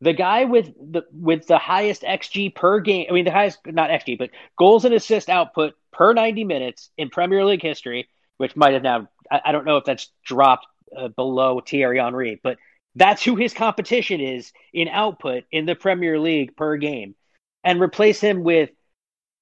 the 0.00 0.12
guy 0.12 0.44
with 0.44 0.72
the 0.76 1.02
with 1.12 1.46
the 1.48 1.58
highest 1.58 2.02
xG 2.02 2.54
per 2.54 2.80
game. 2.80 3.06
I 3.10 3.12
mean, 3.12 3.24
the 3.24 3.32
highest 3.32 3.58
not 3.66 3.90
xG, 3.90 4.16
but 4.16 4.30
goals 4.56 4.84
and 4.84 4.94
assist 4.94 5.28
output 5.28 5.74
per 5.92 6.12
90 6.12 6.44
minutes 6.44 6.90
in 6.96 7.10
Premier 7.10 7.44
League 7.44 7.62
history, 7.62 8.08
which 8.36 8.54
might 8.54 8.74
have 8.74 8.82
now. 8.82 9.08
I, 9.30 9.40
I 9.46 9.52
don't 9.52 9.64
know 9.64 9.78
if 9.78 9.84
that's 9.84 10.10
dropped 10.24 10.66
uh, 10.96 11.08
below 11.08 11.60
Thierry 11.60 11.98
Henry, 11.98 12.40
but 12.42 12.56
that's 12.94 13.22
who 13.22 13.34
his 13.34 13.52
competition 13.52 14.20
is 14.20 14.52
in 14.72 14.88
output 14.88 15.44
in 15.50 15.66
the 15.66 15.74
Premier 15.74 16.18
League 16.20 16.56
per 16.56 16.76
game, 16.76 17.16
and 17.64 17.80
replace 17.80 18.20
him 18.20 18.44
with 18.44 18.70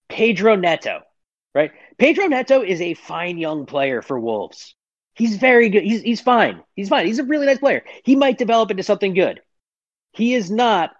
Pedro 0.09 0.57
Neto. 0.57 1.03
Right, 1.55 1.73
Pedro 1.99 2.27
Neto 2.27 2.62
is 2.62 2.81
a 2.81 2.95
fine 2.95 3.38
young 3.38 3.67
player 3.67 4.03
for 4.03 4.19
Wolves. 4.19 4.75
He's 5.14 5.37
very 5.37 5.68
good. 5.68 5.85
He's 5.85 6.03
he's 6.03 6.20
fine. 6.20 6.62
He's 6.74 6.88
fine. 6.88 7.07
He's 7.07 7.18
a 7.18 7.24
really 7.24 7.46
nice 7.46 7.59
player. 7.59 7.85
He 8.05 8.16
might 8.16 8.38
develop 8.38 8.70
into 8.70 8.83
something 8.83 9.14
good. 9.14 9.40
He 10.12 10.35
is 10.35 10.50
not 10.50 10.92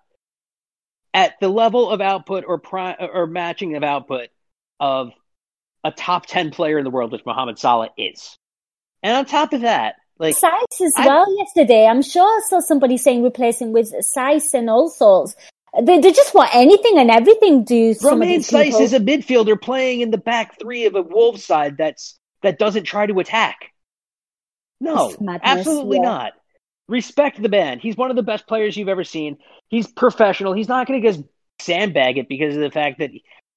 at 1.13 1.35
the 1.41 1.49
level 1.49 1.91
of 1.91 2.01
output 2.01 2.45
or 2.47 2.59
pri- 2.59 2.97
or 3.13 3.27
matching 3.27 3.77
of 3.77 3.83
output 3.83 4.29
of 4.81 5.13
a 5.85 5.93
top 5.93 6.27
10 6.27 6.51
player 6.51 6.79
in 6.79 6.85
the 6.85 6.91
world 6.91 7.13
which 7.13 7.25
Mohamed 7.27 7.59
Salah 7.59 7.91
is. 7.97 8.37
And 9.03 9.17
on 9.17 9.27
top 9.27 9.53
of 9.53 9.61
that, 9.61 9.97
like 10.19 10.35
Saïss 10.37 10.81
as 10.81 10.93
I- 10.97 11.07
well 11.07 11.27
yesterday. 11.37 11.87
I'm 11.87 12.03
sure 12.03 12.25
I 12.25 12.41
saw 12.49 12.61
somebody 12.61 12.97
saying 12.97 13.23
replacing 13.23 13.73
with 13.73 13.93
Saïss 14.17 14.55
and 14.55 14.71
all 14.71 14.89
sorts. 14.89 15.37
They, 15.83 15.99
they 15.99 16.13
just 16.13 16.35
want 16.35 16.55
anything 16.55 16.99
and 16.99 17.11
everything. 17.11 17.65
Do 17.65 17.95
Romain 18.01 18.43
people. 18.45 18.81
is 18.81 18.93
a 18.93 19.01
midfielder 19.01 19.61
playing 19.61 20.03
in 20.03 20.13
the 20.13 20.19
back 20.19 20.59
three 20.61 20.87
of 20.87 20.95
a 20.95 21.03
Wolves 21.03 21.45
side 21.45 21.77
that's 21.77 22.19
that 22.43 22.59
doesn't 22.59 22.85
try 22.85 23.07
to 23.07 23.19
attack. 23.19 23.73
No, 24.85 25.39
absolutely 25.43 25.99
yeah. 25.99 26.03
not. 26.03 26.33
Respect 26.89 27.41
the 27.41 27.49
man. 27.49 27.79
He's 27.79 27.97
one 27.97 28.11
of 28.11 28.17
the 28.17 28.23
best 28.23 28.47
players 28.47 28.77
you've 28.77 28.89
ever 28.89 29.05
seen. 29.05 29.39
He's 29.69 29.91
professional. 29.91 30.53
He's 30.53 30.69
not 30.69 30.87
going 30.87 31.01
to 31.01 31.09
just 31.09 31.25
sandbag 31.61 32.19
it 32.19 32.29
because 32.29 32.55
of 32.55 32.61
the 32.61 32.71
fact 32.71 32.99
that 32.99 33.11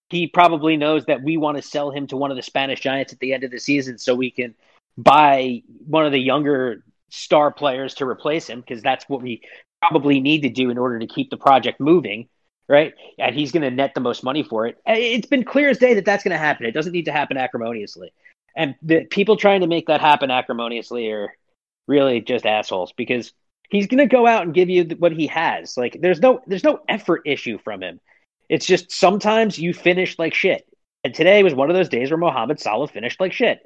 he 0.10 0.28
probably 0.28 0.78
knows 0.78 1.06
that 1.06 1.22
we 1.22 1.38
want 1.38 1.58
to 1.58 1.64
sell 1.64 1.92
him 1.92 2.08
to 2.08 2.18
one 2.18 2.32
of 2.32 2.38
the 2.38 2.44
Spanish 2.44 2.80
giants 2.80 3.12
at 3.12 3.20
the 3.20 3.34
end 3.34 3.44
of 3.44 3.52
the 3.52 3.60
season 3.60 3.98
so 3.98 4.16
we 4.16 4.32
can 4.32 4.56
buy 4.98 5.62
one 5.86 6.06
of 6.06 6.12
the 6.12 6.20
younger 6.20 6.84
star 7.10 7.52
players 7.52 7.96
to 7.96 8.08
replace 8.08 8.48
him 8.48 8.62
because 8.62 8.82
that's 8.82 9.06
what 9.08 9.22
we 9.22 9.42
probably 9.82 10.20
need 10.20 10.42
to 10.42 10.50
do 10.50 10.70
in 10.70 10.78
order 10.78 11.00
to 11.00 11.08
keep 11.08 11.30
the 11.30 11.38
project 11.38 11.80
moving, 11.80 12.28
right? 12.68 12.94
And 13.20 13.36
he's 13.36 13.52
going 13.52 13.64
to 13.64 13.72
net 13.72 13.94
the 13.94 14.02
most 14.02 14.24
money 14.24 14.44
for 14.44 14.66
it. 14.68 14.78
It's 14.86 15.28
been 15.28 15.44
clear 15.44 15.70
as 15.70 15.78
day 15.78 15.94
that 15.96 16.06
that's 16.06 16.24
going 16.24 16.32
to 16.32 16.38
happen. 16.38 16.66
It 16.66 16.72
doesn't 16.72 16.94
need 16.94 17.06
to 17.06 17.12
happen 17.12 17.38
acrimoniously. 17.38 18.12
And 18.58 18.76
the 18.82 19.06
people 19.06 19.38
trying 19.38 19.62
to 19.62 19.68
make 19.68 19.86
that 19.88 20.02
happen 20.02 20.32
acrimoniously 20.32 21.10
are 21.12 21.32
really 21.88 22.22
just 22.22 22.46
assholes 22.46 22.92
because 22.92 23.32
he's 23.70 23.86
going 23.86 24.00
to 24.00 24.08
go 24.08 24.26
out 24.26 24.42
and 24.42 24.54
give 24.54 24.68
you 24.68 24.84
what 24.98 25.12
he 25.12 25.28
has. 25.28 25.78
Like 25.78 25.98
there's 26.02 26.20
no 26.20 26.42
there's 26.48 26.64
no 26.64 26.80
effort 26.90 27.22
issue 27.26 27.60
from 27.64 27.84
him. 27.84 28.02
It's 28.50 28.66
just 28.66 28.92
sometimes 28.92 29.60
you 29.60 29.74
finish 29.74 30.18
like 30.18 30.34
shit. 30.34 30.68
And 31.04 31.14
today 31.14 31.44
was 31.44 31.54
one 31.54 31.70
of 31.70 31.76
those 31.76 31.88
days 31.88 32.10
where 32.10 32.18
Mohamed 32.18 32.60
Salah 32.60 32.88
finished 32.88 33.20
like 33.20 33.32
shit. 33.32 33.60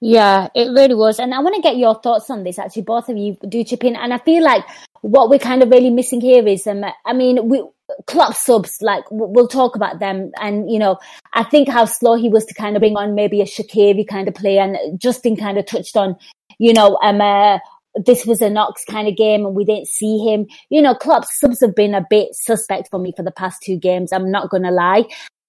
Yeah, 0.00 0.48
it 0.54 0.70
really 0.70 0.94
was. 0.94 1.18
And 1.18 1.34
I 1.34 1.40
want 1.40 1.56
to 1.56 1.62
get 1.62 1.76
your 1.76 1.94
thoughts 1.94 2.30
on 2.30 2.42
this. 2.42 2.58
Actually, 2.58 2.82
both 2.82 3.08
of 3.08 3.16
you 3.16 3.36
do 3.48 3.64
chip 3.64 3.84
in. 3.84 3.96
And 3.96 4.14
I 4.14 4.18
feel 4.18 4.42
like 4.42 4.64
what 5.06 5.30
we're 5.30 5.38
kind 5.38 5.62
of 5.62 5.70
really 5.70 5.90
missing 5.90 6.20
here 6.20 6.46
is, 6.48 6.66
um, 6.66 6.84
I 7.04 7.12
mean, 7.12 7.48
we, 7.48 7.62
Klopp's 8.08 8.44
subs, 8.44 8.78
like 8.82 9.04
we'll 9.10 9.46
talk 9.46 9.76
about 9.76 10.00
them. 10.00 10.32
And, 10.40 10.68
you 10.70 10.80
know, 10.80 10.98
I 11.32 11.44
think 11.44 11.68
how 11.68 11.84
slow 11.84 12.16
he 12.16 12.28
was 12.28 12.44
to 12.46 12.54
kind 12.54 12.74
of 12.74 12.80
bring 12.80 12.96
on 12.96 13.14
maybe 13.14 13.40
a 13.40 13.44
Shaqiri 13.44 14.06
kind 14.08 14.26
of 14.26 14.34
play. 14.34 14.58
And 14.58 15.00
Justin 15.00 15.36
kind 15.36 15.58
of 15.58 15.66
touched 15.66 15.96
on, 15.96 16.16
you 16.58 16.72
know, 16.72 16.98
um, 17.02 17.20
uh, 17.20 17.60
this 18.04 18.26
was 18.26 18.40
an 18.40 18.56
Ox 18.56 18.84
kind 18.84 19.06
of 19.06 19.16
game 19.16 19.46
and 19.46 19.54
we 19.54 19.64
didn't 19.64 19.86
see 19.86 20.18
him. 20.18 20.46
You 20.70 20.82
know, 20.82 20.94
Klopp's 20.94 21.38
subs 21.38 21.60
have 21.60 21.76
been 21.76 21.94
a 21.94 22.04
bit 22.10 22.34
suspect 22.34 22.88
for 22.90 22.98
me 22.98 23.12
for 23.16 23.22
the 23.22 23.30
past 23.30 23.62
two 23.62 23.76
games. 23.76 24.12
I'm 24.12 24.30
not 24.32 24.50
going 24.50 24.64
to 24.64 24.72
lie. 24.72 25.04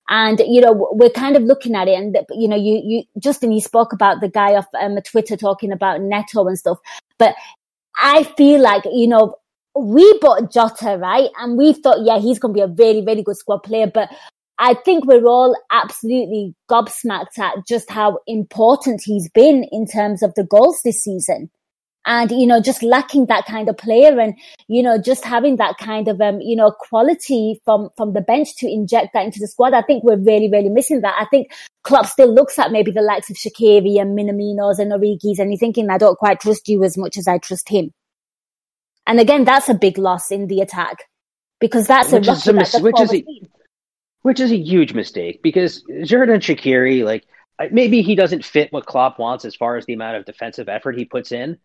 And, 0.07 0.39
you 0.39 0.61
know, 0.61 0.87
we're 0.91 1.09
kind 1.09 1.35
of 1.35 1.41
looking 1.41 1.75
at 1.75 1.87
it 1.87 1.95
and, 1.95 2.15
you 2.29 2.47
know, 2.47 2.55
you, 2.55 2.79
you, 2.85 3.03
Justin, 3.19 3.51
you 3.51 3.59
spoke 3.59 3.91
about 3.91 4.21
the 4.21 4.29
guy 4.29 4.53
off 4.53 4.67
um, 4.79 4.97
Twitter 5.01 5.35
talking 5.35 5.71
about 5.71 5.99
Neto 5.99 6.47
and 6.47 6.57
stuff, 6.57 6.77
but 7.17 7.35
I 7.97 8.23
feel 8.23 8.61
like, 8.61 8.83
you 8.85 9.07
know, 9.07 9.35
we 9.79 10.17
bought 10.19 10.51
Jota, 10.51 10.97
right? 10.97 11.29
And 11.39 11.57
we 11.57 11.73
thought, 11.73 11.99
yeah, 12.03 12.19
he's 12.19 12.39
going 12.39 12.53
to 12.53 12.57
be 12.57 12.61
a 12.61 12.67
very, 12.67 13.01
very 13.01 13.23
good 13.23 13.37
squad 13.37 13.59
player, 13.59 13.89
but 13.91 14.09
I 14.59 14.73
think 14.73 15.05
we're 15.05 15.27
all 15.27 15.55
absolutely 15.71 16.55
gobsmacked 16.69 17.37
at 17.37 17.67
just 17.67 17.89
how 17.89 18.19
important 18.25 19.01
he's 19.03 19.29
been 19.29 19.65
in 19.71 19.85
terms 19.85 20.23
of 20.23 20.33
the 20.35 20.43
goals 20.43 20.79
this 20.83 21.03
season. 21.03 21.51
And, 22.09 22.31
you 22.31 22.47
know, 22.47 22.61
just 22.61 22.81
lacking 22.83 23.25
that 23.25 23.45
kind 23.45 23.67
of 23.67 23.77
player 23.77 24.17
and, 24.17 24.33
you 24.69 24.81
know, 24.81 24.97
just 24.97 25.25
having 25.25 25.57
that 25.57 25.77
kind 25.77 26.07
of, 26.07 26.21
um, 26.21 26.39
you 26.39 26.55
know, 26.55 26.71
quality 26.71 27.61
from, 27.65 27.89
from 27.97 28.13
the 28.13 28.21
bench 28.21 28.55
to 28.59 28.67
inject 28.67 29.09
that 29.13 29.25
into 29.25 29.41
the 29.41 29.47
squad. 29.47 29.73
I 29.73 29.81
think 29.81 30.05
we're 30.05 30.15
really, 30.15 30.49
really 30.49 30.69
missing 30.69 31.01
that. 31.01 31.15
I 31.19 31.25
think 31.25 31.51
Klopp 31.83 32.05
still 32.05 32.33
looks 32.33 32.57
at 32.57 32.71
maybe 32.71 32.91
the 32.91 33.01
likes 33.01 33.29
of 33.29 33.35
Shaqiri 33.35 33.99
and 33.99 34.17
Minaminos 34.17 34.79
and 34.79 34.93
Origis 34.93 35.37
and 35.37 35.51
he's 35.51 35.59
thinking, 35.59 35.89
I 35.89 35.97
don't 35.97 36.17
quite 36.17 36.39
trust 36.39 36.69
you 36.69 36.81
as 36.85 36.97
much 36.97 37.17
as 37.17 37.27
I 37.27 37.39
trust 37.39 37.67
him. 37.67 37.91
And 39.07 39.19
again, 39.19 39.45
that's 39.45 39.69
a 39.69 39.73
big 39.73 39.97
loss 39.97 40.31
in 40.31 40.47
the 40.47 40.59
attack 40.61 41.05
because 41.59 41.87
that's 41.87 42.11
Which 42.11 42.27
a 42.27 42.31
is 42.31 42.47
a 42.47 42.53
mis- 42.53 42.79
which 42.79 42.99
is 42.99 43.13
a- 43.13 43.25
which 44.21 44.39
is 44.41 44.51
a 44.51 44.57
huge 44.57 44.93
mistake 44.93 45.41
because 45.41 45.83
Xherdan 45.85 46.41
Shaqiri, 46.41 47.03
like 47.05 47.23
maybe 47.71 48.01
he 48.01 48.13
doesn't 48.15 48.43
fit 48.43 48.71
what 48.73 48.85
Klopp 48.85 49.17
wants 49.17 49.45
as 49.45 49.55
far 49.55 49.77
as 49.77 49.85
the 49.85 49.93
amount 49.93 50.17
of 50.17 50.25
defensive 50.25 50.67
effort 50.67 50.97
he 50.97 51.05
puts 51.05 51.31
in, 51.31 51.57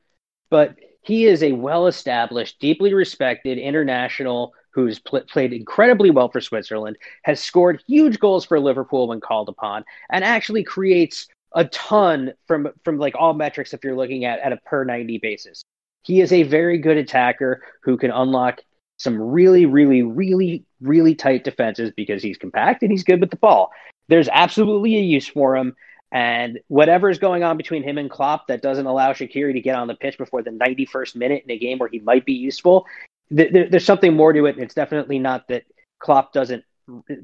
but 0.48 0.76
he 1.02 1.26
is 1.26 1.42
a 1.42 1.50
well-established, 1.52 2.60
deeply 2.60 2.94
respected 2.94 3.58
international 3.58 4.54
who's 4.70 5.00
pl- 5.00 5.22
played 5.22 5.52
incredibly 5.52 6.10
well 6.10 6.28
for 6.28 6.40
Switzerland, 6.40 6.96
has 7.24 7.40
scored 7.40 7.82
huge 7.86 8.20
goals 8.20 8.44
for 8.44 8.60
Liverpool 8.60 9.08
when 9.08 9.20
called 9.20 9.48
upon, 9.48 9.84
and 10.10 10.22
actually 10.22 10.62
creates 10.62 11.26
a 11.54 11.64
ton 11.66 12.32
from 12.46 12.68
from 12.84 12.98
like 12.98 13.14
all 13.18 13.34
metrics 13.34 13.74
if 13.74 13.82
you're 13.82 13.96
looking 13.96 14.24
at 14.24 14.38
at 14.38 14.52
a 14.52 14.56
per 14.58 14.84
90 14.84 15.18
basis. 15.18 15.64
He 16.02 16.20
is 16.20 16.32
a 16.32 16.42
very 16.42 16.78
good 16.78 16.96
attacker 16.96 17.62
who 17.82 17.96
can 17.96 18.10
unlock 18.10 18.60
some 18.98 19.20
really, 19.20 19.66
really, 19.66 20.02
really, 20.02 20.64
really 20.80 21.14
tight 21.14 21.44
defenses 21.44 21.92
because 21.96 22.22
he's 22.22 22.38
compact 22.38 22.82
and 22.82 22.90
he's 22.90 23.04
good 23.04 23.20
with 23.20 23.30
the 23.30 23.36
ball. 23.36 23.72
There's 24.08 24.28
absolutely 24.28 24.96
a 24.96 25.00
use 25.00 25.26
for 25.26 25.56
him. 25.56 25.74
And 26.12 26.60
whatever 26.68 27.08
is 27.08 27.18
going 27.18 27.42
on 27.42 27.56
between 27.56 27.82
him 27.82 27.96
and 27.98 28.10
Klopp 28.10 28.46
that 28.48 28.62
doesn't 28.62 28.86
allow 28.86 29.12
Shaqiri 29.12 29.54
to 29.54 29.60
get 29.60 29.76
on 29.76 29.88
the 29.88 29.94
pitch 29.94 30.18
before 30.18 30.42
the 30.42 30.50
91st 30.50 31.16
minute 31.16 31.42
in 31.44 31.50
a 31.50 31.58
game 31.58 31.78
where 31.78 31.88
he 31.88 32.00
might 32.00 32.26
be 32.26 32.34
useful, 32.34 32.86
th- 33.34 33.50
th- 33.50 33.70
there's 33.70 33.84
something 33.84 34.14
more 34.14 34.32
to 34.32 34.44
it. 34.46 34.56
And 34.56 34.64
it's 34.64 34.74
definitely 34.74 35.18
not 35.18 35.48
that 35.48 35.64
Klopp 35.98 36.32
doesn't 36.32 36.64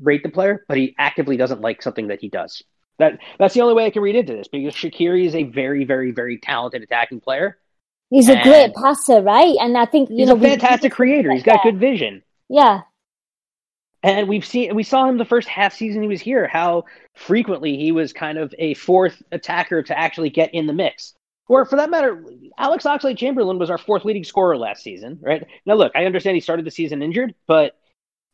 rate 0.00 0.22
the 0.22 0.30
player, 0.30 0.64
but 0.68 0.78
he 0.78 0.94
actively 0.98 1.36
doesn't 1.36 1.60
like 1.60 1.82
something 1.82 2.08
that 2.08 2.20
he 2.20 2.28
does. 2.28 2.62
That 2.98 3.18
That's 3.38 3.54
the 3.54 3.60
only 3.60 3.74
way 3.74 3.86
I 3.86 3.90
can 3.90 4.02
read 4.02 4.16
into 4.16 4.32
this 4.32 4.48
because 4.48 4.74
Shaqiri 4.74 5.26
is 5.26 5.34
a 5.34 5.44
very, 5.44 5.84
very, 5.84 6.10
very 6.10 6.38
talented 6.38 6.82
attacking 6.82 7.20
player. 7.20 7.58
He's 8.10 8.28
a 8.28 8.34
And- 8.34 8.42
great 8.42 8.74
passer, 8.74 9.20
right? 9.20 9.54
And 9.60 9.76
I 9.76 9.84
think, 9.84 10.08
you 10.10 10.16
He's 10.16 10.28
know, 10.28 10.36
a 10.36 10.40
fantastic 10.40 10.92
creator. 10.92 11.30
He's 11.30 11.42
got 11.42 11.62
good 11.62 11.78
vision. 11.78 12.22
Yeah. 12.48 12.82
And 14.02 14.28
we've 14.28 14.46
seen 14.46 14.74
we 14.74 14.84
saw 14.84 15.06
him 15.06 15.18
the 15.18 15.24
first 15.24 15.48
half 15.48 15.74
season 15.74 16.02
he 16.02 16.08
was 16.08 16.20
here, 16.20 16.46
how 16.46 16.84
frequently 17.16 17.76
he 17.76 17.90
was 17.92 18.12
kind 18.12 18.38
of 18.38 18.54
a 18.58 18.74
fourth 18.74 19.20
attacker 19.32 19.82
to 19.82 19.98
actually 19.98 20.30
get 20.30 20.54
in 20.54 20.66
the 20.66 20.72
mix. 20.72 21.14
Or 21.48 21.64
for 21.64 21.76
that 21.76 21.90
matter, 21.90 22.24
Alex 22.58 22.84
Oxlade 22.84 23.18
Chamberlain 23.18 23.58
was 23.58 23.70
our 23.70 23.78
fourth 23.78 24.04
leading 24.04 24.22
scorer 24.22 24.56
last 24.56 24.82
season, 24.82 25.18
right? 25.20 25.46
Now 25.66 25.74
look, 25.74 25.92
I 25.96 26.04
understand 26.04 26.36
he 26.36 26.40
started 26.40 26.64
the 26.64 26.70
season 26.70 27.02
injured, 27.02 27.34
but 27.46 27.76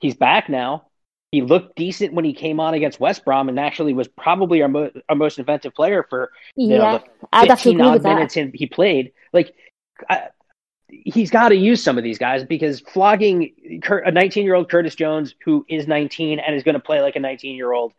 he's 0.01 0.15
back 0.15 0.49
now. 0.49 0.87
He 1.35 1.43
looked 1.43 1.75
decent 1.75 2.15
when 2.15 2.25
he 2.25 2.33
came 2.33 2.61
on 2.61 2.75
against 2.75 3.01
West 3.01 3.25
Brom 3.25 3.49
and 3.49 3.59
actually 3.59 3.93
was 3.93 4.07
probably 4.07 4.63
our, 4.63 4.69
mo- 4.69 4.93
our 5.09 5.17
most 5.17 5.41
inventive 5.41 5.75
player 5.75 6.07
for 6.09 6.31
you 6.55 6.69
Yeah, 6.69 6.79
know, 6.79 6.99
the 6.99 7.27
I'd 7.33 7.51
have 7.51 7.59
to 7.59 7.71
15 7.71 7.81
odd 7.81 8.05
minutes 8.05 8.37
in, 8.37 8.53
he 8.55 8.67
played. 8.67 9.13
Like, 9.33 9.53
I, 10.09 10.29
he's 10.89 11.31
got 11.31 11.49
to 11.49 11.57
use 11.57 11.83
some 11.83 11.99
of 11.99 12.05
these 12.05 12.19
guys 12.19 12.45
because 12.45 12.79
flogging 12.79 13.81
Cur- 13.83 14.05
a 14.05 14.13
19 14.13 14.45
year 14.45 14.55
old 14.55 14.71
Curtis 14.71 14.95
Jones 14.95 15.35
who 15.45 15.67
is 15.69 15.89
19 15.89 16.39
and 16.39 16.55
is 16.55 16.63
going 16.63 16.75
to 16.75 16.81
play 16.81 17.01
like 17.01 17.17
a 17.17 17.21
19 17.21 17.57
year 17.57 17.73
old, 17.73 17.93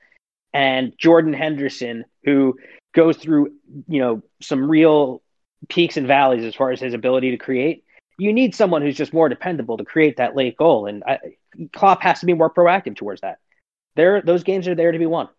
and 0.53 0.93
Jordan 0.97 1.33
Henderson 1.33 2.05
who 2.23 2.57
goes 2.93 3.17
through 3.17 3.51
you 3.89 3.99
know 3.99 4.23
some 4.41 4.69
real 4.69 5.21
peaks 5.67 5.97
and 5.97 6.07
valleys 6.07 6.45
as 6.45 6.55
far 6.55 6.71
as 6.71 6.79
his 6.79 6.93
ability 6.93 7.31
to 7.31 7.37
create. 7.37 7.84
You 8.17 8.33
need 8.33 8.55
someone 8.55 8.81
who's 8.81 8.95
just 8.95 9.13
more 9.13 9.29
dependable 9.29 9.77
to 9.77 9.85
create 9.85 10.17
that 10.17 10.35
late 10.35 10.57
goal, 10.57 10.85
and 10.85 11.03
I, 11.03 11.19
Klopp 11.73 12.01
has 12.03 12.21
to 12.21 12.25
be 12.25 12.33
more 12.33 12.53
proactive 12.53 12.95
towards 12.95 13.21
that. 13.21 13.39
There, 13.95 14.21
those 14.21 14.43
games 14.43 14.67
are 14.67 14.75
there 14.75 14.91
to 14.91 14.99
be 14.99 15.05
won. 15.05 15.29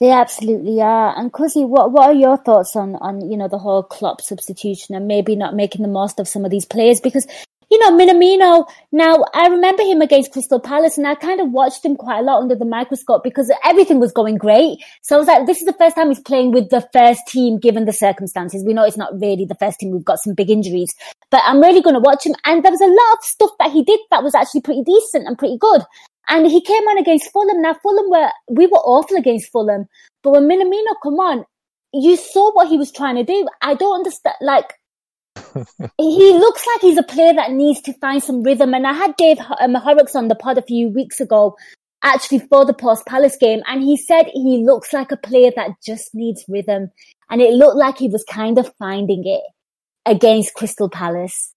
They 0.00 0.10
absolutely 0.10 0.80
are. 0.80 1.14
And 1.16 1.30
Cuzzy, 1.30 1.68
what 1.68 1.92
what 1.92 2.08
are 2.08 2.14
your 2.14 2.38
thoughts 2.38 2.74
on 2.74 2.96
on 2.96 3.30
you 3.30 3.36
know 3.36 3.48
the 3.48 3.58
whole 3.58 3.82
Klopp 3.82 4.22
substitution 4.22 4.94
and 4.94 5.06
maybe 5.06 5.36
not 5.36 5.54
making 5.54 5.82
the 5.82 5.88
most 5.88 6.18
of 6.18 6.26
some 6.26 6.46
of 6.46 6.50
these 6.50 6.64
players 6.64 7.00
because 7.00 7.26
you 7.70 7.78
know 7.78 7.92
Minamino. 7.92 8.66
Now 8.92 9.24
I 9.34 9.46
remember 9.46 9.82
him 9.82 10.00
against 10.00 10.32
Crystal 10.32 10.60
Palace, 10.60 10.98
and 10.98 11.06
I 11.06 11.14
kind 11.14 11.40
of 11.40 11.50
watched 11.50 11.84
him 11.84 11.96
quite 11.96 12.20
a 12.20 12.22
lot 12.22 12.42
under 12.42 12.54
the 12.54 12.64
microscope 12.64 13.22
because 13.22 13.50
everything 13.64 14.00
was 14.00 14.12
going 14.12 14.36
great. 14.36 14.78
So 15.02 15.16
I 15.16 15.18
was 15.18 15.28
like, 15.28 15.46
this 15.46 15.58
is 15.58 15.66
the 15.66 15.72
first 15.74 15.96
time 15.96 16.08
he's 16.08 16.20
playing 16.20 16.52
with 16.52 16.70
the 16.70 16.86
first 16.92 17.22
team 17.28 17.58
given 17.58 17.84
the 17.84 17.92
circumstances. 17.92 18.64
We 18.64 18.74
know 18.74 18.84
it's 18.84 18.96
not 18.96 19.18
really 19.20 19.44
the 19.44 19.54
first 19.54 19.78
team. 19.78 19.92
We've 19.92 20.04
got 20.04 20.18
some 20.20 20.34
big 20.34 20.50
injuries, 20.50 20.94
but 21.30 21.42
I'm 21.44 21.60
really 21.60 21.82
going 21.82 21.94
to 21.94 22.00
watch 22.00 22.26
him. 22.26 22.34
And 22.44 22.64
there 22.64 22.72
was 22.72 22.80
a 22.80 22.86
lot 22.86 23.18
of 23.18 23.24
stuff 23.24 23.50
that 23.58 23.70
he 23.70 23.84
did 23.84 24.00
that 24.10 24.22
was 24.22 24.34
actually 24.34 24.62
pretty 24.62 24.82
decent 24.82 25.26
and 25.26 25.38
pretty 25.38 25.58
good. 25.58 25.82
And 26.28 26.46
he 26.46 26.60
came 26.60 26.82
on 26.84 26.98
against 26.98 27.32
Fulham. 27.32 27.62
Now 27.62 27.74
Fulham 27.74 28.10
were 28.10 28.30
we 28.48 28.66
were 28.66 28.78
awful 28.78 29.16
against 29.16 29.50
Fulham, 29.50 29.86
but 30.22 30.32
when 30.32 30.48
Minamino 30.48 30.94
come 31.02 31.18
on, 31.18 31.44
you 31.92 32.16
saw 32.16 32.52
what 32.52 32.68
he 32.68 32.76
was 32.76 32.92
trying 32.92 33.16
to 33.16 33.24
do. 33.24 33.48
I 33.62 33.74
don't 33.74 33.94
understand. 33.94 34.36
Like 34.40 34.74
he 35.98 36.32
looks 36.34 36.66
like 36.66 36.80
he's 36.80 36.98
a 36.98 37.02
player 37.02 37.32
that 37.34 37.52
needs 37.52 37.80
to 37.82 37.92
find 37.94 38.22
some 38.22 38.42
rhythm. 38.42 38.74
And 38.74 38.86
I 38.86 38.92
had 38.92 39.16
Dave 39.16 39.38
um, 39.60 39.74
Horrocks 39.74 40.14
on 40.14 40.28
the 40.28 40.34
pod 40.34 40.58
a 40.58 40.62
few 40.62 40.88
weeks 40.88 41.20
ago, 41.20 41.56
actually 42.02 42.40
for 42.40 42.64
the 42.64 42.74
post 42.74 43.06
Palace 43.06 43.36
game, 43.36 43.62
and 43.66 43.82
he 43.82 43.96
said 43.96 44.26
he 44.32 44.62
looks 44.64 44.92
like 44.92 45.12
a 45.12 45.16
player 45.16 45.50
that 45.56 45.70
just 45.84 46.14
needs 46.14 46.44
rhythm, 46.48 46.90
and 47.30 47.40
it 47.40 47.54
looked 47.54 47.76
like 47.76 47.98
he 47.98 48.08
was 48.08 48.24
kind 48.28 48.58
of 48.58 48.72
finding 48.78 49.22
it 49.26 49.42
against 50.06 50.54
Crystal 50.54 50.88
Palace. 50.88 51.52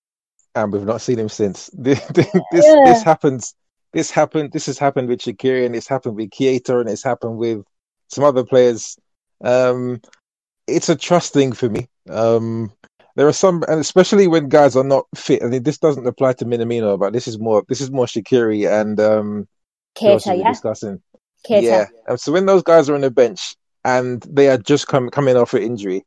and 0.55 0.71
we've 0.71 0.85
not 0.85 1.01
seen 1.01 1.17
him 1.19 1.29
since. 1.29 1.69
This 1.77 1.99
this, 2.07 2.27
Yeah. 2.51 2.83
this 2.85 3.03
happens. 3.03 3.53
This 3.93 4.09
happened. 4.11 4.51
This 4.51 4.65
has 4.65 4.77
happened 4.79 5.07
with 5.07 5.21
Shaqiri, 5.21 5.65
and 5.65 5.75
it's 5.75 5.87
happened 5.87 6.15
with 6.15 6.29
Keita, 6.31 6.79
and 6.81 6.89
it's 6.89 7.03
happened 7.03 7.37
with 7.37 7.63
some 8.09 8.23
other 8.23 8.43
players. 8.43 8.97
Um, 9.43 10.01
it's 10.67 10.89
a 10.89 10.95
trust 10.95 11.33
thing 11.33 11.51
for 11.53 11.69
me. 11.69 11.87
Um, 12.09 12.71
there 13.15 13.27
are 13.27 13.33
some, 13.33 13.63
and 13.67 13.79
especially 13.79 14.27
when 14.27 14.49
guys 14.49 14.75
are 14.75 14.83
not 14.83 15.05
fit. 15.15 15.43
I 15.43 15.47
mean, 15.47 15.63
this 15.63 15.77
doesn't 15.77 16.07
apply 16.07 16.33
to 16.33 16.45
Minamino, 16.45 16.97
but 16.99 17.13
this 17.13 17.27
is 17.27 17.37
more. 17.39 17.63
This 17.67 17.81
is 17.81 17.91
more 17.91 18.05
Shaqiri 18.05 18.69
and 18.69 18.99
um, 18.99 19.47
Keita, 19.95 20.37
yeah, 20.37 20.49
discussing. 20.49 21.01
Keita. 21.47 21.63
Yeah. 21.63 21.85
And 22.07 22.19
so 22.19 22.31
when 22.31 22.45
those 22.45 22.63
guys 22.63 22.89
are 22.89 22.95
on 22.95 23.01
the 23.01 23.11
bench 23.11 23.55
and 23.83 24.21
they 24.23 24.49
are 24.49 24.57
just 24.57 24.87
come, 24.87 25.09
coming 25.09 25.37
off 25.37 25.53
an 25.53 25.61
injury, 25.61 26.05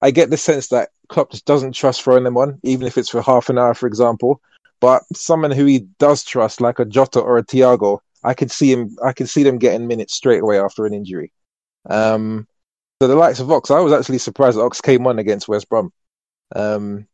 I 0.00 0.10
get 0.10 0.30
the 0.30 0.36
sense 0.36 0.68
that 0.68 0.90
Klopp 1.08 1.30
just 1.30 1.44
doesn't 1.44 1.72
trust 1.72 2.02
throwing 2.02 2.24
them 2.24 2.36
on, 2.36 2.58
even 2.62 2.86
if 2.86 2.96
it's 2.96 3.10
for 3.10 3.22
half 3.22 3.48
an 3.48 3.58
hour, 3.58 3.74
for 3.74 3.86
example. 3.86 4.40
But 4.80 5.02
someone 5.14 5.50
who 5.50 5.64
he 5.64 5.80
does 5.98 6.24
trust, 6.24 6.60
like 6.60 6.78
a 6.78 6.84
Jota 6.84 7.20
or 7.20 7.38
a 7.38 7.44
Thiago, 7.44 8.00
I 8.22 8.34
could 8.34 8.50
see 8.50 8.72
him. 8.72 8.96
I 9.04 9.12
could 9.12 9.28
see 9.28 9.42
them 9.42 9.58
getting 9.58 9.86
minutes 9.86 10.14
straight 10.14 10.42
away 10.42 10.58
after 10.58 10.86
an 10.86 10.94
injury. 10.94 11.32
Um, 11.88 12.46
so 13.00 13.08
the 13.08 13.14
likes 13.14 13.40
of 13.40 13.50
Ox, 13.50 13.70
I 13.70 13.80
was 13.80 13.92
actually 13.92 14.18
surprised 14.18 14.56
that 14.56 14.62
Ox 14.62 14.80
came 14.80 15.06
on 15.06 15.18
against 15.18 15.48
West 15.48 15.68
Brom. 15.68 15.92
Um, 16.54 17.06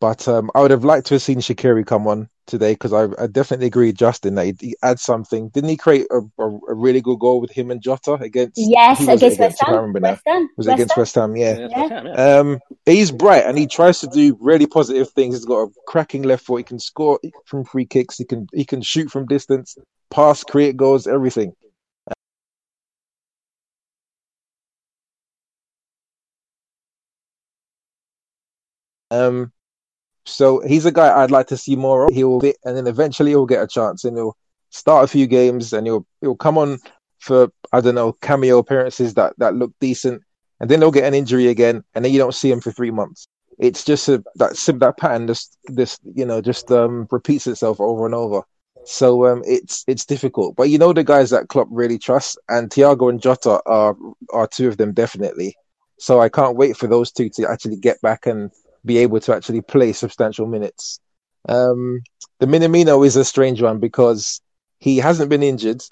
but 0.00 0.28
um, 0.28 0.50
I 0.54 0.60
would 0.60 0.70
have 0.70 0.84
liked 0.84 1.06
to 1.08 1.14
have 1.14 1.22
seen 1.22 1.38
Shaqiri 1.38 1.84
come 1.84 2.06
on 2.06 2.28
today 2.46 2.72
because 2.72 2.92
I, 2.92 3.08
I 3.20 3.26
definitely 3.26 3.66
agree, 3.66 3.88
with 3.88 3.96
Justin, 3.96 4.36
that 4.36 4.46
he, 4.46 4.54
he 4.60 4.76
adds 4.82 5.02
something. 5.02 5.48
Didn't 5.48 5.70
he 5.70 5.76
create 5.76 6.06
a, 6.10 6.20
a, 6.40 6.48
a 6.68 6.74
really 6.74 7.00
good 7.00 7.18
goal 7.18 7.40
with 7.40 7.50
him 7.50 7.70
and 7.72 7.82
Jota 7.82 8.12
against? 8.14 8.54
Yes, 8.56 8.98
who 9.00 9.06
was 9.06 9.22
it 9.22 9.26
against 9.26 9.40
West 9.40 9.58
I 9.62 9.64
can't 9.64 9.74
Ham. 9.74 9.84
remember. 9.86 10.00
West 10.08 10.22
Ham. 10.26 10.48
Was 10.56 10.66
it 10.66 10.70
West 10.70 10.76
against 10.78 10.94
Ham. 10.94 11.00
West 11.00 11.14
Ham? 11.16 11.36
Yeah. 11.36 11.52
that's 11.54 11.72
Yeah. 11.72 11.82
what 11.82 11.92
I 11.92 12.02
know. 12.02 12.40
Um, 12.40 12.58
he's 12.86 13.10
bright 13.10 13.44
and 13.44 13.58
he 13.58 13.66
tries 13.66 13.98
to 14.00 14.06
do 14.06 14.36
really 14.40 14.66
positive 14.66 15.10
things. 15.10 15.34
He's 15.34 15.44
got 15.44 15.62
a 15.62 15.68
cracking 15.88 16.22
left 16.22 16.44
foot. 16.46 16.58
He 16.58 16.64
can 16.64 16.78
score 16.78 17.18
from 17.46 17.64
free 17.64 17.86
kicks. 17.86 18.18
He 18.18 18.24
can 18.24 18.46
he 18.54 18.64
can 18.64 18.82
shoot 18.82 19.10
from 19.10 19.26
distance, 19.26 19.76
pass, 20.10 20.44
create 20.44 20.76
goals, 20.76 21.08
everything. 21.08 21.54
Um, 29.10 29.52
so 30.26 30.60
he's 30.60 30.84
a 30.84 30.92
guy 30.92 31.22
I'd 31.22 31.30
like 31.30 31.46
to 31.48 31.56
see 31.56 31.76
more 31.76 32.04
of. 32.04 32.14
He'll 32.14 32.40
and 32.64 32.76
then 32.76 32.86
eventually 32.86 33.30
he'll 33.30 33.46
get 33.46 33.62
a 33.62 33.66
chance, 33.66 34.04
and 34.04 34.16
he'll 34.16 34.36
start 34.70 35.04
a 35.04 35.08
few 35.08 35.26
games, 35.26 35.72
and 35.72 35.86
he'll 35.86 36.06
he'll 36.20 36.36
come 36.36 36.58
on 36.58 36.78
for 37.18 37.50
I 37.72 37.80
don't 37.80 37.94
know 37.94 38.12
cameo 38.12 38.58
appearances 38.58 39.14
that 39.14 39.34
that 39.38 39.54
look 39.54 39.72
decent, 39.80 40.22
and 40.60 40.70
then 40.70 40.80
he'll 40.80 40.90
get 40.90 41.04
an 41.04 41.14
injury 41.14 41.48
again, 41.48 41.82
and 41.94 42.04
then 42.04 42.12
you 42.12 42.18
don't 42.18 42.34
see 42.34 42.50
him 42.50 42.60
for 42.60 42.72
three 42.72 42.90
months. 42.90 43.26
It's 43.58 43.84
just 43.84 44.08
a, 44.08 44.22
that 44.36 44.54
that 44.80 44.98
pattern 44.98 45.26
just 45.26 45.56
this 45.64 45.98
you 46.14 46.24
know 46.24 46.40
just 46.40 46.70
um 46.70 47.08
repeats 47.10 47.46
itself 47.46 47.80
over 47.80 48.06
and 48.06 48.14
over. 48.14 48.42
So 48.84 49.26
um 49.26 49.42
it's 49.46 49.84
it's 49.88 50.04
difficult, 50.04 50.56
but 50.56 50.68
you 50.68 50.78
know 50.78 50.92
the 50.92 51.04
guys 51.04 51.30
that 51.30 51.48
Klopp 51.48 51.68
really 51.70 51.98
trusts, 51.98 52.36
and 52.48 52.70
Thiago 52.70 53.08
and 53.10 53.20
Jota 53.20 53.60
are 53.66 53.96
are 54.32 54.46
two 54.46 54.68
of 54.68 54.76
them 54.76 54.92
definitely. 54.92 55.56
So 55.98 56.20
I 56.20 56.28
can't 56.28 56.56
wait 56.56 56.76
for 56.76 56.86
those 56.86 57.10
two 57.10 57.28
to 57.30 57.50
actually 57.50 57.76
get 57.76 58.00
back 58.02 58.26
and 58.26 58.52
be 58.88 58.98
able 58.98 59.20
to 59.20 59.34
actually 59.36 59.62
play 59.74 59.92
substantial 59.92 60.46
minutes. 60.46 61.00
Um, 61.48 62.02
the 62.40 62.46
Minamino 62.46 63.06
is 63.06 63.16
a 63.16 63.24
strange 63.24 63.62
one 63.62 63.78
because 63.78 64.40
he 64.80 64.98
hasn't 64.98 65.30
been 65.30 65.42
injured 65.52 65.82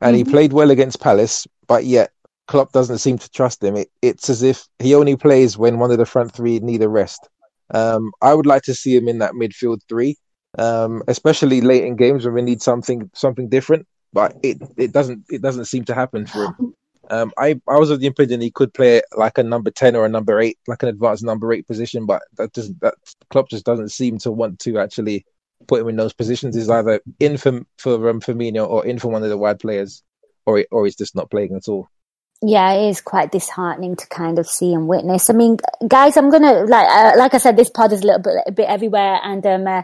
and 0.00 0.16
he 0.16 0.24
Mhm. 0.24 0.30
played 0.34 0.52
well 0.52 0.70
against 0.70 1.00
Palace, 1.00 1.46
but 1.72 1.84
yet 1.84 2.10
Klopp 2.50 2.72
doesn't 2.72 2.98
seem 2.98 3.18
to 3.18 3.30
trust 3.30 3.62
him. 3.62 3.76
It, 3.76 3.88
it's 4.02 4.28
as 4.28 4.42
if 4.42 4.66
he 4.78 4.94
only 4.94 5.16
plays 5.16 5.56
when 5.56 5.78
one 5.78 5.92
of 5.94 5.98
the 5.98 6.06
front 6.14 6.32
three 6.36 6.58
need 6.58 6.82
a 6.82 6.88
rest. 6.88 7.28
Um, 7.72 8.12
I 8.20 8.34
would 8.34 8.46
like 8.46 8.64
to 8.64 8.74
see 8.74 8.94
him 8.96 9.08
in 9.08 9.18
that 9.18 9.34
midfield 9.34 9.80
three, 9.88 10.16
um, 10.58 11.02
especially 11.06 11.60
late 11.60 11.84
in 11.84 11.96
games 11.96 12.24
when 12.24 12.34
we 12.34 12.42
need 12.42 12.60
something 12.62 13.10
something 13.14 13.48
different. 13.48 13.86
But 14.12 14.34
it, 14.42 14.56
it 14.76 14.92
doesn't 14.92 15.20
it 15.36 15.40
doesn't 15.46 15.66
seem 15.72 15.84
to 15.84 15.94
happen 15.94 16.26
for 16.26 16.40
him. 16.46 16.54
Um, 17.10 17.32
I, 17.36 17.60
I 17.68 17.76
was 17.76 17.90
of 17.90 18.00
the 18.00 18.06
opinion 18.06 18.40
he 18.40 18.50
could 18.50 18.72
play 18.72 19.02
like 19.16 19.36
a 19.36 19.42
number 19.42 19.70
ten 19.70 19.96
or 19.96 20.06
a 20.06 20.08
number 20.08 20.40
eight, 20.40 20.58
like 20.66 20.82
an 20.82 20.88
advanced 20.88 21.24
number 21.24 21.52
eight 21.52 21.66
position, 21.66 22.06
but 22.06 22.22
that 22.36 22.52
doesn't 22.52 22.80
that 22.80 22.94
Klopp 23.30 23.48
just 23.48 23.64
doesn't 23.64 23.90
seem 23.90 24.18
to 24.18 24.30
want 24.30 24.60
to 24.60 24.78
actually 24.78 25.24
put 25.66 25.80
him 25.80 25.88
in 25.88 25.96
those 25.96 26.12
positions. 26.12 26.54
He's 26.54 26.70
either 26.70 27.00
in 27.18 27.36
for 27.36 27.62
for 27.78 28.08
um, 28.08 28.20
Firmino 28.20 28.68
or 28.68 28.86
in 28.86 28.98
for 28.98 29.08
one 29.08 29.22
of 29.22 29.28
the 29.28 29.36
wide 29.36 29.58
players, 29.58 30.02
or 30.46 30.64
or 30.70 30.84
he's 30.84 30.96
just 30.96 31.16
not 31.16 31.30
playing 31.30 31.54
at 31.54 31.68
all. 31.68 31.88
Yeah, 32.42 32.72
it 32.72 32.88
is 32.88 33.00
quite 33.00 33.32
disheartening 33.32 33.96
to 33.96 34.06
kind 34.06 34.38
of 34.38 34.46
see 34.46 34.72
and 34.72 34.88
witness. 34.88 35.28
I 35.28 35.34
mean, 35.34 35.58
guys, 35.86 36.16
I'm 36.16 36.30
gonna 36.30 36.64
like 36.64 36.88
uh, 36.88 37.12
like 37.18 37.34
I 37.34 37.38
said, 37.38 37.56
this 37.56 37.70
pod 37.70 37.92
is 37.92 38.02
a 38.02 38.06
little 38.06 38.22
bit 38.22 38.34
a 38.46 38.52
bit 38.52 38.68
everywhere, 38.68 39.20
and 39.22 39.44
um, 39.46 39.66
uh, 39.66 39.82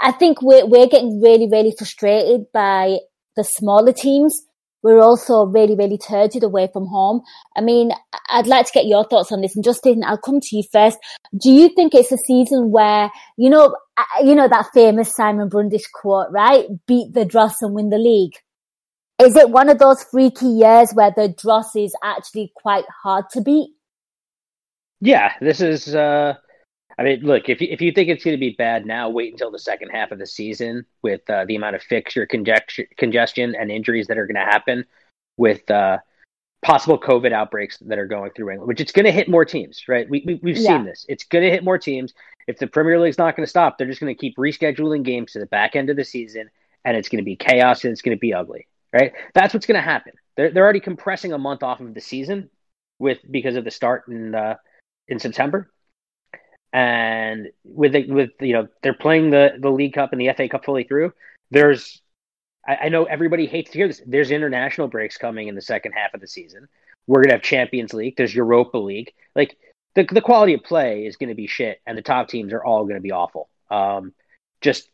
I 0.00 0.12
think 0.12 0.42
we're 0.42 0.66
we're 0.66 0.88
getting 0.88 1.20
really 1.20 1.48
really 1.48 1.74
frustrated 1.76 2.46
by 2.52 2.98
the 3.36 3.44
smaller 3.44 3.92
teams. 3.92 4.42
We're 4.84 5.00
also 5.00 5.46
really 5.46 5.74
really 5.74 5.96
turgid 5.98 6.44
away 6.44 6.68
from 6.72 6.86
home. 6.86 7.22
I 7.56 7.62
mean, 7.62 7.90
I'd 8.28 8.46
like 8.46 8.66
to 8.66 8.72
get 8.72 8.84
your 8.84 9.02
thoughts 9.04 9.32
on 9.32 9.40
this, 9.40 9.56
and 9.56 9.64
Justin, 9.64 10.04
I'll 10.04 10.18
come 10.18 10.40
to 10.40 10.56
you 10.56 10.62
first. 10.70 10.98
Do 11.40 11.50
you 11.50 11.70
think 11.70 11.94
it's 11.94 12.12
a 12.12 12.18
season 12.18 12.70
where 12.70 13.10
you 13.38 13.48
know 13.48 13.74
uh, 13.96 14.22
you 14.22 14.34
know 14.34 14.46
that 14.46 14.68
famous 14.74 15.16
Simon 15.16 15.48
Brundish 15.48 15.86
quote, 15.92 16.30
right? 16.30 16.66
Beat 16.86 17.14
the 17.14 17.24
dross 17.24 17.62
and 17.62 17.74
win 17.74 17.88
the 17.88 17.98
league. 17.98 18.34
Is 19.22 19.36
it 19.36 19.48
one 19.48 19.70
of 19.70 19.78
those 19.78 20.04
freaky 20.04 20.46
years 20.46 20.92
where 20.92 21.12
the 21.16 21.28
dross 21.28 21.74
is 21.74 21.96
actually 22.04 22.52
quite 22.54 22.84
hard 23.02 23.24
to 23.30 23.40
beat? 23.40 23.70
Yeah, 25.00 25.32
this 25.40 25.62
is. 25.62 25.94
Uh, 25.94 26.34
I 26.98 27.02
mean, 27.02 27.20
look, 27.22 27.48
if 27.48 27.60
you, 27.60 27.68
if 27.70 27.80
you 27.80 27.92
think 27.92 28.08
it's 28.08 28.24
going 28.24 28.36
to 28.36 28.40
be 28.40 28.54
bad 28.56 28.86
now, 28.86 29.08
wait 29.08 29.32
until 29.32 29.50
the 29.50 29.58
second 29.58 29.90
half 29.90 30.12
of 30.12 30.18
the 30.18 30.26
season 30.26 30.86
with 31.02 31.28
uh, 31.28 31.44
the 31.44 31.56
amount 31.56 31.76
of 31.76 31.82
fixture 31.82 32.26
congestion, 32.26 32.86
congestion 32.96 33.54
and 33.54 33.70
injuries 33.70 34.06
that 34.06 34.18
are 34.18 34.26
going 34.26 34.36
to 34.36 34.40
happen 34.40 34.84
with 35.36 35.68
uh, 35.70 35.98
possible 36.62 36.98
COVID 36.98 37.32
outbreaks 37.32 37.78
that 37.78 37.98
are 37.98 38.06
going 38.06 38.30
through 38.30 38.50
England, 38.50 38.68
which 38.68 38.80
it's 38.80 38.92
going 38.92 39.04
to 39.04 39.12
hit 39.12 39.28
more 39.28 39.44
teams, 39.44 39.84
right? 39.88 40.08
We, 40.08 40.22
we 40.26 40.40
we've 40.42 40.56
yeah. 40.56 40.76
seen 40.76 40.84
this. 40.84 41.04
It's 41.08 41.24
going 41.24 41.44
to 41.44 41.50
hit 41.50 41.64
more 41.64 41.78
teams. 41.78 42.14
If 42.46 42.58
the 42.58 42.66
Premier 42.66 43.00
League's 43.00 43.18
not 43.18 43.36
going 43.36 43.44
to 43.44 43.50
stop, 43.50 43.76
they're 43.76 43.86
just 43.86 44.00
going 44.00 44.14
to 44.14 44.18
keep 44.18 44.36
rescheduling 44.36 45.02
games 45.02 45.32
to 45.32 45.38
the 45.38 45.46
back 45.46 45.76
end 45.76 45.90
of 45.90 45.96
the 45.96 46.04
season, 46.04 46.50
and 46.84 46.96
it's 46.96 47.08
going 47.08 47.22
to 47.22 47.24
be 47.24 47.36
chaos 47.36 47.84
and 47.84 47.92
it's 47.92 48.02
going 48.02 48.16
to 48.16 48.20
be 48.20 48.34
ugly, 48.34 48.66
right? 48.92 49.12
That's 49.34 49.52
what's 49.52 49.66
going 49.66 49.76
to 49.76 49.82
happen. 49.82 50.12
They're 50.36 50.50
they're 50.50 50.64
already 50.64 50.80
compressing 50.80 51.32
a 51.32 51.38
month 51.38 51.62
off 51.62 51.80
of 51.80 51.94
the 51.94 52.00
season 52.00 52.50
with 52.98 53.18
because 53.30 53.56
of 53.56 53.64
the 53.64 53.70
start 53.70 54.08
in 54.08 54.34
uh, 54.34 54.56
in 55.08 55.18
September, 55.18 55.70
and 56.74 57.50
with 57.62 57.94
with 58.08 58.30
you 58.40 58.52
know 58.52 58.68
they're 58.82 58.92
playing 58.92 59.30
the 59.30 59.52
the 59.58 59.70
League 59.70 59.94
Cup 59.94 60.12
and 60.12 60.20
the 60.20 60.30
FA 60.36 60.48
Cup 60.48 60.64
fully 60.64 60.82
through. 60.82 61.12
There's 61.52 62.02
I, 62.66 62.76
I 62.82 62.88
know 62.88 63.04
everybody 63.04 63.46
hates 63.46 63.70
to 63.70 63.78
hear 63.78 63.86
this. 63.86 64.02
There's 64.04 64.32
international 64.32 64.88
breaks 64.88 65.16
coming 65.16 65.46
in 65.46 65.54
the 65.54 65.62
second 65.62 65.92
half 65.92 66.12
of 66.14 66.20
the 66.20 66.26
season. 66.26 66.68
We're 67.06 67.22
gonna 67.22 67.34
have 67.34 67.42
Champions 67.42 67.94
League. 67.94 68.16
There's 68.16 68.34
Europa 68.34 68.76
League. 68.76 69.12
Like 69.36 69.56
the 69.94 70.04
the 70.10 70.20
quality 70.20 70.52
of 70.54 70.64
play 70.64 71.06
is 71.06 71.16
gonna 71.16 71.36
be 71.36 71.46
shit, 71.46 71.80
and 71.86 71.96
the 71.96 72.02
top 72.02 72.28
teams 72.28 72.52
are 72.52 72.64
all 72.64 72.84
gonna 72.84 73.00
be 73.00 73.12
awful. 73.12 73.48
Um, 73.70 74.12
just 74.60 74.88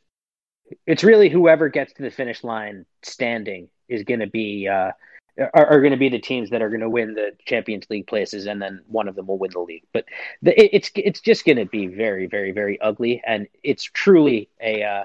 it's 0.86 1.02
really 1.02 1.30
whoever 1.30 1.70
gets 1.70 1.94
to 1.94 2.02
the 2.02 2.10
finish 2.10 2.44
line 2.44 2.84
standing 3.02 3.70
is 3.88 4.04
to 4.20 4.26
be 4.26 4.68
uh, 4.68 4.92
are, 5.40 5.66
are 5.66 5.80
going 5.80 5.92
to 5.92 5.98
be 5.98 6.08
the 6.08 6.18
teams 6.18 6.50
that 6.50 6.62
are 6.62 6.68
going 6.68 6.80
to 6.80 6.88
win 6.88 7.14
the 7.14 7.32
Champions 7.46 7.86
League 7.90 8.06
places, 8.06 8.46
and 8.46 8.60
then 8.60 8.82
one 8.86 9.08
of 9.08 9.16
them 9.16 9.26
will 9.26 9.38
win 9.38 9.50
the 9.52 9.60
league. 9.60 9.84
But 9.92 10.04
the, 10.42 10.58
it, 10.60 10.70
it's 10.72 10.90
it's 10.94 11.20
just 11.20 11.44
going 11.44 11.58
to 11.58 11.66
be 11.66 11.86
very, 11.86 12.26
very, 12.26 12.52
very 12.52 12.80
ugly, 12.80 13.22
and 13.26 13.46
it's 13.62 13.84
truly 13.84 14.48
a 14.60 14.82
uh, 14.82 15.04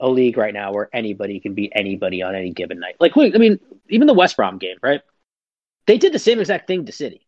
a 0.00 0.08
league 0.08 0.36
right 0.36 0.54
now 0.54 0.72
where 0.72 0.88
anybody 0.92 1.40
can 1.40 1.54
beat 1.54 1.72
anybody 1.74 2.22
on 2.22 2.34
any 2.34 2.52
given 2.52 2.78
night. 2.78 2.96
Like, 3.00 3.16
look, 3.16 3.34
I 3.34 3.38
mean, 3.38 3.58
even 3.88 4.06
the 4.06 4.14
West 4.14 4.36
Brom 4.36 4.58
game, 4.58 4.76
right? 4.82 5.00
They 5.86 5.98
did 5.98 6.12
the 6.12 6.18
same 6.18 6.40
exact 6.40 6.66
thing 6.66 6.86
to 6.86 6.92
City, 6.92 7.26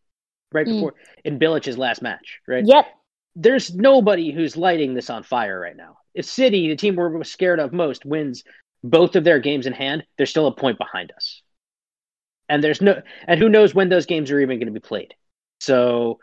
right 0.52 0.66
mm. 0.66 0.74
before 0.74 0.94
in 1.24 1.38
Bilic's 1.38 1.78
last 1.78 2.02
match, 2.02 2.40
right? 2.46 2.64
Yep. 2.66 2.86
There's 3.34 3.74
nobody 3.74 4.32
who's 4.32 4.56
lighting 4.56 4.94
this 4.94 5.10
on 5.10 5.22
fire 5.22 5.60
right 5.60 5.76
now. 5.76 5.98
If 6.14 6.24
City, 6.24 6.68
the 6.68 6.76
team 6.76 6.96
we're 6.96 7.22
scared 7.24 7.60
of 7.60 7.72
most, 7.72 8.06
wins 8.06 8.44
both 8.82 9.14
of 9.14 9.24
their 9.24 9.40
games 9.40 9.66
in 9.66 9.74
hand, 9.74 10.04
they're 10.16 10.26
still 10.26 10.46
a 10.46 10.54
point 10.54 10.78
behind 10.78 11.12
us 11.14 11.42
and 12.48 12.62
there's 12.62 12.80
no 12.80 13.00
and 13.26 13.40
who 13.40 13.48
knows 13.48 13.74
when 13.74 13.88
those 13.88 14.06
games 14.06 14.30
are 14.30 14.40
even 14.40 14.58
going 14.58 14.66
to 14.66 14.72
be 14.72 14.80
played. 14.80 15.14
So 15.60 16.18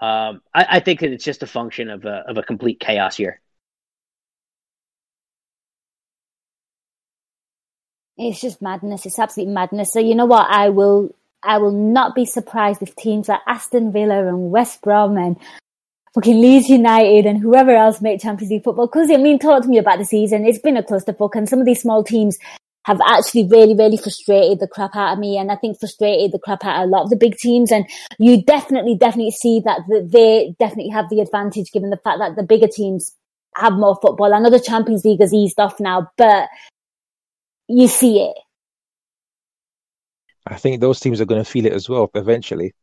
um, 0.00 0.42
I, 0.52 0.66
I, 0.70 0.80
think 0.80 1.00
that 1.00 1.12
it's 1.12 1.24
just 1.24 1.42
a 1.42 1.46
function 1.46 1.88
of 1.88 2.04
a 2.04 2.24
of 2.28 2.36
a 2.36 2.42
complete 2.42 2.80
chaos 2.80 3.16
here. 3.16 3.40
It's 8.16 8.40
just 8.40 8.62
madness. 8.62 9.06
It's 9.06 9.18
absolute 9.18 9.48
madness. 9.48 9.92
So 9.92 10.00
you 10.00 10.14
know 10.14 10.26
what? 10.26 10.46
I 10.50 10.68
will 10.68 11.14
I 11.42 11.58
will 11.58 11.72
not 11.72 12.14
be 12.14 12.24
surprised 12.24 12.82
if 12.82 12.94
teams 12.96 13.28
like 13.28 13.40
Aston 13.46 13.92
Villa 13.92 14.26
and 14.26 14.50
West 14.50 14.82
Brom 14.82 15.16
and 15.16 15.36
fucking 16.14 16.40
Leeds 16.40 16.68
United 16.68 17.26
and 17.26 17.40
whoever 17.40 17.72
else 17.72 18.00
make 18.00 18.20
Champions 18.20 18.50
League 18.50 18.64
football. 18.64 18.86
Because 18.86 19.10
I 19.10 19.16
mean, 19.16 19.38
talk 19.38 19.62
to 19.62 19.68
me 19.68 19.78
about 19.78 19.98
the 19.98 20.04
season. 20.04 20.44
It's 20.44 20.58
been 20.58 20.76
a 20.76 20.82
clusterfuck, 20.82 21.34
and 21.34 21.48
some 21.48 21.60
of 21.60 21.66
these 21.66 21.82
small 21.82 22.04
teams 22.04 22.38
have 22.84 23.00
actually 23.06 23.46
really, 23.46 23.74
really 23.74 23.96
frustrated 23.96 24.60
the 24.60 24.68
crap 24.68 24.94
out 24.94 25.14
of 25.14 25.18
me. 25.18 25.38
And 25.38 25.50
I 25.50 25.56
think 25.56 25.78
frustrated 25.80 26.32
the 26.32 26.38
crap 26.38 26.64
out 26.64 26.82
of 26.82 26.88
a 26.88 26.90
lot 26.90 27.04
of 27.04 27.10
the 27.10 27.16
big 27.16 27.36
teams. 27.36 27.72
And 27.72 27.86
you 28.18 28.42
definitely, 28.42 28.96
definitely 28.96 29.32
see 29.32 29.60
that 29.64 29.80
they 29.88 30.54
definitely 30.58 30.90
have 30.90 31.08
the 31.08 31.20
advantage 31.20 31.72
given 31.72 31.90
the 31.90 31.96
fact 31.96 32.18
that 32.18 32.36
the 32.36 32.42
bigger 32.42 32.68
teams 32.68 33.14
have 33.56 33.72
more 33.72 33.98
football. 34.00 34.34
I 34.34 34.38
know 34.38 34.50
the 34.50 34.60
Champions 34.60 35.04
League 35.04 35.20
has 35.20 35.32
eased 35.32 35.58
off 35.58 35.80
now, 35.80 36.10
but 36.18 36.48
you 37.68 37.88
see 37.88 38.20
it. 38.20 38.36
I 40.46 40.56
think 40.56 40.80
those 40.80 41.00
teams 41.00 41.22
are 41.22 41.26
going 41.26 41.42
to 41.42 41.50
feel 41.50 41.64
it 41.64 41.72
as 41.72 41.88
well 41.88 42.10
eventually. 42.14 42.74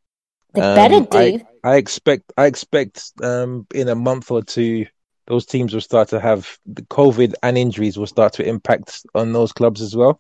They 0.53 0.61
um, 0.61 0.75
better 0.75 0.99
do. 1.01 1.17
I, 1.17 1.43
I 1.63 1.75
expect. 1.75 2.33
I 2.35 2.45
expect 2.47 3.11
um, 3.21 3.67
in 3.73 3.87
a 3.87 3.95
month 3.95 4.31
or 4.31 4.41
two 4.41 4.87
those 5.31 5.45
teams 5.45 5.73
will 5.73 5.79
start 5.79 6.09
to 6.09 6.19
have 6.19 6.59
the 6.65 6.81
COVID 6.81 7.35
and 7.41 7.57
injuries 7.57 7.97
will 7.97 8.05
start 8.05 8.33
to 8.33 8.45
impact 8.45 9.05
on 9.15 9.31
those 9.31 9.53
clubs 9.53 9.81
as 9.81 9.95
well. 9.95 10.19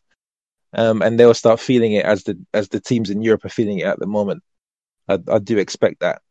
Um, 0.73 1.01
and 1.01 1.19
they'll 1.19 1.33
start 1.33 1.59
feeling 1.59 1.91
it 1.91 2.05
as 2.05 2.23
the 2.23 2.39
as 2.53 2.69
the 2.69 2.79
teams 2.79 3.09
in 3.09 3.21
Europe 3.21 3.43
are 3.43 3.49
feeling 3.49 3.79
it 3.79 3.87
at 3.87 3.99
the 3.99 4.07
moment. 4.07 4.41
I, 5.09 5.19
I 5.27 5.39
do 5.39 5.57
expect 5.57 5.99
that, 5.99 6.21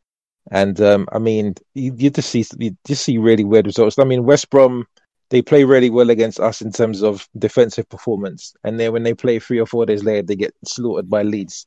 and 0.51 0.81
um, 0.81 1.07
I 1.13 1.19
mean, 1.19 1.57
you, 1.75 1.95
you 1.95 2.09
just 2.09 2.31
see 2.31 2.47
you 2.59 2.75
just 2.87 3.05
see 3.05 3.19
really 3.19 3.45
weird 3.45 3.67
results. 3.67 3.99
I 3.99 4.05
mean, 4.05 4.25
West 4.25 4.49
Brom 4.49 4.87
they 5.29 5.43
play 5.43 5.65
really 5.65 5.91
well 5.91 6.09
against 6.09 6.41
us 6.41 6.63
in 6.63 6.73
terms 6.73 7.03
of 7.03 7.29
defensive 7.39 7.87
performance, 7.91 8.55
and 8.65 8.81
then 8.81 8.95
when 8.95 9.03
they 9.03 9.13
play 9.13 9.39
three 9.39 9.61
or 9.61 9.67
four 9.67 9.85
days 9.85 10.03
later, 10.03 10.23
they 10.23 10.37
get 10.37 10.55
slaughtered 10.65 11.11
by 11.11 11.23
Leeds, 11.23 11.67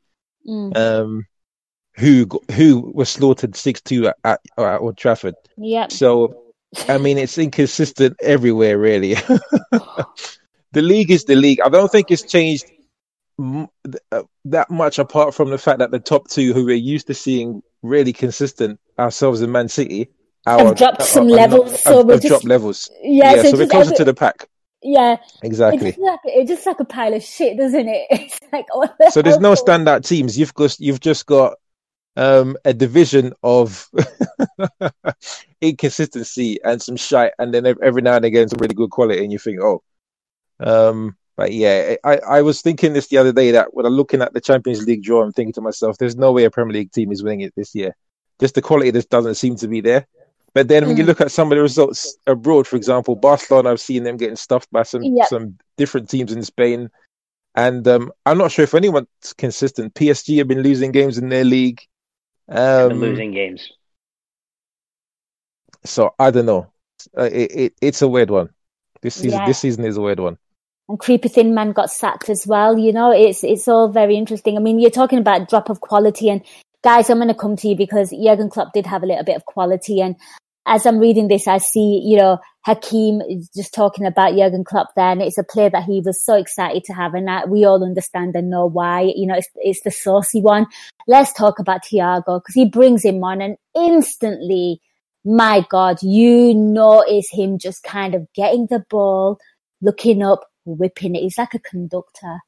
mm. 0.49 0.75
um, 0.75 1.27
who 1.95 2.27
who 2.53 2.91
was 2.95 3.09
slaughtered 3.09 3.55
six 3.55 3.81
two 3.81 4.07
at, 4.07 4.17
at, 4.23 4.39
at 4.57 4.81
Old 4.81 4.97
Trafford. 4.97 5.35
Yeah. 5.57 5.89
So 5.89 6.42
I 6.87 6.97
mean, 6.97 7.17
it's 7.17 7.37
inconsistent 7.37 8.17
everywhere, 8.21 8.77
really. 8.77 9.13
the 10.71 10.81
league 10.81 11.11
is 11.11 11.25
the 11.25 11.35
league. 11.35 11.61
I 11.61 11.69
don't 11.69 11.91
think 11.91 12.11
it's 12.11 12.23
changed 12.23 12.65
uh, 13.39 14.23
that 14.45 14.69
much 14.69 14.99
apart 14.99 15.33
from 15.33 15.49
the 15.49 15.57
fact 15.57 15.79
that 15.79 15.91
the 15.91 15.99
top 15.99 16.29
two, 16.29 16.53
who 16.53 16.65
we're 16.65 16.75
used 16.75 17.07
to 17.07 17.13
seeing 17.13 17.61
really 17.81 18.13
consistent, 18.13 18.79
ourselves 18.97 19.41
in 19.41 19.51
Man 19.51 19.69
City, 19.69 20.09
our, 20.45 20.65
have 20.65 20.77
dropped 20.77 21.03
some 21.03 21.27
uh, 21.27 21.31
levels. 21.31 21.81
so 21.81 21.97
have, 21.97 22.05
we're 22.05 22.15
just, 22.15 22.27
dropped 22.27 22.45
levels. 22.45 22.89
Yeah, 23.01 23.35
yeah 23.35 23.41
so, 23.43 23.51
so 23.51 23.57
we're 23.57 23.67
closer 23.67 23.95
to 23.95 24.03
the 24.03 24.13
pack. 24.13 24.47
Yeah, 24.81 25.17
exactly. 25.41 25.89
It's 25.89 25.97
just, 25.97 26.05
like, 26.05 26.19
it's 26.25 26.49
just 26.49 26.65
like 26.65 26.79
a 26.81 26.85
pile 26.85 27.13
of 27.13 27.23
shit, 27.23 27.57
doesn't 27.57 27.87
it? 27.87 28.07
It's 28.11 28.39
like 28.51 28.65
so. 29.11 29.21
There's 29.21 29.39
no 29.39 29.53
standout 29.53 30.05
teams. 30.05 30.37
You've 30.37 30.53
got 30.53 30.77
you've 30.79 30.99
just 30.99 31.25
got 31.25 31.53
um, 32.15 32.57
a 32.65 32.73
division 32.73 33.33
of 33.43 33.89
inconsistency 35.61 36.59
and 36.63 36.81
some 36.81 36.95
shite, 36.95 37.33
and 37.39 37.53
then 37.53 37.65
every 37.81 38.01
now 38.01 38.15
and 38.15 38.25
again 38.25 38.49
some 38.49 38.59
really 38.59 38.75
good 38.75 38.91
quality, 38.91 39.23
and 39.23 39.31
you 39.31 39.39
think, 39.39 39.59
oh, 39.61 39.83
um, 40.59 41.15
but 41.35 41.51
yeah, 41.51 41.95
I, 42.03 42.17
I 42.17 42.41
was 42.41 42.61
thinking 42.61 42.93
this 42.93 43.07
the 43.07 43.17
other 43.17 43.33
day 43.33 43.51
that 43.51 43.73
when 43.73 43.85
I'm 43.85 43.93
looking 43.93 44.21
at 44.21 44.33
the 44.33 44.41
Champions 44.41 44.85
League 44.85 45.03
draw, 45.03 45.23
I'm 45.23 45.31
thinking 45.31 45.53
to 45.53 45.61
myself, 45.61 45.97
there's 45.97 46.15
no 46.15 46.31
way 46.31 46.43
a 46.43 46.51
Premier 46.51 46.73
League 46.73 46.91
team 46.91 47.11
is 47.11 47.23
winning 47.23 47.41
it 47.41 47.53
this 47.55 47.73
year. 47.73 47.95
Just 48.39 48.55
the 48.55 48.61
quality 48.61 48.91
just 48.91 49.09
doesn't 49.09 49.35
seem 49.35 49.55
to 49.57 49.67
be 49.67 49.81
there. 49.81 50.05
But 50.53 50.67
then 50.67 50.85
when 50.85 50.97
you 50.97 51.03
mm. 51.03 51.07
look 51.07 51.21
at 51.21 51.31
some 51.31 51.51
of 51.51 51.55
the 51.55 51.63
results 51.63 52.15
abroad, 52.27 52.67
for 52.67 52.75
example, 52.75 53.15
Barcelona, 53.15 53.71
I've 53.71 53.81
seen 53.81 54.03
them 54.03 54.17
getting 54.17 54.35
stuffed 54.35 54.71
by 54.71 54.83
some 54.83 55.01
yep. 55.01 55.27
some 55.27 55.57
different 55.77 56.09
teams 56.09 56.31
in 56.31 56.43
Spain. 56.43 56.89
And 57.55 57.87
um, 57.87 58.11
I'm 58.25 58.37
not 58.37 58.51
sure 58.51 58.63
if 58.63 58.75
anyone's 58.75 59.33
consistent. 59.37 59.95
PSG 59.95 60.37
have 60.37 60.47
been 60.47 60.61
losing 60.61 60.91
games 60.91 61.17
in 61.17 61.29
their 61.29 61.43
league. 61.43 61.81
Um, 62.49 62.99
losing 62.99 63.31
games. 63.31 63.71
So 65.85 66.13
I 66.19 66.31
don't 66.31 66.45
know. 66.45 66.71
Uh, 67.17 67.23
it, 67.23 67.51
it, 67.51 67.73
it's 67.81 68.01
a 68.01 68.07
weird 68.07 68.29
one. 68.29 68.49
This 69.01 69.15
season, 69.15 69.39
yeah. 69.39 69.45
this 69.45 69.59
season 69.59 69.85
is 69.85 69.97
a 69.97 70.01
weird 70.01 70.19
one. 70.19 70.37
And 70.87 70.99
Creepy 70.99 71.29
Thin 71.29 71.53
Man 71.53 71.71
got 71.71 71.91
sacked 71.91 72.29
as 72.29 72.45
well. 72.47 72.77
You 72.77 72.93
know, 72.93 73.11
it's 73.11 73.43
it's 73.43 73.67
all 73.67 73.89
very 73.89 74.15
interesting. 74.15 74.57
I 74.57 74.59
mean, 74.59 74.79
you're 74.79 74.89
talking 74.89 75.19
about 75.19 75.49
drop 75.49 75.69
of 75.69 75.81
quality, 75.81 76.29
and 76.29 76.41
guys, 76.83 77.09
I'm 77.09 77.17
going 77.17 77.27
to 77.27 77.33
come 77.33 77.55
to 77.57 77.67
you 77.67 77.75
because 77.75 78.11
Jurgen 78.11 78.49
Klopp 78.49 78.73
did 78.73 78.85
have 78.85 79.03
a 79.03 79.05
little 79.05 79.23
bit 79.23 79.35
of 79.35 79.45
quality, 79.45 80.01
and 80.01 80.15
as 80.65 80.85
I'm 80.85 80.99
reading 80.99 81.27
this, 81.27 81.47
I 81.47 81.57
see, 81.57 82.01
you 82.03 82.17
know, 82.17 82.37
Hakim 82.65 83.21
just 83.55 83.73
talking 83.73 84.05
about 84.05 84.35
Jurgen 84.35 84.63
Klopp 84.63 84.95
there, 84.95 85.09
and 85.09 85.21
it's 85.21 85.37
a 85.37 85.43
player 85.43 85.69
that 85.69 85.83
he 85.83 86.01
was 86.03 86.23
so 86.23 86.35
excited 86.35 86.83
to 86.85 86.93
have, 86.93 87.13
and 87.13 87.27
that 87.27 87.49
we 87.49 87.65
all 87.65 87.83
understand 87.83 88.35
and 88.35 88.49
know 88.49 88.65
why. 88.65 89.11
You 89.15 89.27
know, 89.27 89.35
it's, 89.35 89.49
it's 89.55 89.81
the 89.83 89.91
saucy 89.91 90.41
one. 90.41 90.67
Let's 91.07 91.33
talk 91.33 91.59
about 91.59 91.83
Thiago 91.83 92.39
because 92.39 92.55
he 92.55 92.69
brings 92.69 93.03
him 93.03 93.23
on, 93.23 93.41
and 93.41 93.57
instantly, 93.75 94.79
my 95.25 95.65
God, 95.69 96.01
you 96.01 96.53
notice 96.53 97.27
him 97.29 97.57
just 97.57 97.83
kind 97.83 98.15
of 98.15 98.27
getting 98.33 98.67
the 98.69 98.83
ball, 98.89 99.39
looking 99.81 100.23
up, 100.23 100.41
whipping 100.65 101.15
it. 101.15 101.21
He's 101.21 101.37
like 101.37 101.53
a 101.53 101.59
conductor. 101.59 102.39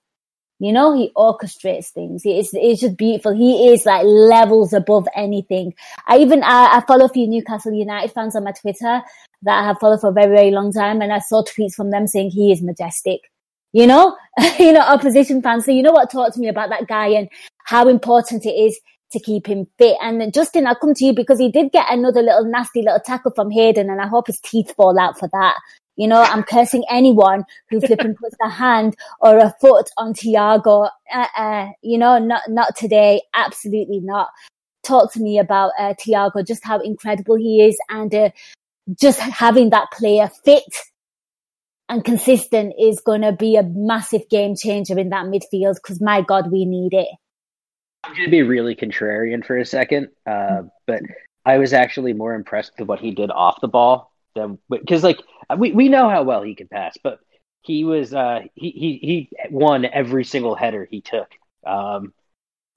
You 0.59 0.71
know, 0.71 0.93
he 0.95 1.11
orchestrates 1.17 1.89
things. 1.89 2.21
It's, 2.25 2.51
it's 2.53 2.81
just 2.81 2.97
beautiful. 2.97 3.33
He 3.33 3.69
is 3.69 3.85
like 3.85 4.05
levels 4.05 4.71
above 4.71 5.07
anything. 5.15 5.73
I 6.07 6.17
even, 6.19 6.43
I, 6.43 6.77
I 6.77 6.83
follow 6.87 7.05
a 7.05 7.09
few 7.09 7.27
Newcastle 7.27 7.73
United 7.73 8.13
fans 8.13 8.35
on 8.35 8.45
my 8.45 8.53
Twitter 8.53 9.01
that 9.41 9.59
I 9.59 9.65
have 9.65 9.79
followed 9.79 10.01
for 10.01 10.09
a 10.09 10.13
very, 10.13 10.33
very 10.33 10.51
long 10.51 10.71
time. 10.71 11.01
And 11.01 11.11
I 11.11 11.19
saw 11.19 11.43
tweets 11.43 11.73
from 11.73 11.91
them 11.91 12.07
saying 12.07 12.31
he 12.31 12.51
is 12.51 12.61
majestic. 12.61 13.19
You 13.73 13.85
know, 13.85 14.15
you 14.59 14.71
know, 14.71 14.79
opposition 14.79 15.41
fans. 15.41 15.65
So 15.65 15.71
you 15.71 15.83
know 15.83 15.91
what? 15.91 16.09
Talk 16.09 16.33
to 16.33 16.39
me 16.39 16.47
about 16.47 16.69
that 16.69 16.87
guy 16.87 17.07
and 17.07 17.27
how 17.65 17.89
important 17.89 18.45
it 18.45 18.53
is 18.53 18.79
to 19.11 19.19
keep 19.19 19.47
him 19.47 19.67
fit. 19.77 19.97
And 20.01 20.33
Justin, 20.33 20.67
I'll 20.67 20.75
come 20.75 20.93
to 20.93 21.05
you 21.05 21.13
because 21.13 21.39
he 21.39 21.51
did 21.51 21.71
get 21.71 21.91
another 21.91 22.21
little 22.21 22.45
nasty 22.45 22.81
little 22.81 22.99
tackle 22.99 23.31
from 23.35 23.51
Hayden 23.51 23.89
and 23.89 24.01
I 24.01 24.07
hope 24.07 24.27
his 24.27 24.39
teeth 24.39 24.73
fall 24.75 24.97
out 24.97 25.19
for 25.19 25.29
that. 25.31 25.55
You 25.95 26.07
know, 26.07 26.21
I'm 26.21 26.43
cursing 26.43 26.83
anyone 26.89 27.45
who 27.69 27.79
flipping 27.79 28.15
puts 28.21 28.35
a 28.41 28.49
hand 28.49 28.95
or 29.19 29.37
a 29.37 29.53
foot 29.61 29.89
on 29.97 30.13
Thiago. 30.13 30.89
Uh-uh, 31.13 31.69
you 31.81 31.97
know, 31.97 32.19
not 32.19 32.43
not 32.49 32.75
today. 32.75 33.21
Absolutely 33.33 33.99
not. 33.99 34.29
Talk 34.83 35.13
to 35.13 35.19
me 35.19 35.39
about 35.39 35.71
uh, 35.79 35.93
Thiago, 35.93 36.45
just 36.45 36.63
how 36.63 36.79
incredible 36.79 37.35
he 37.35 37.63
is, 37.63 37.77
and 37.89 38.13
uh, 38.13 38.29
just 38.99 39.19
having 39.19 39.71
that 39.71 39.91
player 39.91 40.29
fit 40.43 40.63
and 41.89 42.03
consistent 42.03 42.73
is 42.79 42.99
going 42.99 43.21
to 43.21 43.31
be 43.31 43.55
a 43.55 43.63
massive 43.63 44.27
game 44.29 44.55
changer 44.55 44.97
in 44.97 45.09
that 45.09 45.25
midfield. 45.25 45.75
Because 45.75 46.01
my 46.01 46.21
God, 46.21 46.51
we 46.51 46.65
need 46.65 46.93
it. 46.93 47.07
I'm 48.03 48.13
going 48.13 48.25
to 48.25 48.31
be 48.31 48.43
really 48.43 48.75
contrarian 48.75 49.43
for 49.43 49.57
a 49.57 49.65
second, 49.65 50.09
uh, 50.27 50.63
but 50.85 51.01
I 51.43 51.57
was 51.57 51.73
actually 51.73 52.13
more 52.13 52.35
impressed 52.35 52.73
with 52.77 52.87
what 52.87 52.99
he 52.99 53.11
did 53.11 53.31
off 53.31 53.61
the 53.61 53.67
ball 53.67 54.11
than 54.35 54.59
because, 54.69 55.03
like, 55.03 55.17
we, 55.57 55.71
we 55.71 55.89
know 55.89 56.09
how 56.09 56.23
well 56.23 56.41
he 56.43 56.55
can 56.55 56.67
pass, 56.67 56.97
but 57.01 57.19
he 57.61 57.83
was 57.83 58.13
uh, 58.13 58.41
he, 58.53 58.69
he 58.71 58.99
he 59.01 59.29
won 59.49 59.85
every 59.85 60.23
single 60.23 60.55
header 60.55 60.87
he 60.89 61.01
took, 61.01 61.27
um, 61.65 62.13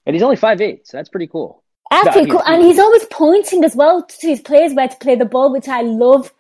and 0.06 0.14
he's 0.14 0.22
only 0.22 0.36
five 0.36 0.60
eight, 0.60 0.86
so 0.86 0.96
that's 0.96 1.08
pretty 1.10 1.26
cool. 1.26 1.62
Absolutely 1.90 2.30
cool, 2.30 2.42
and 2.44 2.62
he's 2.62 2.78
always 2.78 3.04
pointing 3.06 3.64
as 3.64 3.74
well 3.76 4.04
to 4.04 4.26
his 4.26 4.40
players 4.40 4.74
where 4.74 4.88
to 4.88 4.96
play 4.96 5.16
the 5.16 5.24
ball, 5.24 5.52
which 5.52 5.68
I 5.68 5.82
love. 5.82 6.32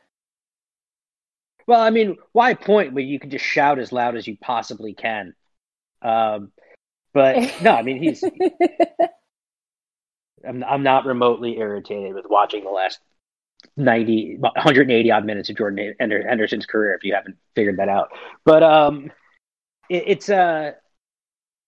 Well, 1.66 1.80
I 1.80 1.90
mean, 1.90 2.16
why 2.32 2.54
point 2.54 2.94
when 2.94 3.06
you 3.06 3.20
can 3.20 3.30
just 3.30 3.44
shout 3.44 3.78
as 3.78 3.92
loud 3.92 4.16
as 4.16 4.26
you 4.26 4.38
possibly 4.40 4.94
can? 4.94 5.34
Um, 6.00 6.52
but 7.12 7.36
no, 7.62 7.72
I 7.72 7.82
mean 7.82 8.02
he's. 8.02 8.24
I'm 10.46 10.62
I'm 10.64 10.82
not 10.82 11.04
remotely 11.04 11.58
irritated 11.58 12.14
with 12.14 12.26
watching 12.28 12.64
the 12.64 12.70
last 12.70 13.00
90 13.76 14.36
180 14.38 15.10
odd 15.10 15.24
minutes 15.24 15.48
of 15.50 15.56
Jordan 15.56 15.94
Henderson's 15.98 16.66
career 16.66 16.94
if 16.94 17.04
you 17.04 17.14
haven't 17.14 17.36
figured 17.54 17.78
that 17.78 17.88
out. 17.88 18.10
But 18.44 18.62
um 18.62 19.10
it, 19.88 20.04
it's 20.06 20.28
uh 20.28 20.72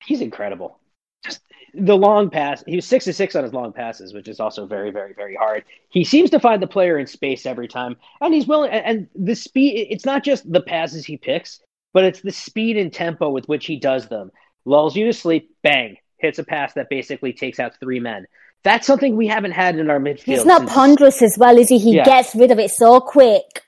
he's 0.05 0.20
incredible. 0.20 0.78
Just 1.24 1.41
the 1.74 1.97
long 1.97 2.30
pass. 2.30 2.64
He 2.66 2.76
was 2.76 2.86
6 2.86 3.05
to 3.07 3.12
6 3.12 3.36
on 3.36 3.45
his 3.45 3.53
long 3.53 3.72
passes, 3.72 4.12
which 4.12 4.28
is 4.28 4.41
also 4.41 4.66
very 4.66 4.91
very 4.91 5.14
very 5.14 5.36
hard. 5.36 5.64
He 5.88 6.05
seems 6.05 6.30
to 6.30 6.41
find 6.41 6.62
the 6.62 6.66
player 6.66 6.99
in 6.99 7.07
space 7.07 7.47
every 7.47 7.68
time 7.68 7.97
and 8.20 8.34
he's 8.34 8.47
willing 8.47 8.70
and 8.70 9.09
the 9.14 9.34
speed 9.34 9.88
it's 9.91 10.07
not 10.07 10.24
just 10.24 10.51
the 10.51 10.62
passes 10.62 11.05
he 11.05 11.16
picks, 11.16 11.61
but 11.93 12.05
it's 12.05 12.20
the 12.20 12.32
speed 12.32 12.76
and 12.76 12.93
tempo 12.93 13.30
with 13.30 13.49
which 13.49 13.66
he 13.66 13.76
does 13.76 14.09
them. 14.09 14.30
Lulls 14.64 14.95
you 14.95 15.07
to 15.07 15.12
sleep, 15.12 15.51
bang, 15.62 15.97
hits 16.18 16.38
a 16.38 16.45
pass 16.45 16.74
that 16.74 16.91
basically 16.91 17.32
takes 17.32 17.59
out 17.59 17.78
three 17.80 17.99
men 17.99 18.26
that's 18.62 18.86
something 18.86 19.16
we 19.16 19.26
haven't 19.26 19.52
had 19.52 19.78
in 19.78 19.90
our 19.90 19.98
midfield. 19.98 20.24
He's 20.24 20.44
not 20.44 20.61
since, 20.61 20.72
ponderous 20.72 21.22
as 21.22 21.36
well, 21.38 21.56
is 21.56 21.68
he? 21.68 21.78
He 21.78 21.96
yeah. 21.96 22.04
gets 22.04 22.34
rid 22.34 22.50
of 22.50 22.58
it 22.58 22.70
so 22.70 23.00
quick. 23.00 23.62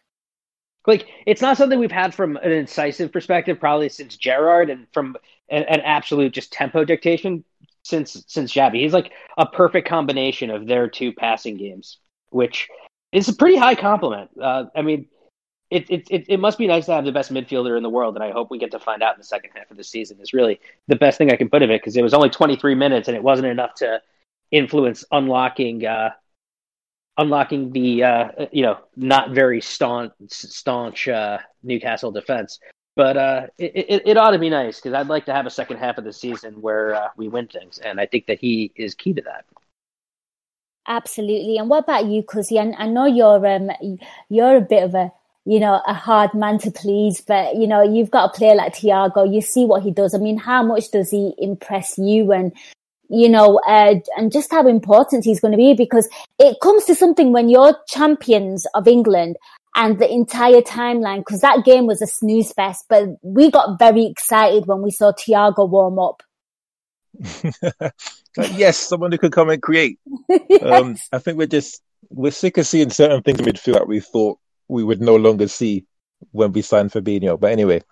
Like 0.86 1.06
it's 1.26 1.40
not 1.40 1.56
something 1.56 1.78
we've 1.78 1.92
had 1.92 2.14
from 2.14 2.36
an 2.36 2.50
incisive 2.50 3.12
perspective, 3.12 3.60
probably 3.60 3.88
since 3.88 4.16
Gerrard, 4.16 4.68
and 4.68 4.86
from 4.92 5.16
an, 5.48 5.62
an 5.64 5.80
absolute 5.80 6.32
just 6.32 6.52
tempo 6.52 6.84
dictation 6.84 7.44
since 7.84 8.24
since 8.26 8.52
Xabi. 8.52 8.80
He's 8.80 8.92
like 8.92 9.12
a 9.38 9.46
perfect 9.46 9.88
combination 9.88 10.50
of 10.50 10.66
their 10.66 10.88
two 10.88 11.12
passing 11.12 11.56
games, 11.56 11.98
which 12.30 12.68
is 13.12 13.28
a 13.28 13.34
pretty 13.34 13.56
high 13.56 13.76
compliment. 13.76 14.30
Uh, 14.40 14.64
I 14.74 14.82
mean, 14.82 15.06
it, 15.70 15.88
it, 15.88 16.06
it, 16.10 16.24
it 16.28 16.40
must 16.40 16.58
be 16.58 16.66
nice 16.66 16.86
to 16.86 16.92
have 16.92 17.04
the 17.04 17.12
best 17.12 17.32
midfielder 17.32 17.76
in 17.76 17.82
the 17.82 17.90
world, 17.90 18.16
and 18.16 18.24
I 18.24 18.32
hope 18.32 18.50
we 18.50 18.58
get 18.58 18.72
to 18.72 18.78
find 18.80 19.02
out 19.02 19.14
in 19.14 19.20
the 19.20 19.24
second 19.24 19.52
half 19.54 19.70
of 19.70 19.76
the 19.76 19.84
season. 19.84 20.18
Is 20.20 20.32
really 20.32 20.60
the 20.88 20.96
best 20.96 21.16
thing 21.16 21.30
I 21.30 21.36
can 21.36 21.48
put 21.48 21.62
of 21.62 21.70
it 21.70 21.80
because 21.80 21.96
it 21.96 22.02
was 22.02 22.14
only 22.14 22.28
23 22.28 22.74
minutes 22.74 23.08
and 23.08 23.16
it 23.16 23.22
wasn't 23.22 23.48
enough 23.48 23.74
to 23.76 24.02
influence 24.52 25.04
unlocking 25.10 25.84
uh, 25.84 26.10
unlocking 27.18 27.72
the 27.72 28.04
uh, 28.04 28.28
you 28.52 28.62
know 28.62 28.78
not 28.96 29.30
very 29.30 29.60
staunch 29.60 30.12
staunch 30.28 31.08
uh, 31.08 31.38
Newcastle 31.62 32.12
defense. 32.12 32.60
But 32.94 33.16
uh, 33.16 33.46
it, 33.56 33.72
it, 33.74 34.02
it, 34.04 34.16
ought 34.18 34.32
to 34.32 34.38
be 34.38 34.50
nice 34.50 34.76
because 34.78 34.92
I'd 34.92 35.08
like 35.08 35.24
to 35.24 35.32
have 35.32 35.46
a 35.46 35.50
second 35.50 35.78
half 35.78 35.96
of 35.96 36.04
the 36.04 36.12
season 36.12 36.60
where 36.60 36.94
uh, 36.94 37.08
we 37.16 37.26
win 37.26 37.48
things, 37.48 37.78
and 37.78 37.98
I 37.98 38.04
think 38.04 38.26
that 38.26 38.38
he 38.38 38.70
is 38.76 38.94
key 38.94 39.14
to 39.14 39.22
that. 39.22 39.46
Absolutely. 40.86 41.56
And 41.56 41.70
what 41.70 41.84
about 41.84 42.04
you, 42.06 42.22
Cuzzy? 42.22 42.58
I, 42.58 42.84
I 42.84 42.88
know 42.88 43.06
you're 43.06 43.46
um, 43.46 43.70
you're 44.28 44.56
a 44.56 44.60
bit 44.60 44.82
of 44.82 44.94
a 44.94 45.10
you 45.46 45.58
know 45.58 45.80
a 45.86 45.94
hard 45.94 46.34
man 46.34 46.58
to 46.58 46.70
please, 46.70 47.22
but 47.22 47.56
you 47.56 47.66
know 47.66 47.82
you've 47.82 48.10
got 48.10 48.30
a 48.30 48.36
player 48.36 48.56
like 48.56 48.74
Thiago. 48.74 49.32
You 49.32 49.40
see 49.40 49.64
what 49.64 49.82
he 49.82 49.90
does. 49.90 50.14
I 50.14 50.18
mean, 50.18 50.36
how 50.36 50.62
much 50.62 50.90
does 50.90 51.10
he 51.10 51.32
impress 51.38 51.96
you? 51.96 52.32
And 52.32 52.52
you 53.08 53.28
know, 53.28 53.60
uh, 53.66 53.94
and 54.16 54.32
just 54.32 54.50
how 54.50 54.66
important 54.66 55.24
he's 55.24 55.40
going 55.40 55.52
to 55.52 55.58
be 55.58 55.74
because 55.74 56.08
it 56.38 56.56
comes 56.62 56.84
to 56.84 56.94
something 56.94 57.32
when 57.32 57.48
you're 57.48 57.76
champions 57.88 58.66
of 58.74 58.88
England 58.88 59.36
and 59.74 59.98
the 59.98 60.10
entire 60.10 60.60
timeline, 60.60 61.18
because 61.18 61.40
that 61.40 61.64
game 61.64 61.86
was 61.86 62.02
a 62.02 62.06
snooze 62.06 62.52
fest, 62.52 62.84
but 62.88 63.08
we 63.22 63.50
got 63.50 63.78
very 63.78 64.06
excited 64.06 64.66
when 64.66 64.82
we 64.82 64.90
saw 64.90 65.12
Thiago 65.12 65.68
warm 65.68 65.98
up. 65.98 66.22
yes, 68.36 68.78
someone 68.78 69.12
who 69.12 69.18
could 69.18 69.32
come 69.32 69.50
and 69.50 69.62
create. 69.62 69.98
yes. 70.28 70.62
um, 70.82 70.96
I 71.12 71.18
think 71.18 71.38
we're 71.38 71.46
just 71.46 71.82
we're 72.10 72.32
sick 72.32 72.58
of 72.58 72.66
seeing 72.66 72.90
certain 72.90 73.22
things 73.22 73.40
in 73.40 73.46
midfield 73.46 73.74
that 73.74 73.88
we 73.88 74.00
thought 74.00 74.38
we 74.68 74.84
would 74.84 75.00
no 75.00 75.16
longer 75.16 75.48
see 75.48 75.86
when 76.30 76.52
we 76.52 76.62
signed 76.62 76.90
Fabinho. 76.90 77.38
But 77.38 77.52
anyway, 77.52 77.82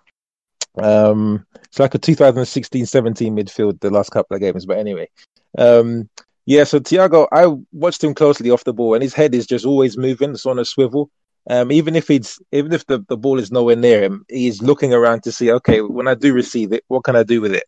um, 0.77 1.45
it's 1.65 1.79
like 1.79 1.95
a 1.95 1.99
2016-17 1.99 3.31
midfield 3.31 3.79
the 3.79 3.89
last 3.89 4.11
couple 4.11 4.35
of 4.35 4.41
games. 4.41 4.65
But 4.65 4.77
anyway, 4.77 5.09
um, 5.57 6.09
yeah. 6.45 6.63
So 6.63 6.79
Thiago, 6.79 7.27
I 7.31 7.47
watched 7.71 8.03
him 8.03 8.13
closely 8.13 8.51
off 8.51 8.63
the 8.63 8.73
ball, 8.73 8.93
and 8.93 9.03
his 9.03 9.13
head 9.13 9.35
is 9.35 9.47
just 9.47 9.65
always 9.65 9.97
moving. 9.97 10.31
It's 10.31 10.45
on 10.45 10.59
a 10.59 10.65
swivel. 10.65 11.09
Um, 11.49 11.71
even 11.71 11.95
if 11.95 12.07
he's 12.07 12.39
even 12.51 12.71
if 12.71 12.85
the, 12.85 13.03
the 13.09 13.17
ball 13.17 13.39
is 13.39 13.51
nowhere 13.51 13.75
near 13.75 14.01
him, 14.01 14.25
he's 14.29 14.61
looking 14.61 14.93
around 14.93 15.23
to 15.23 15.31
see, 15.31 15.51
okay, 15.51 15.81
when 15.81 16.07
I 16.07 16.13
do 16.13 16.33
receive 16.33 16.71
it, 16.71 16.83
what 16.87 17.03
can 17.03 17.15
I 17.15 17.23
do 17.23 17.41
with 17.41 17.53
it? 17.53 17.63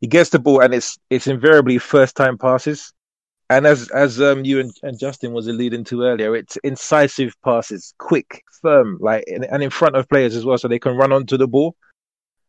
He 0.00 0.06
gets 0.06 0.30
the 0.30 0.38
ball, 0.38 0.62
and 0.62 0.72
it's 0.74 0.98
it's 1.10 1.26
invariably 1.26 1.78
first 1.78 2.16
time 2.16 2.38
passes. 2.38 2.92
And 3.50 3.66
as 3.66 3.90
as 3.90 4.20
um, 4.20 4.44
you 4.44 4.60
and, 4.60 4.72
and, 4.82 4.98
Justin 4.98 5.32
was 5.32 5.48
alluding 5.48 5.84
to 5.84 6.02
earlier, 6.02 6.36
it's 6.36 6.56
incisive 6.58 7.34
passes, 7.44 7.94
quick, 7.98 8.42
firm, 8.62 8.96
like 9.00 9.24
and 9.26 9.62
in 9.62 9.70
front 9.70 9.96
of 9.96 10.08
players 10.08 10.36
as 10.36 10.44
well, 10.44 10.56
so 10.56 10.68
they 10.68 10.78
can 10.78 10.96
run 10.96 11.12
onto 11.12 11.36
the 11.36 11.48
ball. 11.48 11.74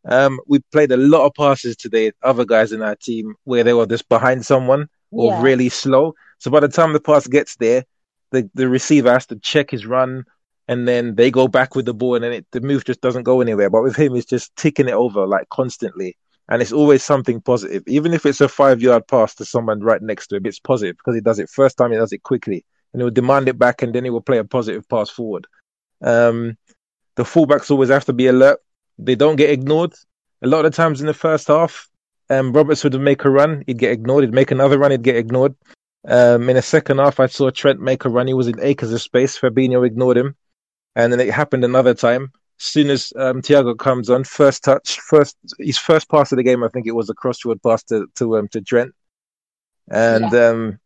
Um, 0.05 0.39
we 0.47 0.59
played 0.71 0.91
a 0.91 0.97
lot 0.97 1.25
of 1.25 1.33
passes 1.35 1.75
today, 1.75 2.11
other 2.23 2.45
guys 2.45 2.71
in 2.71 2.81
our 2.81 2.95
team, 2.95 3.35
where 3.43 3.63
they 3.63 3.73
were 3.73 3.85
just 3.85 4.09
behind 4.09 4.45
someone 4.45 4.87
or 5.11 5.31
yeah. 5.31 5.41
really 5.41 5.69
slow. 5.69 6.15
So 6.39 6.49
by 6.49 6.59
the 6.59 6.67
time 6.67 6.93
the 6.93 6.99
pass 6.99 7.27
gets 7.27 7.55
there, 7.57 7.85
the, 8.31 8.49
the 8.55 8.67
receiver 8.67 9.11
has 9.11 9.27
to 9.27 9.35
check 9.37 9.69
his 9.69 9.85
run 9.85 10.25
and 10.67 10.87
then 10.87 11.15
they 11.15 11.29
go 11.29 11.47
back 11.47 11.75
with 11.75 11.85
the 11.85 11.93
ball 11.93 12.15
and 12.15 12.23
then 12.23 12.33
it, 12.33 12.47
the 12.51 12.61
move 12.61 12.85
just 12.85 13.01
doesn't 13.01 13.23
go 13.23 13.41
anywhere. 13.41 13.69
But 13.69 13.83
with 13.83 13.95
him, 13.95 14.15
it's 14.15 14.25
just 14.25 14.55
ticking 14.55 14.87
it 14.87 14.93
over 14.93 15.27
like 15.27 15.49
constantly. 15.49 16.17
And 16.49 16.61
it's 16.61 16.71
always 16.71 17.03
something 17.03 17.41
positive. 17.41 17.83
Even 17.87 18.13
if 18.13 18.25
it's 18.25 18.41
a 18.41 18.49
five 18.49 18.81
yard 18.81 19.07
pass 19.07 19.35
to 19.35 19.45
someone 19.45 19.81
right 19.81 20.01
next 20.01 20.27
to 20.27 20.37
him, 20.37 20.45
it's 20.45 20.59
positive 20.59 20.97
because 20.97 21.15
he 21.15 21.21
does 21.21 21.39
it 21.39 21.49
first 21.49 21.77
time, 21.77 21.91
he 21.91 21.97
does 21.97 22.13
it 22.13 22.23
quickly. 22.23 22.65
And 22.93 23.01
he 23.01 23.03
will 23.03 23.11
demand 23.11 23.47
it 23.49 23.59
back 23.59 23.81
and 23.81 23.93
then 23.93 24.03
he 24.03 24.09
will 24.09 24.21
play 24.21 24.37
a 24.37 24.43
positive 24.43 24.87
pass 24.89 25.09
forward. 25.09 25.45
Um, 26.01 26.57
the 27.15 27.23
fullbacks 27.23 27.69
always 27.69 27.89
have 27.89 28.05
to 28.05 28.13
be 28.13 28.27
alert 28.27 28.59
they 29.01 29.15
don't 29.15 29.35
get 29.35 29.49
ignored. 29.49 29.93
A 30.41 30.47
lot 30.47 30.65
of 30.65 30.73
times 30.73 31.01
in 31.01 31.07
the 31.07 31.13
first 31.13 31.47
half, 31.47 31.89
um, 32.29 32.53
Roberts 32.53 32.83
would 32.83 32.99
make 32.99 33.25
a 33.25 33.29
run, 33.29 33.63
he'd 33.67 33.77
get 33.77 33.91
ignored. 33.91 34.23
He'd 34.23 34.33
make 34.33 34.51
another 34.51 34.79
run, 34.79 34.91
he'd 34.91 35.03
get 35.03 35.17
ignored. 35.17 35.55
Um, 36.07 36.49
in 36.49 36.55
the 36.55 36.61
second 36.61 36.99
half, 36.99 37.19
I 37.19 37.27
saw 37.27 37.49
Trent 37.51 37.79
make 37.79 38.05
a 38.05 38.09
run. 38.09 38.27
He 38.27 38.33
was 38.33 38.47
in 38.47 38.59
acres 38.61 38.91
of 38.91 39.01
space. 39.01 39.37
Fabinho 39.37 39.85
ignored 39.85 40.17
him, 40.17 40.35
and 40.95 41.11
then 41.11 41.19
it 41.19 41.31
happened 41.31 41.63
another 41.63 41.93
time. 41.93 42.31
As 42.59 42.65
soon 42.65 42.89
as 42.89 43.11
um, 43.17 43.41
Thiago 43.41 43.77
comes 43.77 44.09
on, 44.09 44.23
first 44.23 44.63
touch, 44.63 44.99
first 44.99 45.35
his 45.59 45.77
first 45.77 46.09
pass 46.09 46.31
of 46.31 46.37
the 46.37 46.43
game, 46.43 46.63
I 46.63 46.69
think 46.69 46.87
it 46.87 46.95
was 46.95 47.09
a 47.09 47.13
crossfield 47.13 47.61
pass 47.61 47.83
to 47.85 48.07
to 48.15 48.37
um, 48.37 48.47
to 48.49 48.61
Trent, 48.61 48.93
and 49.89 50.31
yeah. 50.31 50.47
um, 50.47 50.79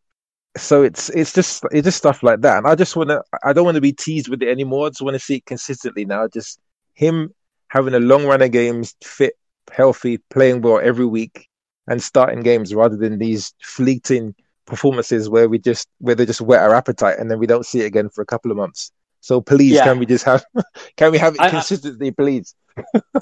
so 0.56 0.82
it's 0.82 1.08
it's 1.10 1.32
just 1.32 1.64
it's 1.70 1.84
just 1.84 1.98
stuff 1.98 2.22
like 2.22 2.40
that. 2.42 2.58
And 2.58 2.66
I 2.66 2.74
just 2.74 2.96
want 2.96 3.10
to 3.10 3.22
I 3.42 3.52
don't 3.52 3.64
want 3.64 3.76
to 3.76 3.80
be 3.80 3.92
teased 3.92 4.28
with 4.28 4.42
it 4.42 4.48
anymore. 4.48 4.86
I 4.86 4.90
just 4.90 5.02
want 5.02 5.14
to 5.14 5.20
see 5.20 5.36
it 5.36 5.46
consistently 5.46 6.04
now. 6.04 6.28
Just 6.28 6.58
him 6.94 7.32
having 7.76 7.94
a 7.94 8.00
long 8.00 8.24
run 8.24 8.40
of 8.40 8.50
games, 8.50 8.94
fit, 9.02 9.34
healthy, 9.70 10.16
playing 10.30 10.62
well 10.62 10.80
every 10.82 11.04
week, 11.04 11.46
and 11.86 12.02
starting 12.02 12.40
games 12.40 12.74
rather 12.74 12.96
than 12.96 13.18
these 13.18 13.54
fleeting 13.60 14.34
performances 14.64 15.28
where 15.28 15.48
we 15.48 15.58
just 15.58 15.86
where 15.98 16.14
they 16.14 16.26
just 16.26 16.40
whet 16.40 16.62
our 16.62 16.74
appetite 16.74 17.18
and 17.18 17.30
then 17.30 17.38
we 17.38 17.46
don't 17.46 17.66
see 17.66 17.82
it 17.82 17.86
again 17.86 18.08
for 18.08 18.22
a 18.22 18.26
couple 18.26 18.50
of 18.50 18.56
months. 18.56 18.90
So 19.20 19.40
please, 19.40 19.74
yeah. 19.74 19.84
can 19.84 19.98
we 19.98 20.06
just 20.06 20.24
have 20.24 20.44
can 20.96 21.12
we 21.12 21.18
have 21.18 21.34
it 21.34 21.50
consistently, 21.50 22.10
please? 22.10 22.54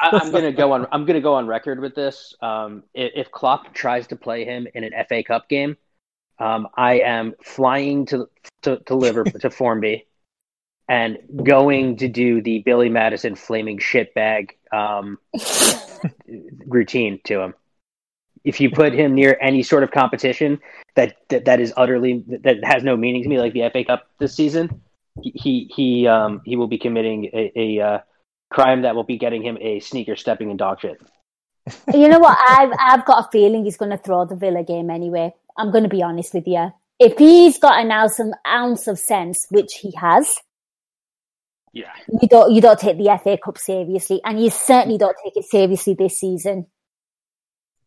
I, 0.00 0.20
am 0.22 0.30
gonna 0.30 0.52
go 0.52 0.72
on. 0.72 0.86
I'm 0.92 1.04
gonna 1.04 1.20
go 1.20 1.34
on 1.34 1.46
record 1.46 1.80
with 1.80 1.94
this. 1.94 2.34
Um, 2.40 2.84
if, 2.94 3.12
if 3.14 3.30
Klopp 3.32 3.74
tries 3.74 4.06
to 4.08 4.16
play 4.16 4.44
him 4.44 4.68
in 4.72 4.84
an 4.84 4.92
FA 5.08 5.24
Cup 5.24 5.48
game, 5.48 5.76
um, 6.38 6.68
I 6.76 7.00
am 7.00 7.34
flying 7.42 8.06
to 8.06 8.28
to, 8.62 8.78
to 8.86 8.94
Liverpool 8.94 9.40
to 9.40 9.50
Formby 9.50 10.06
and 10.88 11.18
going 11.42 11.96
to 11.98 12.08
do 12.08 12.42
the 12.42 12.60
Billy 12.60 12.88
Madison 12.88 13.34
flaming 13.34 13.78
shitbag 13.78 14.50
um, 14.72 15.18
routine 16.66 17.20
to 17.24 17.40
him. 17.40 17.54
If 18.44 18.60
you 18.60 18.70
put 18.70 18.92
him 18.92 19.14
near 19.14 19.38
any 19.40 19.62
sort 19.62 19.82
of 19.84 19.90
competition 19.90 20.60
that, 20.96 21.16
that 21.30 21.46
that 21.46 21.60
is 21.60 21.72
utterly 21.76 22.22
that 22.42 22.62
has 22.62 22.84
no 22.84 22.96
meaning 22.96 23.22
to 23.22 23.28
me, 23.28 23.38
like 23.38 23.54
the 23.54 23.70
FA 23.70 23.84
Cup 23.84 24.06
this 24.18 24.34
season, 24.34 24.82
he 25.22 25.70
he 25.74 26.06
um, 26.06 26.42
he 26.44 26.56
will 26.56 26.66
be 26.66 26.76
committing 26.76 27.30
a, 27.32 27.52
a 27.56 27.80
uh, 27.80 27.98
crime 28.50 28.82
that 28.82 28.94
will 28.94 29.04
be 29.04 29.16
getting 29.16 29.42
him 29.42 29.56
a 29.60 29.80
sneaker 29.80 30.16
stepping 30.16 30.50
in 30.50 30.56
dog 30.56 30.80
shit. 30.80 31.00
You 31.94 32.08
know 32.08 32.18
what? 32.18 32.36
I've 32.38 32.72
I've 32.78 33.06
got 33.06 33.24
a 33.24 33.28
feeling 33.32 33.64
he's 33.64 33.78
going 33.78 33.90
to 33.90 33.96
throw 33.96 34.26
the 34.26 34.36
Villa 34.36 34.62
game 34.62 34.90
anyway. 34.90 35.32
I'm 35.56 35.70
going 35.70 35.84
to 35.84 35.88
be 35.88 36.02
honest 36.02 36.34
with 36.34 36.46
you. 36.46 36.70
If 36.98 37.16
he's 37.16 37.58
got 37.58 37.80
an 37.80 37.90
ounce, 37.90 38.18
an 38.18 38.34
ounce 38.46 38.86
of 38.86 38.98
sense, 38.98 39.46
which 39.50 39.74
he 39.80 39.92
has, 39.96 40.28
yeah. 41.74 41.90
You 42.22 42.28
don't 42.28 42.52
you 42.52 42.60
don't 42.60 42.78
take 42.78 42.96
the 42.96 43.18
FA 43.22 43.36
Cup 43.36 43.58
seriously, 43.58 44.20
and 44.24 44.42
you 44.42 44.48
certainly 44.48 44.96
don't 44.96 45.16
take 45.22 45.36
it 45.36 45.44
seriously 45.44 45.94
this 45.94 46.18
season. 46.18 46.66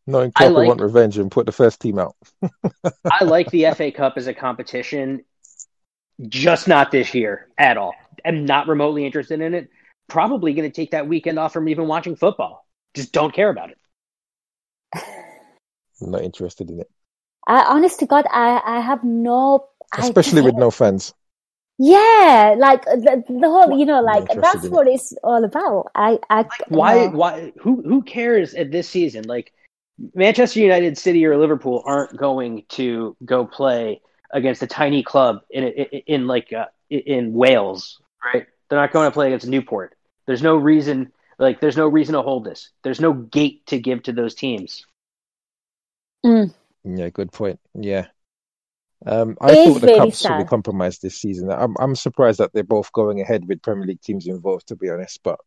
Knowing 0.05 0.31
I 0.35 0.43
Klopp 0.45 0.53
like- 0.57 0.67
want 0.67 0.81
revenge 0.81 1.17
and 1.17 1.31
put 1.31 1.45
the 1.45 1.51
first 1.51 1.79
team 1.81 1.97
out. 1.97 2.15
I 3.09 3.23
like 3.23 3.49
the 3.49 3.65
FA 3.73 3.91
Cup 3.91 4.13
as 4.17 4.27
a 4.27 4.33
competition, 4.33 5.23
just 6.27 6.67
not 6.67 6.91
this 6.91 7.13
year 7.13 7.47
at 7.57 7.77
all. 7.77 7.95
I'm 8.25 8.45
not 8.45 8.67
remotely 8.67 9.05
interested 9.05 9.39
in 9.41 9.53
it. 9.53 9.69
Probably 10.09 10.53
going 10.53 10.69
to 10.69 10.75
take 10.75 10.91
that 10.91 11.07
weekend 11.07 11.39
off 11.39 11.53
from 11.53 11.67
even 11.69 11.88
watching 11.88 12.15
football. 12.15 12.65
Just 12.93 13.11
don't 13.13 13.33
care 13.33 13.49
about 13.49 13.69
it. 13.71 13.77
I'm 16.01 16.11
not 16.11 16.21
interested 16.21 16.69
in 16.69 16.81
it, 16.81 16.89
I, 17.47 17.63
honest 17.63 17.99
to 17.99 18.05
God, 18.05 18.25
I, 18.29 18.61
I 18.65 18.79
have 18.81 19.03
no. 19.03 19.67
Especially 19.97 20.41
just- 20.41 20.45
with 20.45 20.55
no 20.55 20.71
fans. 20.71 21.13
Yeah, 21.80 22.55
like 22.57 22.86
the, 22.86 23.23
the 23.28 23.49
whole, 23.49 23.78
you 23.78 23.86
know, 23.86 24.01
like 24.01 24.28
that's 24.30 24.65
in 24.65 24.71
what 24.71 24.88
it's 24.88 25.13
all 25.23 25.43
about. 25.43 25.91
I, 25.93 26.19
I, 26.30 26.45
Why? 26.69 27.05
no. 27.05 27.09
Why? 27.11 27.53
Who? 27.59 27.84
Who 27.84 28.01
cares 28.01 28.55
at 28.55 28.71
this 28.71 28.89
season? 28.89 29.25
Like 29.28 29.53
Manchester 30.15 30.59
United, 30.59 30.97
City, 30.97 31.23
or 31.25 31.38
Liverpool 31.38 31.84
aren't 31.86 32.17
going 32.17 32.63
to 32.69 33.15
go 33.23 33.45
play 33.45 34.01
against 34.34 34.63
a 34.63 34.67
tiny 34.67 35.03
club 35.03 35.41
in 35.51 35.65
in, 35.65 35.86
in 36.07 36.28
like 36.28 36.51
uh, 36.51 36.65
in 36.89 37.34
Wales, 37.34 38.01
right? 38.23 38.47
They're 38.69 38.80
not 38.80 38.91
going 38.91 39.07
to 39.07 39.13
play 39.13 39.28
against 39.28 39.47
Newport. 39.47 39.95
There's 40.25 40.41
no 40.41 40.57
reason. 40.57 41.11
Like, 41.39 41.61
there's 41.61 41.78
no 41.78 41.88
reason 41.88 42.15
to 42.15 42.23
hold 42.23 42.45
this. 42.45 42.71
There's 42.84 42.99
no 42.99 43.13
gate 43.13 43.65
to 43.67 43.80
give 43.80 44.03
to 44.03 44.11
those 44.11 44.34
teams. 44.34 44.86
Mm. 46.25 46.53
Yeah, 46.84 47.09
good 47.09 47.32
point. 47.32 47.59
Yeah. 47.75 48.07
Um, 49.05 49.37
I 49.39 49.53
thought 49.53 49.81
the 49.81 49.87
really 49.87 49.99
Cups 49.99 50.21
should 50.21 50.37
be 50.37 50.43
compromised 50.43 51.01
this 51.01 51.21
season. 51.21 51.51
I'm 51.51 51.75
I'm 51.79 51.95
surprised 51.95 52.39
that 52.39 52.51
they're 52.53 52.63
both 52.63 52.91
going 52.91 53.21
ahead 53.21 53.47
with 53.47 53.61
Premier 53.61 53.85
League 53.85 54.01
teams 54.01 54.27
involved, 54.27 54.67
to 54.67 54.75
be 54.75 54.89
honest. 54.89 55.19
But 55.23 55.39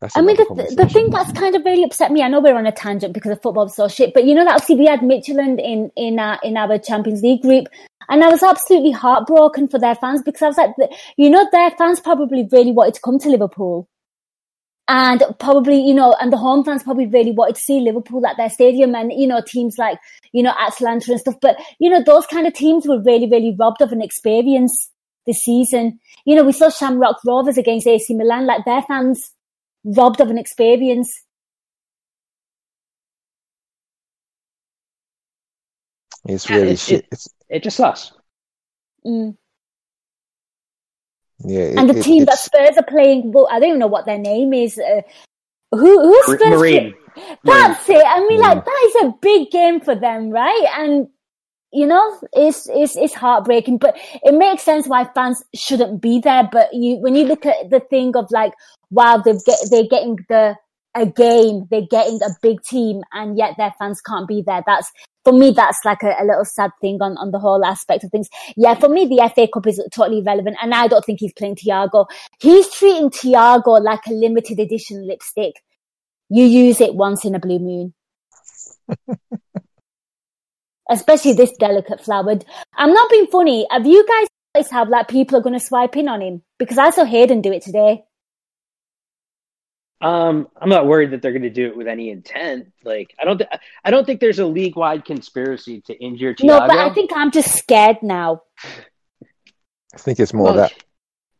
that's 0.00 0.16
I 0.16 0.22
mean, 0.22 0.36
the, 0.36 0.74
the 0.76 0.88
thing 0.88 1.10
that's 1.10 1.30
kind 1.32 1.54
of 1.54 1.62
really 1.64 1.84
upset 1.84 2.10
me. 2.10 2.22
I 2.22 2.28
know 2.28 2.40
we're 2.40 2.56
on 2.56 2.66
a 2.66 2.72
tangent 2.72 3.12
because 3.12 3.32
of 3.32 3.42
football's 3.42 3.76
so 3.76 3.86
shit, 3.86 4.14
but 4.14 4.24
you 4.24 4.34
know 4.34 4.44
that 4.44 4.54
obviously 4.54 4.76
we 4.76 4.86
had 4.86 5.00
Midtjylland 5.00 5.62
in 5.62 5.90
in 5.96 6.18
our 6.18 6.38
in 6.42 6.56
our 6.56 6.78
Champions 6.78 7.20
League 7.20 7.42
group, 7.42 7.66
and 8.08 8.24
I 8.24 8.28
was 8.28 8.42
absolutely 8.42 8.92
heartbroken 8.92 9.68
for 9.68 9.78
their 9.78 9.94
fans 9.94 10.22
because 10.22 10.40
I 10.40 10.46
was 10.46 10.56
like, 10.56 10.90
you 11.18 11.28
know, 11.28 11.46
their 11.52 11.70
fans 11.72 12.00
probably 12.00 12.48
really 12.50 12.72
wanted 12.72 12.94
to 12.94 13.00
come 13.02 13.18
to 13.18 13.28
Liverpool, 13.28 13.86
and 14.90 15.22
probably 15.38 15.80
you 15.80 15.94
know, 15.94 16.14
and 16.20 16.32
the 16.32 16.36
home 16.36 16.64
fans 16.64 16.82
probably 16.82 17.06
really 17.06 17.30
wanted 17.30 17.54
to 17.54 17.60
see 17.60 17.80
Liverpool 17.80 18.26
at 18.26 18.36
their 18.36 18.50
stadium, 18.50 18.94
and 18.96 19.12
you 19.12 19.26
know, 19.28 19.40
teams 19.40 19.78
like 19.78 19.98
you 20.32 20.42
know 20.42 20.52
Atalanta 20.58 21.12
and 21.12 21.20
stuff. 21.20 21.36
But 21.40 21.56
you 21.78 21.88
know, 21.88 22.02
those 22.04 22.26
kind 22.26 22.46
of 22.46 22.54
teams 22.54 22.86
were 22.88 23.00
really 23.00 23.28
really 23.30 23.54
robbed 23.58 23.80
of 23.82 23.92
an 23.92 24.02
experience 24.02 24.90
this 25.26 25.38
season. 25.44 26.00
You 26.24 26.34
know, 26.34 26.42
we 26.44 26.52
saw 26.52 26.70
Shamrock 26.70 27.18
Rovers 27.24 27.56
against 27.56 27.86
AC 27.86 28.12
Milan, 28.14 28.46
like 28.46 28.64
their 28.64 28.82
fans 28.82 29.32
robbed 29.84 30.20
of 30.20 30.28
an 30.28 30.38
experience. 30.38 31.08
It's 36.24 36.50
really 36.50 36.62
it's- 36.72 36.86
shit. 36.86 37.00
it- 37.00 37.08
It's 37.12 37.28
It 37.48 37.62
just 37.62 37.76
sucks. 37.76 38.12
Mm. 39.06 39.36
Yeah. 41.44 41.60
it- 41.60 41.78
And 41.78 41.88
the 41.90 41.98
it- 41.98 42.02
team 42.04 42.24
that 42.26 42.38
Spurs 42.38 42.76
are 42.76 42.82
playing, 42.84 43.32
well, 43.32 43.48
I 43.50 43.58
don't 43.60 43.68
even 43.70 43.78
know 43.80 43.86
what 43.86 44.06
their 44.06 44.18
name 44.18 44.52
is. 44.52 44.78
Uh, 44.78 45.02
who 45.72 46.00
who's 46.00 46.24
Spurs? 46.38 46.48
Marine. 46.50 46.94
That's 47.44 47.88
it. 47.88 48.04
I 48.06 48.20
mean, 48.26 48.38
Mm. 48.40 48.42
like 48.42 48.64
that 48.64 48.82
is 48.86 49.04
a 49.04 49.14
big 49.20 49.50
game 49.50 49.80
for 49.80 49.94
them, 49.94 50.30
right? 50.30 50.66
And 50.78 51.08
you 51.72 51.86
know, 51.86 52.18
it's 52.32 52.68
it's 52.72 52.96
it's 52.96 53.14
heartbreaking, 53.14 53.78
but 53.78 53.96
it 54.24 54.34
makes 54.34 54.62
sense 54.62 54.88
why 54.88 55.04
fans 55.14 55.42
shouldn't 55.54 56.00
be 56.00 56.18
there. 56.20 56.48
But 56.50 56.72
you, 56.74 56.96
when 56.96 57.14
you 57.14 57.24
look 57.24 57.46
at 57.46 57.70
the 57.70 57.78
thing 57.80 58.16
of 58.16 58.30
like, 58.30 58.52
wow, 58.90 59.18
they've 59.18 59.44
get 59.44 59.58
they're 59.70 59.84
getting 59.84 60.18
the 60.28 60.56
a 60.96 61.06
game, 61.06 61.68
they're 61.70 61.86
getting 61.88 62.20
a 62.22 62.30
big 62.42 62.60
team, 62.62 63.02
and 63.12 63.36
yet 63.38 63.54
their 63.56 63.72
fans 63.78 64.00
can't 64.00 64.26
be 64.26 64.42
there. 64.44 64.62
That's 64.66 64.90
for 65.24 65.32
me, 65.32 65.50
that's 65.50 65.80
like 65.84 66.02
a, 66.02 66.14
a 66.20 66.24
little 66.24 66.44
sad 66.44 66.70
thing 66.80 66.98
on, 67.00 67.16
on 67.18 67.30
the 67.30 67.38
whole 67.38 67.64
aspect 67.64 68.04
of 68.04 68.10
things. 68.10 68.28
Yeah, 68.56 68.74
for 68.74 68.88
me, 68.88 69.06
the 69.06 69.30
FA 69.34 69.48
Cup 69.52 69.66
is 69.66 69.82
totally 69.92 70.22
relevant, 70.22 70.56
and 70.62 70.74
I 70.74 70.88
don't 70.88 71.04
think 71.04 71.20
he's 71.20 71.32
playing 71.32 71.56
Thiago. 71.56 72.06
He's 72.40 72.72
treating 72.72 73.10
Thiago 73.10 73.82
like 73.82 74.06
a 74.06 74.12
limited 74.12 74.58
edition 74.58 75.06
lipstick. 75.06 75.54
You 76.30 76.44
use 76.44 76.80
it 76.80 76.94
once 76.94 77.24
in 77.24 77.34
a 77.34 77.40
blue 77.40 77.58
moon. 77.58 77.94
Especially 80.90 81.34
this 81.34 81.52
delicate 81.58 82.02
flowered. 82.02 82.44
I'm 82.74 82.92
not 82.92 83.10
being 83.10 83.26
funny. 83.26 83.66
Have 83.70 83.86
you 83.86 84.04
guys 84.06 84.26
noticed 84.54 84.72
how 84.72 84.84
like 84.86 85.08
people 85.08 85.36
are 85.38 85.42
going 85.42 85.58
to 85.58 85.64
swipe 85.64 85.96
in 85.96 86.08
on 86.08 86.20
him? 86.20 86.42
Because 86.58 86.78
I 86.78 86.90
saw 86.90 87.04
Hayden 87.04 87.42
do 87.42 87.52
it 87.52 87.62
today. 87.62 88.02
Um, 90.00 90.48
I'm 90.56 90.68
not 90.70 90.86
worried 90.86 91.10
that 91.10 91.20
they're 91.20 91.32
going 91.32 91.42
to 91.42 91.50
do 91.50 91.66
it 91.66 91.76
with 91.76 91.86
any 91.86 92.10
intent. 92.10 92.72
Like, 92.84 93.14
I 93.20 93.24
don't, 93.24 93.36
th- 93.38 93.50
I 93.84 93.90
don't 93.90 94.06
think 94.06 94.20
there's 94.20 94.38
a 94.38 94.46
league-wide 94.46 95.04
conspiracy 95.04 95.82
to 95.82 95.94
injure 95.94 96.34
Thiago. 96.34 96.44
No, 96.44 96.60
but 96.60 96.78
I 96.78 96.92
think 96.94 97.10
I'm 97.14 97.30
just 97.30 97.54
scared 97.56 97.98
now. 98.02 98.42
I 99.94 99.98
think 99.98 100.18
it's 100.18 100.32
more 100.32 100.44
Well, 100.46 100.54
that. 100.54 100.72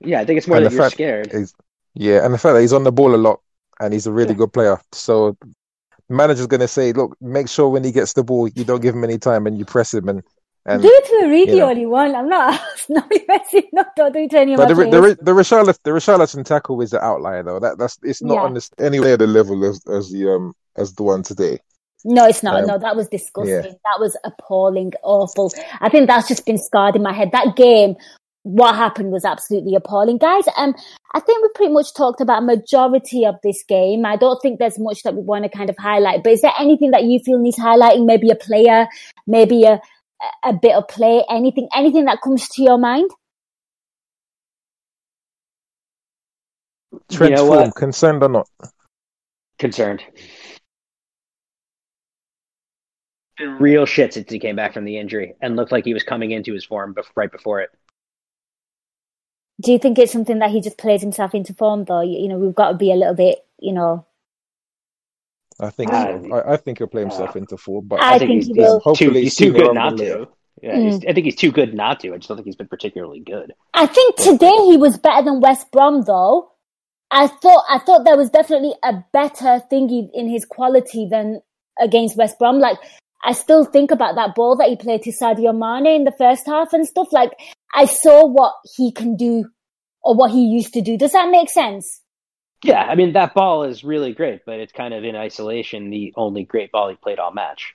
Yeah, 0.00 0.20
I 0.20 0.24
think 0.26 0.38
it's 0.38 0.46
more 0.46 0.58
And 0.58 0.66
that 0.66 0.70
the 0.70 0.76
you're 0.76 0.90
scared. 0.90 1.28
is- 1.32 1.54
Yeah, 1.94 2.24
and 2.24 2.34
the 2.34 2.38
fact 2.38 2.54
that 2.54 2.60
he's 2.60 2.72
on 2.72 2.84
the 2.84 2.92
ball 2.92 3.14
a 3.14 3.16
lot 3.16 3.40
and 3.80 3.92
he's 3.94 4.06
a 4.06 4.12
really 4.12 4.30
Yeah. 4.32 4.36
good 4.38 4.52
player. 4.52 4.80
So 4.92 5.36
manager's 6.08 6.46
going 6.46 6.60
to 6.60 6.68
say, 6.68 6.92
look, 6.92 7.16
make 7.20 7.48
sure 7.48 7.68
when 7.70 7.82
he 7.84 7.92
gets 7.92 8.12
the 8.12 8.22
ball, 8.24 8.46
you 8.48 8.64
don't 8.64 8.82
give 8.82 8.94
him 8.94 9.04
any 9.04 9.18
time 9.18 9.46
and 9.46 9.58
you 9.58 9.64
press 9.64 9.94
him. 9.94 10.08
And, 10.08 10.22
and 10.66 10.82
do 10.82 10.88
it 10.90 11.04
to 11.06 11.26
Origi 11.26 11.52
you 11.52 11.56
know. 11.58 11.66
all 11.68 11.76
you 11.76 11.88
want. 11.88 12.14
I'm 12.14 12.28
not. 12.28 12.60
not 12.88 13.10
messing. 13.28 13.62
No, 13.72 13.84
don't 13.96 14.12
do 14.12 14.20
it 14.20 14.30
to 14.30 14.38
any 14.38 14.52
of 14.54 14.58
but 14.58 14.68
my 14.68 14.74
the, 14.74 14.84
the, 14.84 14.90
players. 14.90 15.16
the, 15.16 15.32
Richarlison, 15.32 15.78
the 15.84 15.90
Richarlison 15.90 16.44
tackle 16.44 16.80
is 16.80 16.90
the 16.90 17.02
outlier, 17.02 17.42
though. 17.42 17.58
That 17.60 17.78
that's 17.78 17.98
it's 18.02 18.22
not 18.22 18.34
Yeah. 18.34 18.40
on 18.42 18.54
this, 18.54 18.70
anywhere 18.78 19.16
the 19.16 19.26
level 19.26 19.64
as, 19.64 19.80
as 19.86 20.10
the 20.10 20.30
um 20.30 20.54
as 20.76 20.94
the 20.94 21.02
one 21.02 21.22
today. 21.22 21.58
No, 22.04 22.26
it's 22.26 22.42
not. 22.42 22.60
Um, 22.62 22.66
no, 22.66 22.78
that 22.78 22.96
was 22.96 23.08
disgusting. 23.08 23.54
yeah. 23.54 23.62
That 23.62 24.00
was 24.00 24.16
appalling, 24.24 24.92
awful. 25.02 25.52
I 25.80 25.88
think 25.90 26.06
that's 26.06 26.28
just 26.28 26.46
been 26.46 26.58
scarred 26.58 26.96
in 26.96 27.02
my 27.02 27.12
head. 27.12 27.30
That 27.32 27.56
game, 27.56 27.94
what 28.42 28.74
happened 28.74 29.12
was 29.12 29.24
absolutely 29.24 29.74
appalling. 29.74 30.16
Guys, 30.16 30.44
um, 30.56 30.74
I 31.14 31.20
think 31.20 31.42
we 31.42 31.50
pretty 31.54 31.72
much 31.74 31.92
talked 31.94 32.22
about 32.22 32.42
majority 32.44 33.26
of 33.26 33.34
this 33.42 33.62
game. 33.68 34.06
I 34.06 34.16
don't 34.16 34.40
think 34.40 34.58
there's 34.58 34.78
much 34.78 35.02
that 35.02 35.14
we 35.14 35.20
want 35.20 35.44
to 35.44 35.50
kind 35.50 35.68
of 35.68 35.76
highlight, 35.78 36.22
but 36.22 36.32
is 36.32 36.40
there 36.40 36.54
anything 36.58 36.90
that 36.92 37.04
you 37.04 37.18
feel 37.18 37.38
needs 37.38 37.58
highlighting? 37.58 38.06
Maybe 38.06 38.30
a 38.30 38.34
player, 38.34 38.86
maybe 39.26 39.64
a, 39.64 39.78
a 40.44 40.52
bit 40.52 40.74
of 40.74 40.88
play, 40.88 41.24
anything, 41.30 41.68
anything 41.74 42.04
that 42.06 42.20
comes 42.22 42.48
to 42.50 42.62
your 42.62 42.78
mind? 42.78 43.10
Trent's 47.10 47.42
know 47.42 47.70
concerned 47.72 48.22
or 48.22 48.28
not? 48.28 48.48
Concerned. 49.58 50.02
Been 53.38 53.58
real 53.58 53.86
shit 53.86 54.14
since 54.14 54.30
he 54.30 54.38
came 54.38 54.56
back 54.56 54.74
from 54.74 54.84
the 54.84 54.98
injury 54.98 55.34
and 55.40 55.56
looked 55.56 55.72
like 55.72 55.84
he 55.84 55.94
was 55.94 56.02
coming 56.02 56.30
into 56.30 56.52
his 56.52 56.64
form 56.64 56.94
bef- 56.94 57.10
right 57.14 57.30
before 57.30 57.60
it. 57.60 57.70
Do 59.60 59.72
you 59.72 59.78
think 59.78 59.98
it's 59.98 60.12
something 60.12 60.38
that 60.38 60.50
he 60.50 60.60
just 60.60 60.78
plays 60.78 61.02
himself 61.02 61.34
into 61.34 61.54
form 61.54 61.84
though? 61.84 62.00
You, 62.00 62.18
you 62.18 62.28
know, 62.28 62.38
we've 62.38 62.54
got 62.54 62.72
to 62.72 62.76
be 62.76 62.92
a 62.92 62.96
little 62.96 63.14
bit, 63.14 63.38
you 63.58 63.72
know, 63.72 64.06
I 65.60 65.70
think 65.70 65.92
Uh. 65.92 66.18
I, 66.32 66.54
I 66.54 66.56
think 66.56 66.78
he'll 66.78 66.86
play 66.86 67.02
himself 67.02 67.36
into 67.36 67.56
form, 67.56 67.86
but 67.88 68.00
I 68.02 68.14
I, 68.14 68.18
think 68.18 68.30
think, 68.30 68.42
he 68.44 68.48
he's, 68.48 68.56
will. 68.56 68.80
he's 68.84 68.98
too, 68.98 69.10
he's 69.10 69.36
too 69.36 69.52
good 69.52 69.74
not 69.74 69.96
to. 69.98 70.28
Yeah, 70.62 70.74
Mm. 70.76 70.84
he's, 70.84 71.04
I 71.06 71.12
think 71.14 71.24
he's 71.24 71.36
too 71.36 71.52
good 71.52 71.72
not 71.74 72.00
to. 72.00 72.12
I 72.12 72.16
just 72.18 72.28
don't 72.28 72.36
think 72.36 72.46
he's 72.46 72.56
been 72.56 72.68
particularly 72.68 73.20
good. 73.20 73.52
I 73.72 73.86
think 73.86 74.16
today 74.16 74.54
he 74.66 74.76
was 74.76 74.98
better 74.98 75.24
than 75.24 75.40
West 75.40 75.70
Brom 75.70 76.02
though. 76.02 76.50
I 77.10 77.26
thought 77.28 77.64
I 77.68 77.78
thought 77.78 78.04
there 78.04 78.16
was 78.16 78.30
definitely 78.30 78.74
a 78.84 79.02
better 79.12 79.62
thingy 79.72 80.08
in 80.12 80.28
his 80.28 80.44
quality 80.44 81.08
than 81.10 81.40
against 81.80 82.16
West 82.16 82.38
Brom. 82.38 82.58
Like 82.58 82.76
I 83.24 83.32
still 83.32 83.64
think 83.64 83.90
about 83.90 84.14
that 84.16 84.34
ball 84.34 84.56
that 84.56 84.68
he 84.68 84.76
played 84.76 85.02
to 85.02 85.12
Sadio 85.12 85.52
Mane 85.56 85.94
in 85.96 86.04
the 86.04 86.12
first 86.18 86.46
half 86.46 86.72
and 86.72 86.86
stuff. 86.86 87.08
Like 87.12 87.32
I 87.74 87.86
saw 87.86 88.26
what 88.26 88.52
he 88.76 88.92
can 88.92 89.16
do 89.16 89.46
or 90.02 90.14
what 90.14 90.30
he 90.30 90.44
used 90.44 90.72
to 90.74 90.82
do. 90.82 90.96
Does 90.98 91.12
that 91.12 91.30
make 91.30 91.48
sense? 91.50 92.00
Yeah, 92.62 92.82
I 92.82 92.94
mean 92.94 93.14
that 93.14 93.34
ball 93.34 93.64
is 93.64 93.84
really 93.84 94.12
great, 94.12 94.44
but 94.44 94.60
it's 94.60 94.72
kind 94.72 94.92
of 94.92 95.04
in 95.04 95.16
isolation 95.16 95.90
the 95.90 96.12
only 96.16 96.44
great 96.44 96.70
ball 96.72 96.90
he 96.90 96.96
played 96.96 97.18
all 97.18 97.32
match. 97.32 97.74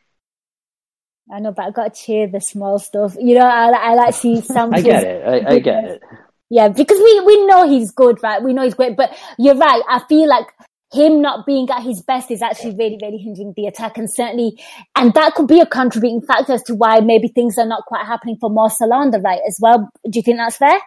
I 1.32 1.40
know, 1.40 1.52
but 1.52 1.66
I 1.66 1.72
got 1.72 1.94
to 1.94 2.02
cheer 2.02 2.28
the 2.28 2.40
small 2.40 2.78
stuff. 2.78 3.16
You 3.20 3.36
know, 3.36 3.48
I, 3.48 3.72
I 3.72 3.94
like 3.96 4.14
to 4.14 4.20
see 4.20 4.42
some. 4.42 4.74
I 4.74 4.82
get 4.82 5.04
it. 5.04 5.28
I, 5.28 5.56
I 5.56 5.60
get 5.60 5.84
it. 5.86 6.02
Yeah, 6.50 6.68
because 6.68 7.00
we, 7.00 7.22
we 7.22 7.46
know 7.48 7.68
he's 7.68 7.92
good, 7.92 8.22
right? 8.22 8.44
We 8.44 8.54
know 8.54 8.64
he's 8.64 8.76
great, 8.76 8.96
but 8.96 9.18
you're 9.40 9.58
right. 9.58 9.82
I 9.90 10.04
feel 10.08 10.30
like 10.30 10.46
him 10.94 11.22
not 11.22 11.46
being 11.46 11.68
at 11.70 11.82
his 11.82 12.04
best 12.04 12.30
is 12.30 12.44
actually 12.44 12.76
really, 12.76 13.00
really 13.02 13.18
hindering 13.18 13.54
the 13.58 13.66
attack 13.66 13.98
and 13.98 14.10
certainly, 14.12 14.62
and 14.96 15.14
that 15.16 15.34
could 15.34 15.48
be 15.48 15.60
a 15.60 15.66
contributing 15.66 16.22
factor 16.22 16.54
as 16.54 16.64
to 16.64 16.76
why 16.76 17.00
maybe 17.00 17.28
things 17.28 17.58
are 17.58 17.66
not 17.66 17.86
quite 17.86 18.06
happening 18.06 18.38
for 18.40 18.50
Salah 18.70 18.98
on 18.98 19.12
the 19.12 19.20
right 19.20 19.42
as 19.48 19.58
well. 19.60 19.90
Do 20.10 20.12
you 20.20 20.22
think 20.22 20.38
that's 20.38 20.58
fair? 20.58 20.80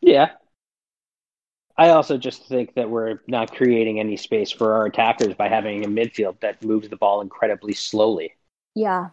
Yeah. 0.00 0.30
I 1.78 1.90
also 1.90 2.18
just 2.18 2.44
think 2.46 2.74
that 2.74 2.90
we're 2.90 3.20
not 3.28 3.54
creating 3.54 4.00
any 4.00 4.16
space 4.16 4.50
for 4.50 4.74
our 4.74 4.86
attackers 4.86 5.34
by 5.34 5.48
having 5.48 5.84
a 5.84 5.88
midfield 5.88 6.40
that 6.40 6.62
moves 6.64 6.88
the 6.88 6.96
ball 6.96 7.20
incredibly 7.20 7.72
slowly. 7.72 8.34
Yeah. 8.74 9.10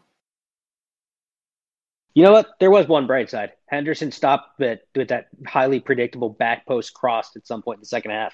You 2.15 2.23
know 2.23 2.31
what? 2.31 2.55
There 2.59 2.71
was 2.71 2.87
one 2.87 3.05
bright 3.05 3.29
side. 3.29 3.51
Henderson 3.67 4.11
stopped 4.11 4.59
with, 4.59 4.79
with 4.95 5.09
that 5.09 5.27
highly 5.45 5.79
predictable 5.79 6.29
back 6.29 6.65
post 6.65 6.95
crossed 6.95 7.35
at 7.35 7.45
some 7.45 7.61
point 7.61 7.77
in 7.77 7.81
the 7.81 7.87
second 7.87 8.11
half. 8.11 8.33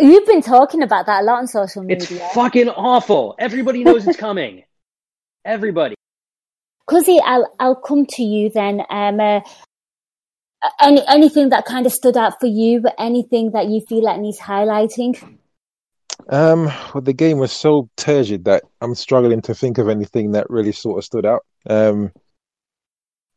You've 0.00 0.26
been 0.26 0.42
talking 0.42 0.82
about 0.82 1.06
that 1.06 1.22
a 1.22 1.24
lot 1.24 1.38
on 1.38 1.46
social 1.46 1.82
media. 1.82 2.08
It's 2.10 2.34
fucking 2.34 2.70
awful. 2.70 3.36
Everybody 3.38 3.84
knows 3.84 4.06
it's 4.06 4.18
coming. 4.18 4.64
Everybody. 5.44 5.94
Cuzzy, 6.88 7.20
I'll 7.24 7.52
I'll 7.60 7.74
come 7.74 8.06
to 8.06 8.22
you 8.22 8.48
then. 8.48 8.82
Um, 8.90 9.20
uh, 9.20 9.40
any 10.80 11.02
anything 11.06 11.50
that 11.50 11.64
kind 11.64 11.86
of 11.86 11.92
stood 11.92 12.16
out 12.16 12.40
for 12.40 12.46
you, 12.46 12.84
anything 12.98 13.52
that 13.52 13.68
you 13.68 13.80
feel 13.88 14.04
like 14.04 14.20
needs 14.20 14.38
highlighting? 14.38 15.38
Um, 16.28 16.64
well, 16.92 17.00
the 17.00 17.12
game 17.12 17.38
was 17.38 17.52
so 17.52 17.88
turgid 17.96 18.44
that 18.44 18.64
I'm 18.80 18.94
struggling 18.94 19.40
to 19.42 19.54
think 19.54 19.78
of 19.78 19.88
anything 19.88 20.32
that 20.32 20.50
really 20.50 20.72
sort 20.72 20.98
of 20.98 21.04
stood 21.04 21.24
out. 21.24 21.44
Um, 21.68 22.12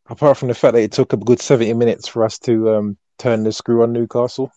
apart 0.08 0.38
from 0.38 0.50
the 0.50 0.54
fact 0.54 0.74
that 0.74 0.82
it 0.82 0.92
took 0.92 1.14
a 1.14 1.18
good 1.18 1.40
70 1.40 1.74
minutes 1.74 2.08
for 2.08 2.24
us 2.24 2.38
to 2.40 2.76
um, 2.76 2.98
turn 3.18 3.44
the 3.44 3.52
screw 3.52 3.84
on 3.84 3.94
Newcastle. 3.94 4.52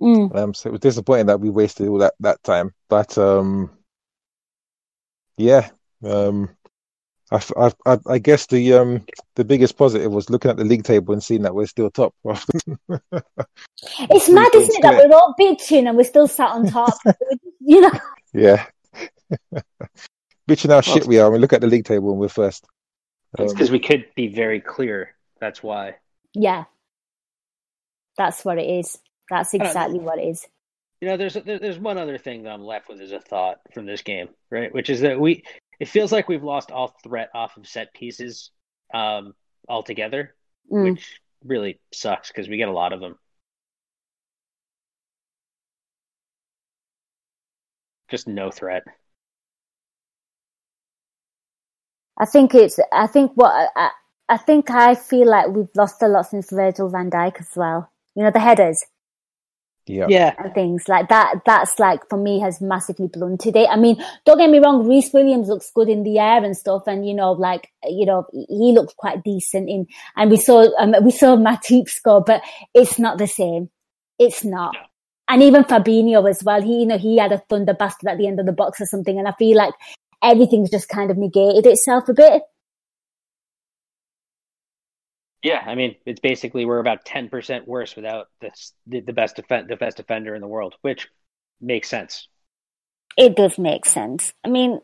Mm. 0.00 0.34
Um, 0.34 0.54
so 0.54 0.68
it 0.68 0.72
was 0.72 0.80
disappointing 0.80 1.26
that 1.26 1.40
we 1.40 1.50
wasted 1.50 1.86
all 1.88 1.98
that, 1.98 2.14
that 2.20 2.42
time. 2.42 2.72
But 2.88 3.16
um, 3.18 3.70
yeah, 5.36 5.68
um, 6.04 6.50
I, 7.32 7.42
I, 7.56 7.72
I, 7.86 7.98
I 8.06 8.18
guess 8.18 8.46
the 8.46 8.72
um, 8.74 9.04
the 9.36 9.44
biggest 9.44 9.76
positive 9.76 10.10
was 10.10 10.30
looking 10.30 10.50
at 10.50 10.56
the 10.56 10.64
league 10.64 10.84
table 10.84 11.12
and 11.12 11.22
seeing 11.22 11.42
that 11.42 11.54
we're 11.54 11.66
still 11.66 11.90
top. 11.90 12.14
It's 13.82 14.28
mad, 14.28 14.54
isn't 14.54 14.76
it, 14.76 14.82
that 14.82 15.08
we're 15.08 15.16
all 15.16 15.34
bitching 15.40 15.88
and 15.88 15.96
we're 15.96 16.04
still 16.04 16.28
sat 16.28 16.50
on 16.50 16.66
top. 16.66 16.94
you 17.60 17.80
know, 17.80 17.90
yeah. 18.34 18.66
bitching 20.48 20.70
how 20.70 20.80
shit 20.80 21.06
we 21.06 21.18
are. 21.18 21.30
We 21.30 21.38
look 21.38 21.52
at 21.52 21.60
the 21.60 21.66
league 21.66 21.86
table 21.86 22.10
and 22.10 22.20
we're 22.20 22.28
first. 22.28 22.66
It's 23.38 23.52
Um, 23.52 23.56
because 23.56 23.70
we 23.70 23.78
could 23.78 24.06
be 24.14 24.28
very 24.28 24.60
clear. 24.60 25.14
That's 25.40 25.62
why. 25.62 25.96
yeah, 26.34 26.64
that's 28.18 28.44
what 28.44 28.58
it 28.58 28.68
is. 28.68 28.98
That's 29.30 29.52
don't 29.52 29.62
exactly 29.62 29.98
what 29.98 30.18
it 30.18 30.28
is. 30.28 30.46
You 31.00 31.08
know, 31.08 31.16
there's 31.16 31.34
there's 31.34 31.78
one 31.78 31.96
other 31.96 32.18
thing 32.18 32.42
that 32.42 32.52
I'm 32.52 32.64
left 32.64 32.88
with 32.88 33.00
as 33.00 33.12
a 33.12 33.20
thought 33.20 33.60
from 33.72 33.86
this 33.86 34.02
game, 34.02 34.28
right? 34.50 34.74
Which 34.74 34.90
is 34.90 35.00
that 35.00 35.18
we 35.18 35.44
it 35.80 35.88
feels 35.88 36.12
like 36.12 36.28
we've 36.28 36.44
lost 36.44 36.70
all 36.70 36.94
threat 37.02 37.30
off 37.34 37.56
of 37.56 37.66
set 37.66 37.92
pieces 37.94 38.50
um, 38.94 39.34
altogether, 39.68 40.34
Mm. 40.70 40.92
which 40.92 41.20
really 41.44 41.80
sucks 41.92 42.28
because 42.28 42.48
we 42.48 42.56
get 42.58 42.68
a 42.68 42.72
lot 42.72 42.92
of 42.92 43.00
them. 43.00 43.18
Just 48.08 48.28
no 48.28 48.50
threat. 48.52 48.84
I 52.18 52.26
think 52.26 52.54
it's. 52.54 52.78
I 52.92 53.06
think 53.06 53.32
what 53.34 53.70
I, 53.74 53.90
I 54.28 54.36
think 54.36 54.70
I 54.70 54.94
feel 54.94 55.28
like 55.28 55.48
we've 55.48 55.68
lost 55.74 56.02
a 56.02 56.08
lot 56.08 56.26
since 56.26 56.50
Virgil 56.50 56.88
Van 56.90 57.10
Dijk 57.10 57.40
as 57.40 57.48
well. 57.56 57.90
You 58.14 58.24
know 58.24 58.30
the 58.30 58.40
headers 58.40 58.84
yeah. 59.90 60.06
Yeah, 60.08 60.34
and 60.38 60.54
things 60.54 60.84
like 60.88 61.08
that. 61.08 61.42
That's 61.44 61.78
like 61.78 62.08
for 62.08 62.16
me 62.16 62.40
has 62.40 62.60
massively 62.60 63.08
blunted 63.08 63.56
it. 63.56 63.68
I 63.70 63.76
mean, 63.76 64.02
don't 64.24 64.38
get 64.38 64.50
me 64.50 64.58
wrong. 64.58 64.86
Rhys 64.86 65.10
Williams 65.12 65.48
looks 65.48 65.70
good 65.74 65.88
in 65.88 66.02
the 66.02 66.18
air 66.18 66.42
and 66.44 66.56
stuff, 66.56 66.84
and 66.86 67.06
you 67.06 67.14
know, 67.14 67.32
like 67.32 67.70
you 67.84 68.06
know, 68.06 68.26
he 68.32 68.72
looked 68.72 68.96
quite 68.96 69.24
decent 69.24 69.68
in. 69.68 69.86
And 70.16 70.30
we 70.30 70.36
saw 70.36 70.68
um, 70.78 70.94
we 71.02 71.10
saw 71.10 71.36
Matip 71.36 71.88
score, 71.88 72.22
but 72.22 72.42
it's 72.74 72.98
not 72.98 73.18
the 73.18 73.26
same. 73.26 73.70
It's 74.18 74.44
not. 74.44 74.74
No. 74.74 74.80
And 75.28 75.42
even 75.42 75.64
Fabinho 75.64 76.28
as 76.28 76.42
well. 76.42 76.60
He 76.60 76.80
you 76.80 76.86
know 76.86 76.98
he 76.98 77.18
had 77.18 77.32
a 77.32 77.42
thunder 77.48 77.74
bastard 77.74 78.10
at 78.10 78.18
the 78.18 78.26
end 78.26 78.40
of 78.40 78.46
the 78.46 78.52
box 78.52 78.80
or 78.80 78.86
something, 78.86 79.18
and 79.18 79.28
I 79.28 79.32
feel 79.38 79.56
like 79.56 79.74
everything's 80.22 80.70
just 80.70 80.88
kind 80.88 81.10
of 81.10 81.16
negated 81.16 81.66
itself 81.66 82.08
a 82.08 82.14
bit. 82.14 82.42
Yeah. 85.42 85.62
I 85.66 85.74
mean, 85.74 85.96
it's 86.06 86.20
basically 86.20 86.64
we're 86.64 86.78
about 86.78 87.04
ten 87.04 87.28
percent 87.28 87.66
worse 87.66 87.96
without 87.96 88.28
this, 88.40 88.72
the 88.86 89.00
the 89.00 89.12
best 89.12 89.36
defen- 89.36 89.68
the 89.68 89.76
best 89.76 89.96
defender 89.96 90.34
in 90.34 90.40
the 90.40 90.48
world, 90.48 90.74
which 90.82 91.08
makes 91.60 91.88
sense. 91.88 92.28
It 93.16 93.36
does 93.36 93.58
make 93.58 93.86
sense. 93.86 94.32
I 94.44 94.48
mean, 94.48 94.80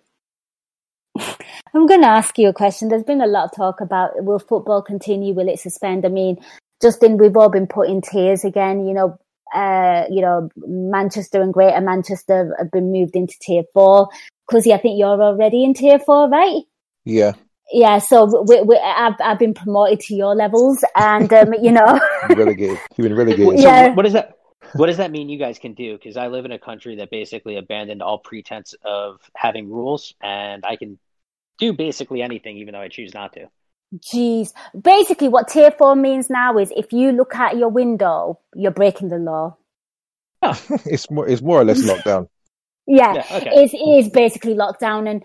I'm 1.74 1.86
going 1.86 2.02
to 2.02 2.08
ask 2.08 2.38
you 2.38 2.48
a 2.48 2.52
question. 2.52 2.88
There's 2.88 3.02
been 3.02 3.20
a 3.20 3.26
lot 3.26 3.44
of 3.46 3.56
talk 3.56 3.80
about 3.80 4.24
will 4.24 4.38
football 4.38 4.82
continue? 4.82 5.34
Will 5.34 5.48
it 5.48 5.60
suspend? 5.60 6.04
I 6.04 6.08
mean, 6.08 6.36
Justin, 6.82 7.16
we've 7.16 7.36
all 7.36 7.50
been 7.50 7.66
put 7.66 7.88
in 7.88 8.00
tears 8.00 8.44
again. 8.44 8.86
You 8.86 8.94
know, 8.94 9.18
uh, 9.54 10.04
you 10.10 10.20
know, 10.20 10.48
Manchester 10.56 11.40
and 11.40 11.52
Greater 11.52 11.80
Manchester 11.80 12.54
have 12.58 12.70
been 12.70 12.92
moved 12.92 13.16
into 13.16 13.34
tier 13.40 13.62
four. 13.72 14.08
Cuzzy, 14.50 14.72
I 14.72 14.78
think 14.78 14.98
you're 14.98 15.22
already 15.22 15.64
in 15.64 15.74
tier 15.74 15.98
four, 15.98 16.28
right? 16.28 16.62
Yeah. 17.04 17.32
Yeah. 17.72 17.98
So 17.98 18.44
we, 18.44 18.62
we, 18.62 18.76
I've, 18.78 19.14
I've 19.20 19.38
been 19.38 19.54
promoted 19.54 20.00
to 20.00 20.14
your 20.14 20.34
levels 20.34 20.84
and, 20.94 21.32
um, 21.32 21.52
you 21.54 21.72
know, 21.72 22.00
Relegated. 22.28 22.78
You've 22.96 23.04
been 23.08 23.14
relegated. 23.16 23.58
So 23.60 23.66
Yeah. 23.66 23.88
what, 23.88 23.96
what 23.96 24.02
does 24.04 24.12
that 24.14 24.36
what 24.74 24.86
does 24.86 24.96
that 24.96 25.10
mean 25.10 25.28
you 25.28 25.38
guys 25.38 25.58
can 25.58 25.74
do? 25.74 25.96
Because 25.96 26.16
I 26.16 26.26
live 26.28 26.44
in 26.44 26.52
a 26.52 26.58
country 26.58 26.96
that 26.96 27.10
basically 27.10 27.56
abandoned 27.56 28.02
all 28.02 28.18
pretense 28.18 28.74
of 28.84 29.20
having 29.34 29.70
rules, 29.70 30.14
and 30.20 30.64
I 30.66 30.76
can 30.76 30.98
do 31.58 31.72
basically 31.72 32.20
anything, 32.22 32.58
even 32.58 32.72
though 32.72 32.80
I 32.80 32.88
choose 32.88 33.14
not 33.14 33.32
to. 33.34 33.46
Jeez. 33.98 34.52
Basically, 34.80 35.28
what 35.28 35.48
tier 35.48 35.70
four 35.70 35.94
means 35.94 36.28
now 36.28 36.58
is 36.58 36.72
if 36.76 36.92
you 36.92 37.12
look 37.12 37.34
out 37.36 37.56
your 37.56 37.68
window, 37.68 38.40
you're 38.54 38.72
breaking 38.72 39.08
the 39.08 39.18
law. 39.18 39.56
it's 40.42 41.10
more 41.10 41.28
it's 41.28 41.42
more 41.42 41.60
or 41.60 41.64
less 41.64 41.82
lockdown. 41.82 42.28
Yeah, 42.86 43.14
Yeah, 43.14 43.24
okay. 43.38 43.50
it's, 43.52 43.74
it 43.74 43.78
is 43.78 44.08
basically 44.10 44.54
lockdown. 44.54 45.08
And 45.10 45.24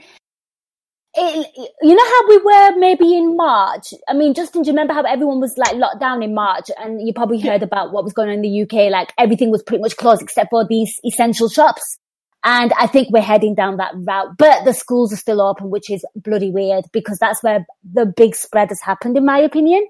it, 1.14 1.72
you 1.82 1.96
know 1.96 2.06
how 2.06 2.28
we 2.28 2.38
were 2.38 2.78
maybe 2.78 3.16
in 3.16 3.36
March? 3.36 3.94
I 4.08 4.14
mean, 4.14 4.34
Justin, 4.34 4.62
do 4.62 4.68
you 4.68 4.74
remember 4.74 4.94
how 4.94 5.04
everyone 5.04 5.40
was 5.40 5.58
like 5.58 5.76
locked 5.76 6.00
down 6.00 6.24
in 6.24 6.34
March? 6.34 6.70
And 6.78 7.06
you 7.06 7.14
probably 7.14 7.40
heard 7.40 7.64
about 7.64 7.92
what 7.92 8.04
was 8.04 8.14
going 8.14 8.30
on 8.30 8.36
in 8.36 8.42
the 8.42 8.62
UK. 8.62 8.92
Like 8.92 9.14
everything 9.18 9.52
was 9.52 9.64
pretty 9.64 9.82
much 9.82 9.98
closed 9.98 10.22
except 10.22 10.50
for 10.50 10.66
these 10.66 11.00
essential 11.06 11.50
shops. 11.50 11.98
And 12.44 12.74
I 12.74 12.88
think 12.88 13.10
we're 13.12 13.22
heading 13.22 13.56
down 13.56 13.78
that 13.78 13.94
route. 13.96 14.38
But 14.38 14.66
the 14.66 14.74
schools 14.74 15.14
are 15.14 15.18
still 15.18 15.42
open, 15.42 15.70
which 15.70 15.90
is 15.90 16.06
bloody 16.16 16.50
weird 16.50 16.86
because 16.92 17.20
that's 17.20 17.44
where 17.44 17.66
the 17.84 18.06
big 18.06 18.36
spread 18.36 18.70
has 18.70 18.82
happened, 18.82 19.18
in 19.18 19.26
my 19.26 19.40
opinion. 19.40 19.88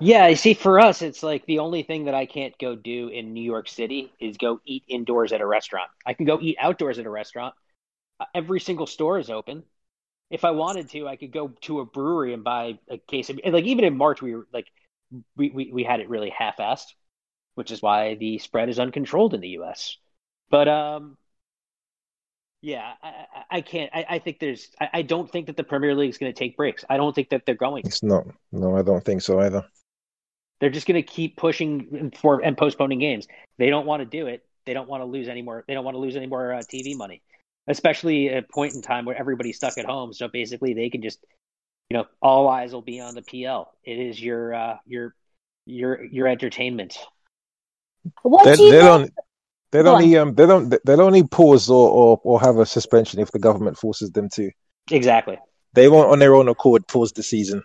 Yeah, 0.00 0.26
you 0.26 0.34
see, 0.34 0.54
for 0.54 0.80
us, 0.80 1.02
it's 1.02 1.22
like 1.22 1.46
the 1.46 1.60
only 1.60 1.84
thing 1.84 2.06
that 2.06 2.14
I 2.14 2.26
can't 2.26 2.56
go 2.58 2.74
do 2.74 3.08
in 3.08 3.32
New 3.32 3.44
York 3.44 3.68
City 3.68 4.12
is 4.18 4.36
go 4.36 4.60
eat 4.64 4.82
indoors 4.88 5.32
at 5.32 5.40
a 5.40 5.46
restaurant. 5.46 5.88
I 6.04 6.14
can 6.14 6.26
go 6.26 6.40
eat 6.40 6.56
outdoors 6.60 6.98
at 6.98 7.06
a 7.06 7.10
restaurant. 7.10 7.54
Uh, 8.18 8.24
every 8.34 8.58
single 8.58 8.86
store 8.86 9.20
is 9.20 9.30
open. 9.30 9.62
If 10.34 10.44
I 10.44 10.50
wanted 10.50 10.90
to, 10.90 11.06
I 11.06 11.16
could 11.16 11.32
go 11.32 11.48
to 11.62 11.80
a 11.80 11.84
brewery 11.84 12.34
and 12.34 12.42
buy 12.42 12.78
a 12.90 12.98
case 12.98 13.30
of 13.30 13.38
and, 13.44 13.54
like 13.54 13.64
even 13.64 13.84
in 13.84 13.96
March 13.96 14.20
we 14.20 14.34
were 14.34 14.46
like 14.52 14.66
we, 15.36 15.50
we, 15.50 15.70
we 15.72 15.84
had 15.84 16.00
it 16.00 16.08
really 16.08 16.30
half 16.30 16.56
assed, 16.56 16.86
which 17.54 17.70
is 17.70 17.80
why 17.80 18.16
the 18.16 18.38
spread 18.38 18.68
is 18.68 18.80
uncontrolled 18.80 19.32
in 19.34 19.40
the 19.40 19.50
US. 19.60 19.96
But 20.50 20.66
um 20.66 21.16
yeah, 22.62 22.94
I, 23.02 23.26
I, 23.50 23.60
can't 23.60 23.90
I, 23.94 24.06
I 24.08 24.18
think 24.18 24.40
there's 24.40 24.70
I, 24.80 24.88
I 24.94 25.02
don't 25.02 25.30
think 25.30 25.46
that 25.46 25.56
the 25.56 25.64
Premier 25.64 25.94
League 25.94 26.10
is 26.10 26.18
gonna 26.18 26.32
take 26.32 26.56
breaks. 26.56 26.84
I 26.90 26.96
don't 26.96 27.14
think 27.14 27.28
that 27.28 27.46
they're 27.46 27.54
going. 27.54 27.86
It's 27.86 28.02
not. 28.02 28.26
No, 28.50 28.76
I 28.76 28.82
don't 28.82 29.04
think 29.04 29.22
so 29.22 29.38
either. 29.40 29.64
They're 30.60 30.70
just 30.70 30.86
going 30.86 31.02
to 31.02 31.06
keep 31.06 31.36
pushing 31.36 32.10
for 32.18 32.40
and 32.40 32.56
postponing 32.56 32.98
games. 32.98 33.26
They 33.58 33.68
don't 33.68 33.86
want 33.86 34.00
to 34.00 34.06
do 34.06 34.28
it. 34.28 34.46
They 34.64 34.72
don't 34.72 34.88
want 34.88 35.02
to 35.02 35.04
lose 35.04 35.28
any 35.28 35.42
more. 35.42 35.64
They 35.66 35.74
don't 35.74 35.84
want 35.84 35.94
to 35.94 35.98
lose 35.98 36.16
any 36.16 36.26
more 36.26 36.54
uh, 36.54 36.58
TV 36.60 36.96
money, 36.96 37.20
especially 37.68 38.28
at 38.28 38.44
a 38.44 38.46
point 38.46 38.74
in 38.74 38.82
time 38.82 39.04
where 39.04 39.16
everybody's 39.16 39.56
stuck 39.56 39.78
at 39.78 39.84
home. 39.84 40.12
So 40.12 40.28
basically, 40.28 40.74
they 40.74 40.90
can 40.90 41.02
just, 41.02 41.24
you 41.90 41.96
know, 41.98 42.06
all 42.20 42.48
eyes 42.48 42.72
will 42.72 42.82
be 42.82 43.00
on 43.00 43.14
the 43.14 43.22
PL. 43.22 43.72
It 43.84 43.98
is 43.98 44.20
your 44.20 44.54
uh, 44.54 44.76
your 44.86 45.14
your 45.66 46.04
your 46.04 46.28
entertainment. 46.28 46.98
What 48.22 48.44
They, 48.44 48.56
do 48.56 48.62
you 48.64 48.70
they 48.70 48.78
don't. 48.78 49.10
They 49.72 49.82
Go 49.82 49.98
don't. 49.98 50.16
Um. 50.16 50.34
They 50.34 50.46
don't. 50.46 50.74
They'll 50.84 51.00
only 51.00 51.24
pause 51.24 51.68
or, 51.68 51.90
or 51.90 52.20
or 52.22 52.40
have 52.40 52.58
a 52.58 52.66
suspension 52.66 53.20
if 53.20 53.32
the 53.32 53.38
government 53.38 53.78
forces 53.78 54.10
them 54.10 54.28
to. 54.34 54.50
Exactly. 54.90 55.38
They 55.72 55.88
won't, 55.88 56.10
on 56.10 56.20
their 56.20 56.36
own 56.36 56.48
accord, 56.48 56.86
pause 56.86 57.12
the 57.12 57.22
season. 57.22 57.64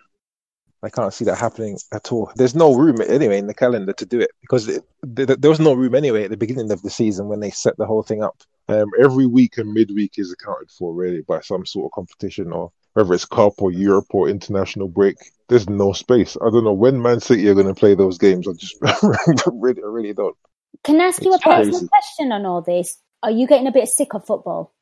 I 0.82 0.88
can't 0.88 1.12
see 1.12 1.26
that 1.26 1.36
happening 1.36 1.78
at 1.92 2.10
all. 2.10 2.32
There's 2.36 2.54
no 2.54 2.74
room 2.74 3.00
anyway 3.06 3.38
in 3.38 3.46
the 3.46 3.54
calendar 3.54 3.92
to 3.92 4.06
do 4.06 4.18
it 4.20 4.30
because 4.40 4.66
it, 4.66 4.82
th- 5.14 5.28
there 5.38 5.50
was 5.50 5.60
no 5.60 5.74
room 5.74 5.94
anyway 5.94 6.24
at 6.24 6.30
the 6.30 6.36
beginning 6.36 6.72
of 6.72 6.82
the 6.82 6.90
season 6.90 7.28
when 7.28 7.40
they 7.40 7.50
set 7.50 7.76
the 7.76 7.86
whole 7.86 8.02
thing 8.02 8.22
up. 8.22 8.42
Um, 8.70 8.88
every 9.00 9.26
week 9.26 9.58
and 9.58 9.72
midweek 9.72 10.12
is 10.18 10.32
accounted 10.32 10.70
for 10.70 10.94
really 10.94 11.22
by 11.22 11.40
some 11.40 11.66
sort 11.66 11.86
of 11.86 11.92
competition 11.92 12.52
or 12.52 12.70
whether 12.92 13.12
it's 13.14 13.24
cup 13.24 13.54
or 13.60 13.72
Europe 13.72 14.06
or 14.10 14.28
international 14.28 14.86
break. 14.88 15.16
There's 15.48 15.68
no 15.68 15.92
space. 15.92 16.36
I 16.40 16.50
don't 16.50 16.62
know 16.64 16.72
when 16.72 17.02
Man 17.02 17.18
City 17.20 17.48
are 17.48 17.54
going 17.54 17.66
to 17.66 17.74
play 17.74 17.94
those 17.94 18.18
games. 18.18 18.46
I 18.46 18.52
just 18.52 18.76
really, 19.52 19.82
I 19.82 19.86
really 19.86 20.12
don't. 20.12 20.36
Can 20.84 21.00
I 21.00 21.04
ask 21.06 21.24
you 21.24 21.32
a 21.32 21.34
It's 21.34 21.44
personal 21.44 21.72
crazy. 21.72 21.88
question 21.88 22.32
on 22.32 22.46
all 22.46 22.62
this? 22.62 22.98
Are 23.22 23.30
you 23.30 23.46
getting 23.46 23.66
a 23.66 23.72
bit 23.72 23.88
sick 23.88 24.14
of 24.14 24.24
football? 24.24 24.72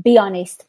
Be 0.00 0.16
honest. 0.16 0.64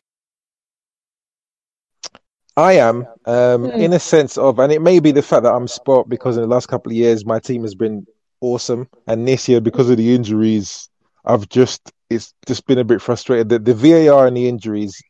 I 2.57 2.73
am, 2.73 3.05
um, 3.25 3.65
Hmm. 3.65 3.81
in 3.81 3.93
a 3.93 3.99
sense 3.99 4.37
of, 4.37 4.59
and 4.59 4.71
it 4.71 4.81
may 4.81 4.99
be 4.99 5.11
the 5.11 5.21
fact 5.21 5.43
that 5.43 5.53
I'm 5.53 5.67
spoilt 5.67 6.07
because 6.09 6.37
in 6.37 6.41
the 6.41 6.47
last 6.47 6.67
couple 6.67 6.91
of 6.91 6.95
years 6.95 7.25
my 7.25 7.39
team 7.39 7.63
has 7.63 7.75
been 7.75 8.07
awesome, 8.41 8.87
and 9.07 9.27
this 9.27 9.47
year 9.49 9.59
because 9.61 9.89
of 9.89 9.97
the 9.97 10.15
injuries, 10.15 10.89
I've 11.25 11.49
just 11.49 11.91
it's 12.09 12.33
just 12.45 12.65
been 12.67 12.77
a 12.77 12.83
bit 12.83 13.01
frustrated. 13.01 13.49
The, 13.49 13.59
the 13.59 13.73
VAR 13.73 14.27
and 14.27 14.37
the 14.37 14.47
injuries, 14.47 15.01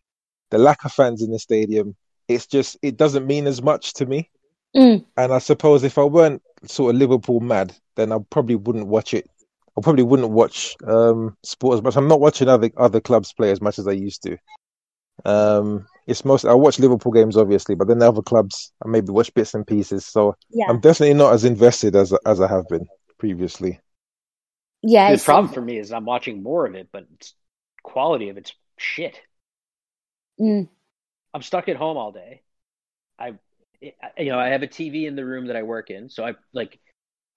the 0.52 0.58
lack 0.58 0.86
of 0.86 0.93
fans 0.93 1.22
in 1.22 1.32
the 1.32 1.39
stadium, 1.39 1.96
it's 2.28 2.48
just 2.48 2.78
it 2.82 2.98
doesn't 2.98 3.28
mean 3.28 3.48
as 3.48 3.62
much 3.62 3.93
to 3.96 4.06
me. 4.06 4.30
Mm. 4.76 5.06
And 5.18 5.34
I 5.34 5.39
suppose 5.39 5.84
if 5.84 5.98
I 5.98 6.04
weren't 6.04 6.41
sort 6.66 6.93
of 6.93 7.00
Liverpool 7.00 7.39
mad, 7.39 7.76
then 7.96 8.12
I 8.12 8.18
probably 8.30 8.56
wouldn't 8.56 8.88
watch 8.88 9.14
it 9.14 9.30
I 9.78 9.82
probably 9.82 10.04
wouldn't 10.04 10.32
watch 10.32 10.76
um, 10.88 11.36
sport 11.43 11.76
as 11.76 11.82
much. 11.82 11.96
I'm 11.96 12.08
not 12.08 12.22
watching 12.22 12.48
other 12.48 12.70
other 12.78 13.02
clubs 13.02 13.34
play 13.34 13.52
as 13.52 13.62
much 13.62 13.78
as 13.78 13.88
I 13.88 13.91
used 13.91 14.24
to. 14.24 14.38
Um, 15.26 15.88
it's 16.08 16.24
most 16.24 16.46
I 16.46 16.54
watch 16.54 16.80
Liverpool 16.80 17.12
games 17.12 17.36
obviously, 17.36 17.76
but 17.76 17.88
then 17.88 18.00
the 18.00 18.08
other 18.08 18.22
clubs 18.22 18.72
I 18.84 18.88
maybe 18.88 19.12
watch 19.12 19.34
bits 19.34 19.54
and 19.54 19.68
pieces. 19.68 20.06
So 20.06 20.36
Yeah. 20.50 20.68
I'm 20.70 20.80
definitely 20.80 21.16
not 21.16 21.34
as 21.34 21.43
invested 21.43 21.96
as 21.96 22.14
as 22.26 22.39
I 22.39 22.48
have 22.48 22.68
been 22.70 22.88
previously. 23.18 23.80
Yeah, 24.88 25.15
the 25.15 25.21
problem 25.21 25.51
for 25.51 25.61
me 25.61 25.79
is 25.79 25.91
I'm 25.91 26.05
watching 26.05 26.43
more 26.43 26.65
of 26.65 26.75
it, 26.75 26.89
but 26.91 27.07
it's, 27.15 27.33
quality 27.81 28.29
of 28.29 28.38
it's 28.38 28.53
shit. 28.77 29.19
Mm, 30.39 30.69
I'm 31.33 31.41
stuck 31.41 31.69
at 31.69 31.75
home 31.75 31.97
all 31.97 32.11
day. 32.11 32.43
I, 33.17 33.33
you 33.81 34.29
know, 34.29 34.39
I 34.39 34.49
have 34.49 34.63
a 34.63 34.67
TV 34.67 35.05
in 35.07 35.15
the 35.15 35.25
room 35.25 35.47
that 35.47 35.55
I 35.55 35.63
work 35.63 35.89
in, 35.89 36.09
so 36.09 36.23
I 36.25 36.36
like, 36.53 36.79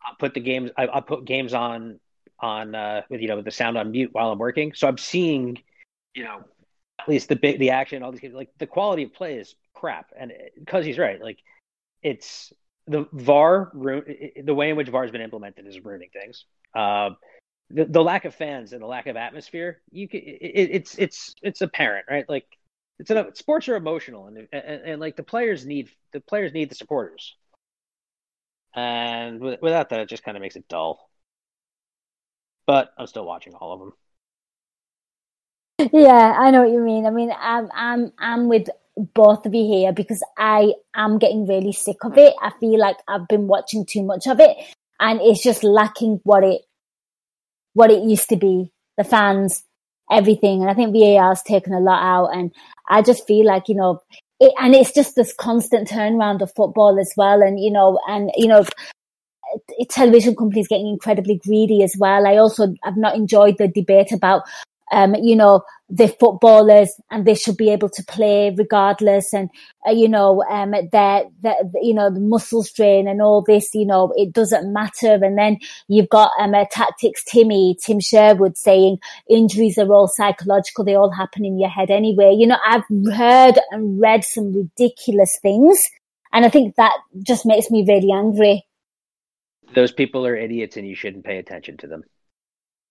I 0.03 0.13
put 0.19 0.35
the 0.35 0.41
games, 0.41 0.71
I, 0.77 0.89
I 0.89 1.01
put 1.01 1.25
games 1.25 1.55
on, 1.55 2.01
on 2.41 2.75
uh, 2.75 3.03
with 3.09 3.21
you 3.21 3.29
know 3.29 3.37
with 3.37 3.47
the 3.47 3.51
sound 3.51 3.79
on 3.79 3.91
mute 3.91 4.11
while 4.13 4.31
I'm 4.31 4.39
working, 4.39 4.75
so 4.75 4.87
I'm 4.87 4.99
seeing, 4.99 5.59
you 6.15 6.25
know, 6.25 6.45
at 7.01 7.09
least 7.09 7.29
the 7.29 7.37
big 7.37 7.59
the 7.59 7.71
action, 7.71 8.03
all 8.03 8.13
these 8.13 8.21
games. 8.21 8.35
Like 8.35 8.51
the 8.59 8.67
quality 8.67 9.05
of 9.05 9.15
play 9.15 9.37
is 9.37 9.55
crap, 9.75 10.11
and 10.19 10.33
because 10.59 10.85
he's 10.85 10.99
right, 10.99 11.21
like 11.21 11.39
it's 12.03 12.53
the 12.87 13.07
VAR, 13.13 13.71
the 13.75 14.55
way 14.55 14.71
in 14.71 14.77
which 14.77 14.89
VAR 14.89 15.03
has 15.03 15.11
been 15.11 15.21
implemented 15.21 15.67
is 15.67 15.85
ruining 15.85 16.11
things. 16.13 16.45
Uh, 16.75 17.11
the, 17.71 17.85
the 17.85 18.03
lack 18.03 18.25
of 18.25 18.35
fans 18.35 18.73
and 18.73 18.83
the 18.83 18.87
lack 18.87 19.07
of 19.07 19.17
atmosphere, 19.17 19.81
you 19.91 20.09
can, 20.09 20.21
it, 20.21 20.71
it's 20.73 20.95
it's 20.97 21.35
it's 21.43 21.61
apparent, 21.61 22.07
right? 22.11 22.29
Like 22.29 22.47
it's 22.99 23.11
an, 23.11 23.35
sports 23.35 23.69
are 23.69 23.77
emotional, 23.77 24.27
and, 24.27 24.49
and 24.53 24.83
and 24.85 25.01
like 25.01 25.17
the 25.17 25.23
players 25.23 25.67
need 25.67 25.91
the 26.13 26.21
players 26.21 26.53
need 26.53 26.71
the 26.71 26.75
supporters, 26.75 27.37
and 28.75 29.41
with, 29.41 29.61
without 29.61 29.91
that, 29.91 30.01
it 30.01 30.09
just 30.09 30.25
kind 30.25 30.37
of 30.37 30.43
makes 30.43 30.57
it 30.57 30.69
dull. 30.69 31.11
But 32.67 32.91
I'm 32.99 33.07
still 33.07 33.25
watching 33.25 33.55
all 33.55 33.73
of 33.73 33.81
them. 33.81 33.93
yeah, 35.93 36.35
I 36.39 36.51
know 36.51 36.63
what 36.63 36.73
you 36.73 36.81
mean. 36.81 37.07
I 37.07 37.11
mean, 37.11 37.33
I'm 37.39 37.69
I'm 37.75 38.13
I'm 38.19 38.49
with 38.49 38.69
both 38.97 39.47
of 39.47 39.55
you 39.55 39.67
here 39.67 39.93
because 39.93 40.23
I 40.37 40.73
am 40.95 41.19
getting 41.19 41.47
really 41.47 41.73
sick 41.73 41.99
of 42.03 42.17
it. 42.17 42.35
I 42.41 42.51
feel 42.59 42.79
like 42.79 42.97
I've 43.07 43.29
been 43.29 43.47
watching 43.47 43.85
too 43.85 44.03
much 44.03 44.27
of 44.27 44.41
it, 44.41 44.57
and 44.99 45.21
it's 45.21 45.43
just 45.43 45.63
lacking 45.63 46.21
what 46.25 46.45
it 46.45 46.63
what 47.79 47.93
it 47.93 48.03
used 48.03 48.29
to 48.29 48.37
be. 48.37 48.73
The 48.97 49.05
fans, 49.05 49.63
everything, 50.11 50.61
and 50.61 50.69
I 50.69 50.75
think 50.75 50.93
VAR 50.93 51.29
has 51.29 51.43
taken 51.45 51.73
a 51.73 51.79
lot 51.79 52.03
out. 52.03 52.37
And 52.37 52.53
I 52.89 53.01
just 53.03 53.27
feel 53.27 53.47
like 53.47 53.69
you 53.69 53.77
know, 53.77 54.01
it, 54.41 54.53
and 54.59 54.75
it's 54.75 54.93
just 54.93 55.15
this 55.15 55.33
constant 55.33 55.89
turnaround 55.89 56.43
of 56.43 56.53
football 56.57 56.99
as 56.99 57.13
well. 57.17 57.41
And 57.41 57.61
you 57.61 57.71
know, 57.71 58.01
and 58.09 58.33
you 58.37 58.49
know, 58.49 58.65
television 59.91 60.35
companies 60.35 60.67
getting 60.67 60.89
incredibly 60.89 61.41
greedy 61.47 61.85
as 61.85 61.95
well. 61.99 62.27
I 62.27 62.37
also 62.37 62.75
have 62.83 62.97
not 62.97 63.15
enjoyed 63.15 63.59
the 63.59 63.69
debate 63.69 64.11
about, 64.11 64.43
um, 64.91 65.15
you 65.15 65.37
know, 65.37 65.63
the 65.91 66.09
footballers 66.09 67.01
and 67.11 67.27
they 67.27 67.35
should 67.35 67.57
be 67.57 67.71
able 67.71 67.89
to 67.89 68.05
play 68.05 68.55
regardless, 68.57 69.33
and 69.33 69.49
uh, 69.87 69.91
you 69.91 70.09
know, 70.09 70.45
um, 70.51 70.73
their, 70.93 71.25
their, 71.41 71.57
you 71.81 71.95
know, 71.95 72.11
the 72.13 72.21
muscle 72.21 72.63
strain 72.63 73.09
and 73.09 73.23
all 73.23 73.43
this, 73.43 73.75
you 73.75 73.87
know, 73.87 74.13
it 74.17 74.33
doesn't 74.33 74.73
matter. 74.73 75.19
And 75.23 75.39
then 75.39 75.59
you've 75.89 76.11
got 76.11 76.31
um, 76.39 76.55
a 76.55 76.67
tactics 76.71 77.25
Timmy, 77.25 77.77
Tim 77.83 78.01
Sherwood 78.01 78.59
saying 78.59 78.99
injuries 79.31 79.79
are 79.79 79.91
all 79.93 80.09
psychological; 80.09 80.85
they 80.85 80.95
all 80.95 81.11
happen 81.11 81.45
in 81.45 81.59
your 81.59 81.71
head 81.71 81.91
anyway. 81.91 82.35
You 82.37 82.49
know, 82.49 82.59
I've 82.67 82.85
heard 83.15 83.59
and 83.71 84.01
read 84.01 84.25
some 84.25 84.53
ridiculous 84.53 85.39
things, 85.41 85.81
and 86.33 86.45
I 86.45 86.51
think 86.51 86.77
that 86.77 86.93
just 87.23 87.47
makes 87.47 87.71
me 87.71 87.85
really 87.89 88.13
angry. 88.13 88.67
Those 89.75 89.93
people 89.93 90.27
are 90.27 90.37
idiots, 90.37 90.77
and 90.77 90.87
you 90.87 90.95
shouldn't 90.95 91.25
pay 91.25 91.39
attention 91.39 91.77
to 91.79 91.87
them. 91.87 92.05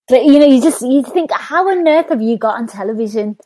But 0.08 0.24
you 0.26 0.40
know, 0.40 0.48
you 0.48 0.62
just 0.62 0.82
you 0.82 1.04
think, 1.04 1.32
how 1.32 1.70
on 1.70 1.88
earth 1.88 2.10
have 2.10 2.22
you 2.22 2.38
got 2.38 2.58
on 2.58 2.68
television? 2.68 3.38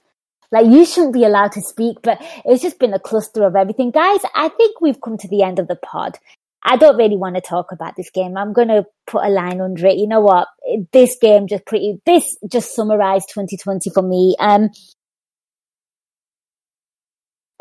Like 0.51 0.67
you 0.67 0.85
shouldn't 0.85 1.13
be 1.13 1.23
allowed 1.23 1.53
to 1.53 1.61
speak, 1.61 1.97
but 2.03 2.21
it's 2.45 2.61
just 2.61 2.77
been 2.77 2.93
a 2.93 2.99
cluster 2.99 3.43
of 3.45 3.55
everything, 3.55 3.91
guys. 3.91 4.19
I 4.35 4.49
think 4.49 4.81
we've 4.81 4.99
come 5.01 5.17
to 5.17 5.27
the 5.27 5.43
end 5.43 5.59
of 5.59 5.67
the 5.67 5.77
pod. 5.77 6.17
I 6.63 6.77
don't 6.77 6.97
really 6.97 7.17
want 7.17 7.35
to 7.35 7.41
talk 7.41 7.71
about 7.71 7.95
this 7.95 8.11
game. 8.11 8.37
I'm 8.37 8.53
going 8.53 8.67
to 8.67 8.85
put 9.07 9.25
a 9.25 9.29
line 9.29 9.61
under 9.61 9.87
it. 9.87 9.97
You 9.97 10.07
know 10.07 10.19
what? 10.21 10.47
This 10.91 11.17
game 11.19 11.47
just 11.47 11.65
pretty. 11.65 11.99
This 12.05 12.37
just 12.47 12.75
summarized 12.75 13.29
2020 13.33 13.89
for 13.89 14.03
me. 14.03 14.35
Um, 14.39 14.69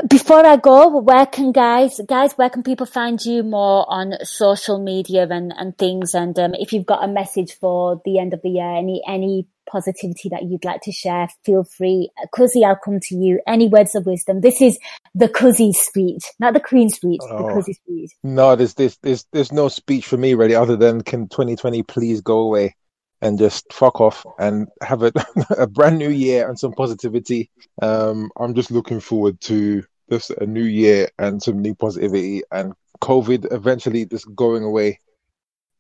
before 0.08 0.44
I 0.46 0.56
go, 0.56 0.98
where 0.98 1.26
can 1.26 1.52
guys, 1.52 2.00
guys, 2.06 2.32
where 2.34 2.50
can 2.50 2.62
people 2.62 2.86
find 2.86 3.20
you 3.24 3.42
more 3.42 3.84
on 3.88 4.14
social 4.22 4.82
media 4.82 5.26
and, 5.28 5.52
and 5.56 5.76
things? 5.76 6.14
And 6.14 6.38
um, 6.38 6.54
if 6.54 6.72
you've 6.72 6.86
got 6.86 7.04
a 7.04 7.08
message 7.08 7.54
for 7.60 8.00
the 8.04 8.18
end 8.18 8.34
of 8.34 8.40
the 8.42 8.50
year, 8.50 8.76
any 8.76 9.02
any 9.06 9.46
positivity 9.70 10.28
that 10.30 10.42
you'd 10.42 10.64
like 10.64 10.80
to 10.82 10.92
share, 10.92 11.28
feel 11.44 11.64
free. 11.64 12.10
Cuzzy, 12.34 12.64
I'll 12.64 12.78
come 12.82 12.98
to 13.00 13.14
you. 13.14 13.40
Any 13.46 13.68
words 13.68 13.94
of 13.94 14.06
wisdom? 14.06 14.40
This 14.40 14.60
is 14.60 14.78
the 15.14 15.28
Cuzzy 15.28 15.72
speech, 15.72 16.24
not 16.38 16.54
the 16.54 16.60
Queen 16.60 16.88
speech, 16.88 17.20
the 17.20 17.34
Oh. 17.34 17.56
Cuzzy 17.56 17.74
speech. 17.74 18.10
No, 18.22 18.56
there's 18.56 18.74
there's 18.74 18.96
there's 19.02 19.26
there's 19.32 19.52
no 19.52 19.68
speech 19.68 20.06
for 20.06 20.16
me 20.16 20.34
really, 20.34 20.54
other 20.54 20.76
than 20.76 21.02
can 21.02 21.28
2020 21.28 21.82
please 21.84 22.20
go 22.20 22.40
away 22.40 22.74
and 23.22 23.38
just 23.38 23.72
fuck 23.72 24.00
off 24.00 24.24
and 24.38 24.68
have 24.82 25.02
a 25.02 25.12
a 25.58 25.66
brand 25.66 25.98
new 25.98 26.10
year 26.10 26.48
and 26.48 26.58
some 26.58 26.72
positivity. 26.72 27.50
Um, 27.82 28.30
I'm 28.38 28.54
just 28.54 28.70
looking 28.70 29.00
forward 29.00 29.40
to 29.42 29.84
just 30.10 30.30
a 30.30 30.46
new 30.46 30.64
year 30.64 31.08
and 31.18 31.42
some 31.42 31.60
new 31.60 31.74
positivity 31.74 32.42
and 32.50 32.74
COVID 33.00 33.52
eventually 33.52 34.04
just 34.06 34.34
going 34.34 34.64
away, 34.64 34.98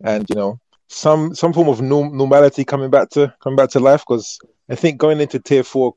and 0.02 0.26
you 0.28 0.34
know 0.36 0.60
some 0.88 1.34
some 1.34 1.52
form 1.52 1.68
of 1.68 1.80
norm, 1.80 2.16
normality 2.16 2.64
coming 2.64 2.90
back 2.90 3.10
to 3.10 3.34
coming 3.42 3.56
back 3.56 3.70
to 3.70 3.80
life. 3.80 4.04
Because 4.06 4.38
I 4.68 4.74
think 4.74 4.98
going 4.98 5.20
into 5.20 5.38
tier 5.38 5.62
four 5.62 5.94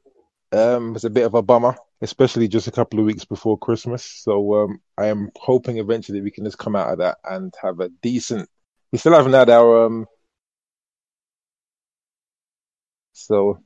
um, 0.52 0.94
was 0.94 1.04
a 1.04 1.10
bit 1.10 1.26
of 1.26 1.34
a 1.34 1.42
bummer, 1.42 1.76
especially 2.02 2.48
just 2.48 2.68
a 2.68 2.72
couple 2.72 3.00
of 3.00 3.06
weeks 3.06 3.26
before 3.26 3.58
Christmas. 3.58 4.04
So 4.04 4.64
um, 4.64 4.82
I 4.98 5.08
am 5.08 5.32
hoping 5.36 5.78
eventually 5.78 6.22
we 6.22 6.32
can 6.32 6.46
just 6.46 6.58
come 6.58 6.76
out 6.76 6.92
of 6.92 7.00
that 7.00 7.18
and 7.24 7.54
have 7.62 7.80
a 7.80 7.90
decent. 8.02 8.50
We 8.92 9.00
still 9.00 9.14
haven't 9.14 9.34
had 9.34 9.50
our 9.50 9.86
um. 9.86 10.06
So, 13.14 13.60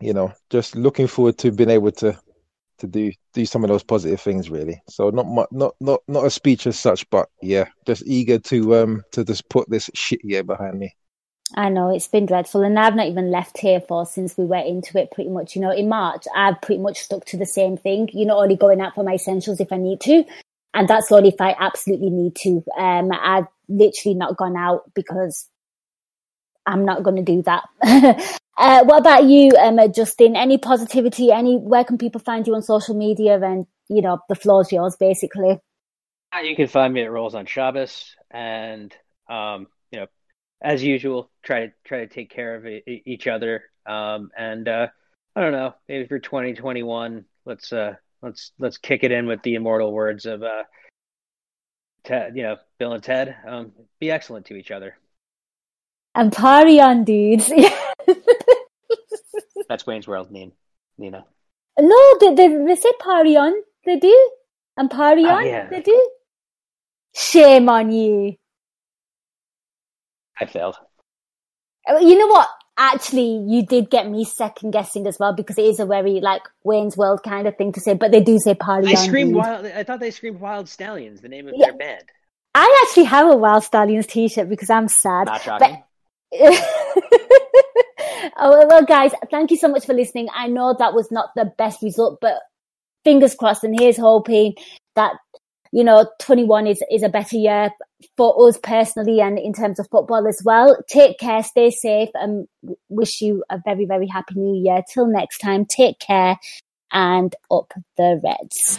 you 0.00 0.12
know, 0.12 0.32
just 0.50 0.76
looking 0.76 1.06
forward 1.06 1.38
to 1.38 1.50
being 1.50 1.70
able 1.70 1.92
to 1.92 2.18
to 2.78 2.86
do 2.86 3.12
do 3.32 3.44
some 3.44 3.64
of 3.64 3.68
those 3.68 3.82
positive 3.82 4.20
things 4.20 4.50
really. 4.50 4.80
So 4.88 5.10
not 5.10 5.50
not 5.52 5.74
not 5.80 6.00
not 6.06 6.24
a 6.24 6.30
speech 6.30 6.66
as 6.66 6.78
such, 6.78 7.08
but 7.10 7.28
yeah, 7.42 7.68
just 7.86 8.06
eager 8.06 8.38
to 8.38 8.76
um 8.76 9.02
to 9.12 9.24
just 9.24 9.48
put 9.48 9.68
this 9.68 9.90
shit 9.94 10.20
year 10.24 10.44
behind 10.44 10.78
me. 10.78 10.94
I 11.56 11.70
know 11.70 11.90
it's 11.94 12.08
been 12.08 12.26
dreadful, 12.26 12.62
and 12.62 12.78
I've 12.78 12.94
not 12.94 13.06
even 13.06 13.30
left 13.30 13.58
here 13.58 13.80
for 13.80 14.04
since 14.04 14.36
we 14.36 14.44
went 14.44 14.68
into 14.68 14.98
it. 14.98 15.10
Pretty 15.10 15.30
much, 15.30 15.56
you 15.56 15.62
know, 15.62 15.72
in 15.72 15.88
March, 15.88 16.24
I've 16.36 16.60
pretty 16.60 16.82
much 16.82 16.98
stuck 16.98 17.24
to 17.26 17.38
the 17.38 17.46
same 17.46 17.76
thing. 17.76 18.10
You 18.12 18.26
know, 18.26 18.38
only 18.38 18.56
going 18.56 18.80
out 18.80 18.94
for 18.94 19.02
my 19.02 19.14
essentials 19.14 19.60
if 19.60 19.72
I 19.72 19.78
need 19.78 20.00
to, 20.02 20.24
and 20.74 20.86
that's 20.86 21.10
only 21.10 21.30
if 21.30 21.40
I 21.40 21.56
absolutely 21.58 22.10
need 22.10 22.36
to. 22.36 22.62
Um, 22.78 23.10
I've 23.12 23.46
literally 23.68 24.14
not 24.14 24.36
gone 24.36 24.56
out 24.56 24.82
because 24.94 25.48
I'm 26.68 26.84
not 26.84 27.02
going 27.02 27.16
to 27.16 27.22
do 27.22 27.42
that. 27.42 27.64
uh, 28.58 28.84
what 28.84 29.00
about 29.00 29.24
you, 29.24 29.52
Emma, 29.58 29.88
Justin? 29.88 30.36
Any 30.36 30.58
positivity? 30.58 31.32
Any? 31.32 31.56
Where 31.56 31.82
can 31.82 31.96
people 31.96 32.20
find 32.20 32.46
you 32.46 32.54
on 32.54 32.62
social 32.62 32.94
media? 32.94 33.40
And 33.40 33.66
you 33.88 34.02
know, 34.02 34.18
the 34.28 34.34
floor's 34.34 34.70
yours, 34.70 34.94
basically. 35.00 35.58
Uh, 36.30 36.40
You 36.40 36.54
can 36.54 36.68
find 36.68 36.92
me 36.92 37.02
at 37.02 37.10
Rolls 37.10 37.34
on 37.34 37.46
Shabbos, 37.46 38.14
and 38.30 38.94
um, 39.30 39.66
you 39.90 40.00
know, 40.00 40.06
as 40.60 40.84
usual, 40.84 41.30
try 41.42 41.66
to 41.66 41.72
try 41.84 42.00
to 42.00 42.06
take 42.06 42.30
care 42.30 42.56
of 42.56 42.66
e- 42.66 43.02
each 43.06 43.26
other. 43.26 43.64
Um, 43.86 44.30
and 44.36 44.68
uh, 44.68 44.88
I 45.34 45.40
don't 45.40 45.52
know, 45.52 45.74
maybe 45.88 46.06
for 46.06 46.18
2021, 46.18 47.24
let's 47.46 47.72
uh, 47.72 47.94
let's 48.20 48.52
let's 48.58 48.76
kick 48.76 49.04
it 49.04 49.12
in 49.12 49.26
with 49.26 49.42
the 49.42 49.54
immortal 49.54 49.90
words 49.90 50.26
of 50.26 50.42
uh, 50.42 50.64
Ted, 52.04 52.36
you 52.36 52.42
know, 52.42 52.56
Bill 52.78 52.92
and 52.92 53.02
Ted. 53.02 53.34
Um, 53.46 53.72
be 54.00 54.10
excellent 54.10 54.46
to 54.46 54.56
each 54.56 54.70
other. 54.70 54.98
And 56.18 56.32
party 56.32 56.80
on, 56.80 57.04
dudes. 57.04 57.50
That's 59.68 59.86
Wayne's 59.86 60.08
World, 60.08 60.30
Nina. 60.30 60.52
Nina. 60.98 61.24
No, 61.78 62.18
they, 62.18 62.34
they, 62.34 62.48
they 62.64 62.74
say 62.74 62.90
party 62.98 63.36
on. 63.36 63.52
They 63.84 63.98
do. 63.98 64.30
And 64.76 64.90
party 64.90 65.24
Oh, 65.26 65.30
on. 65.30 65.46
yeah. 65.46 65.68
They 65.68 65.80
do. 65.80 66.10
Shame 67.14 67.68
on 67.68 67.92
you. 67.92 68.34
I 70.40 70.46
failed. 70.46 70.76
Uh, 71.88 71.98
You 71.98 72.18
know 72.18 72.26
what? 72.28 72.48
Actually, 72.80 73.44
you 73.48 73.66
did 73.66 73.90
get 73.90 74.08
me 74.08 74.24
second 74.24 74.70
guessing 74.70 75.06
as 75.08 75.18
well 75.18 75.34
because 75.34 75.58
it 75.58 75.64
is 75.64 75.80
a 75.80 75.86
very 75.86 76.20
like 76.20 76.42
Wayne's 76.62 76.96
World 76.96 77.22
kind 77.24 77.48
of 77.48 77.56
thing 77.56 77.72
to 77.72 77.80
say, 77.80 77.94
but 77.94 78.12
they 78.12 78.20
do 78.20 78.38
say 78.38 78.54
party 78.54 78.88
I 78.88 79.00
on. 79.00 79.06
screamed 79.06 79.30
dude. 79.30 79.36
wild. 79.38 79.66
I 79.66 79.82
thought 79.82 79.98
they 79.98 80.12
screamed 80.12 80.38
Wild 80.40 80.68
Stallions, 80.68 81.20
the 81.20 81.28
name 81.28 81.48
of 81.48 81.54
Yeah. 81.56 81.66
their 81.66 81.76
band. 81.76 82.04
I 82.54 82.84
actually 82.86 83.04
have 83.04 83.28
a 83.32 83.36
Wild 83.36 83.64
Stallions 83.64 84.06
t-shirt 84.06 84.48
because 84.48 84.70
I'm 84.70 84.86
sad. 84.88 85.26
Not 85.26 85.42
shocking. 85.42 85.82
oh, 88.36 88.66
well, 88.68 88.84
guys, 88.84 89.12
thank 89.30 89.50
you 89.50 89.56
so 89.56 89.68
much 89.68 89.86
for 89.86 89.94
listening. 89.94 90.28
I 90.34 90.48
know 90.48 90.74
that 90.78 90.94
was 90.94 91.10
not 91.10 91.30
the 91.34 91.52
best 91.56 91.82
result, 91.82 92.18
but 92.20 92.40
fingers 93.04 93.34
crossed. 93.34 93.64
And 93.64 93.78
here's 93.78 93.96
hoping 93.96 94.54
that 94.94 95.14
you 95.72 95.84
know, 95.84 96.06
21 96.20 96.66
is, 96.66 96.82
is 96.90 97.02
a 97.02 97.08
better 97.08 97.36
year 97.36 97.70
for 98.16 98.48
us 98.48 98.58
personally 98.62 99.20
and 99.20 99.38
in 99.38 99.52
terms 99.52 99.78
of 99.78 99.88
football 99.90 100.26
as 100.26 100.40
well. 100.44 100.76
Take 100.88 101.18
care, 101.18 101.42
stay 101.42 101.70
safe, 101.70 102.08
and 102.14 102.48
wish 102.88 103.20
you 103.20 103.44
a 103.50 103.60
very, 103.64 103.84
very 103.84 104.06
happy 104.06 104.34
new 104.36 104.62
year. 104.62 104.82
Till 104.92 105.06
next 105.06 105.38
time, 105.38 105.64
take 105.66 105.98
care 105.98 106.36
and 106.92 107.34
up 107.50 107.72
the 107.96 108.20
Reds. 108.22 108.78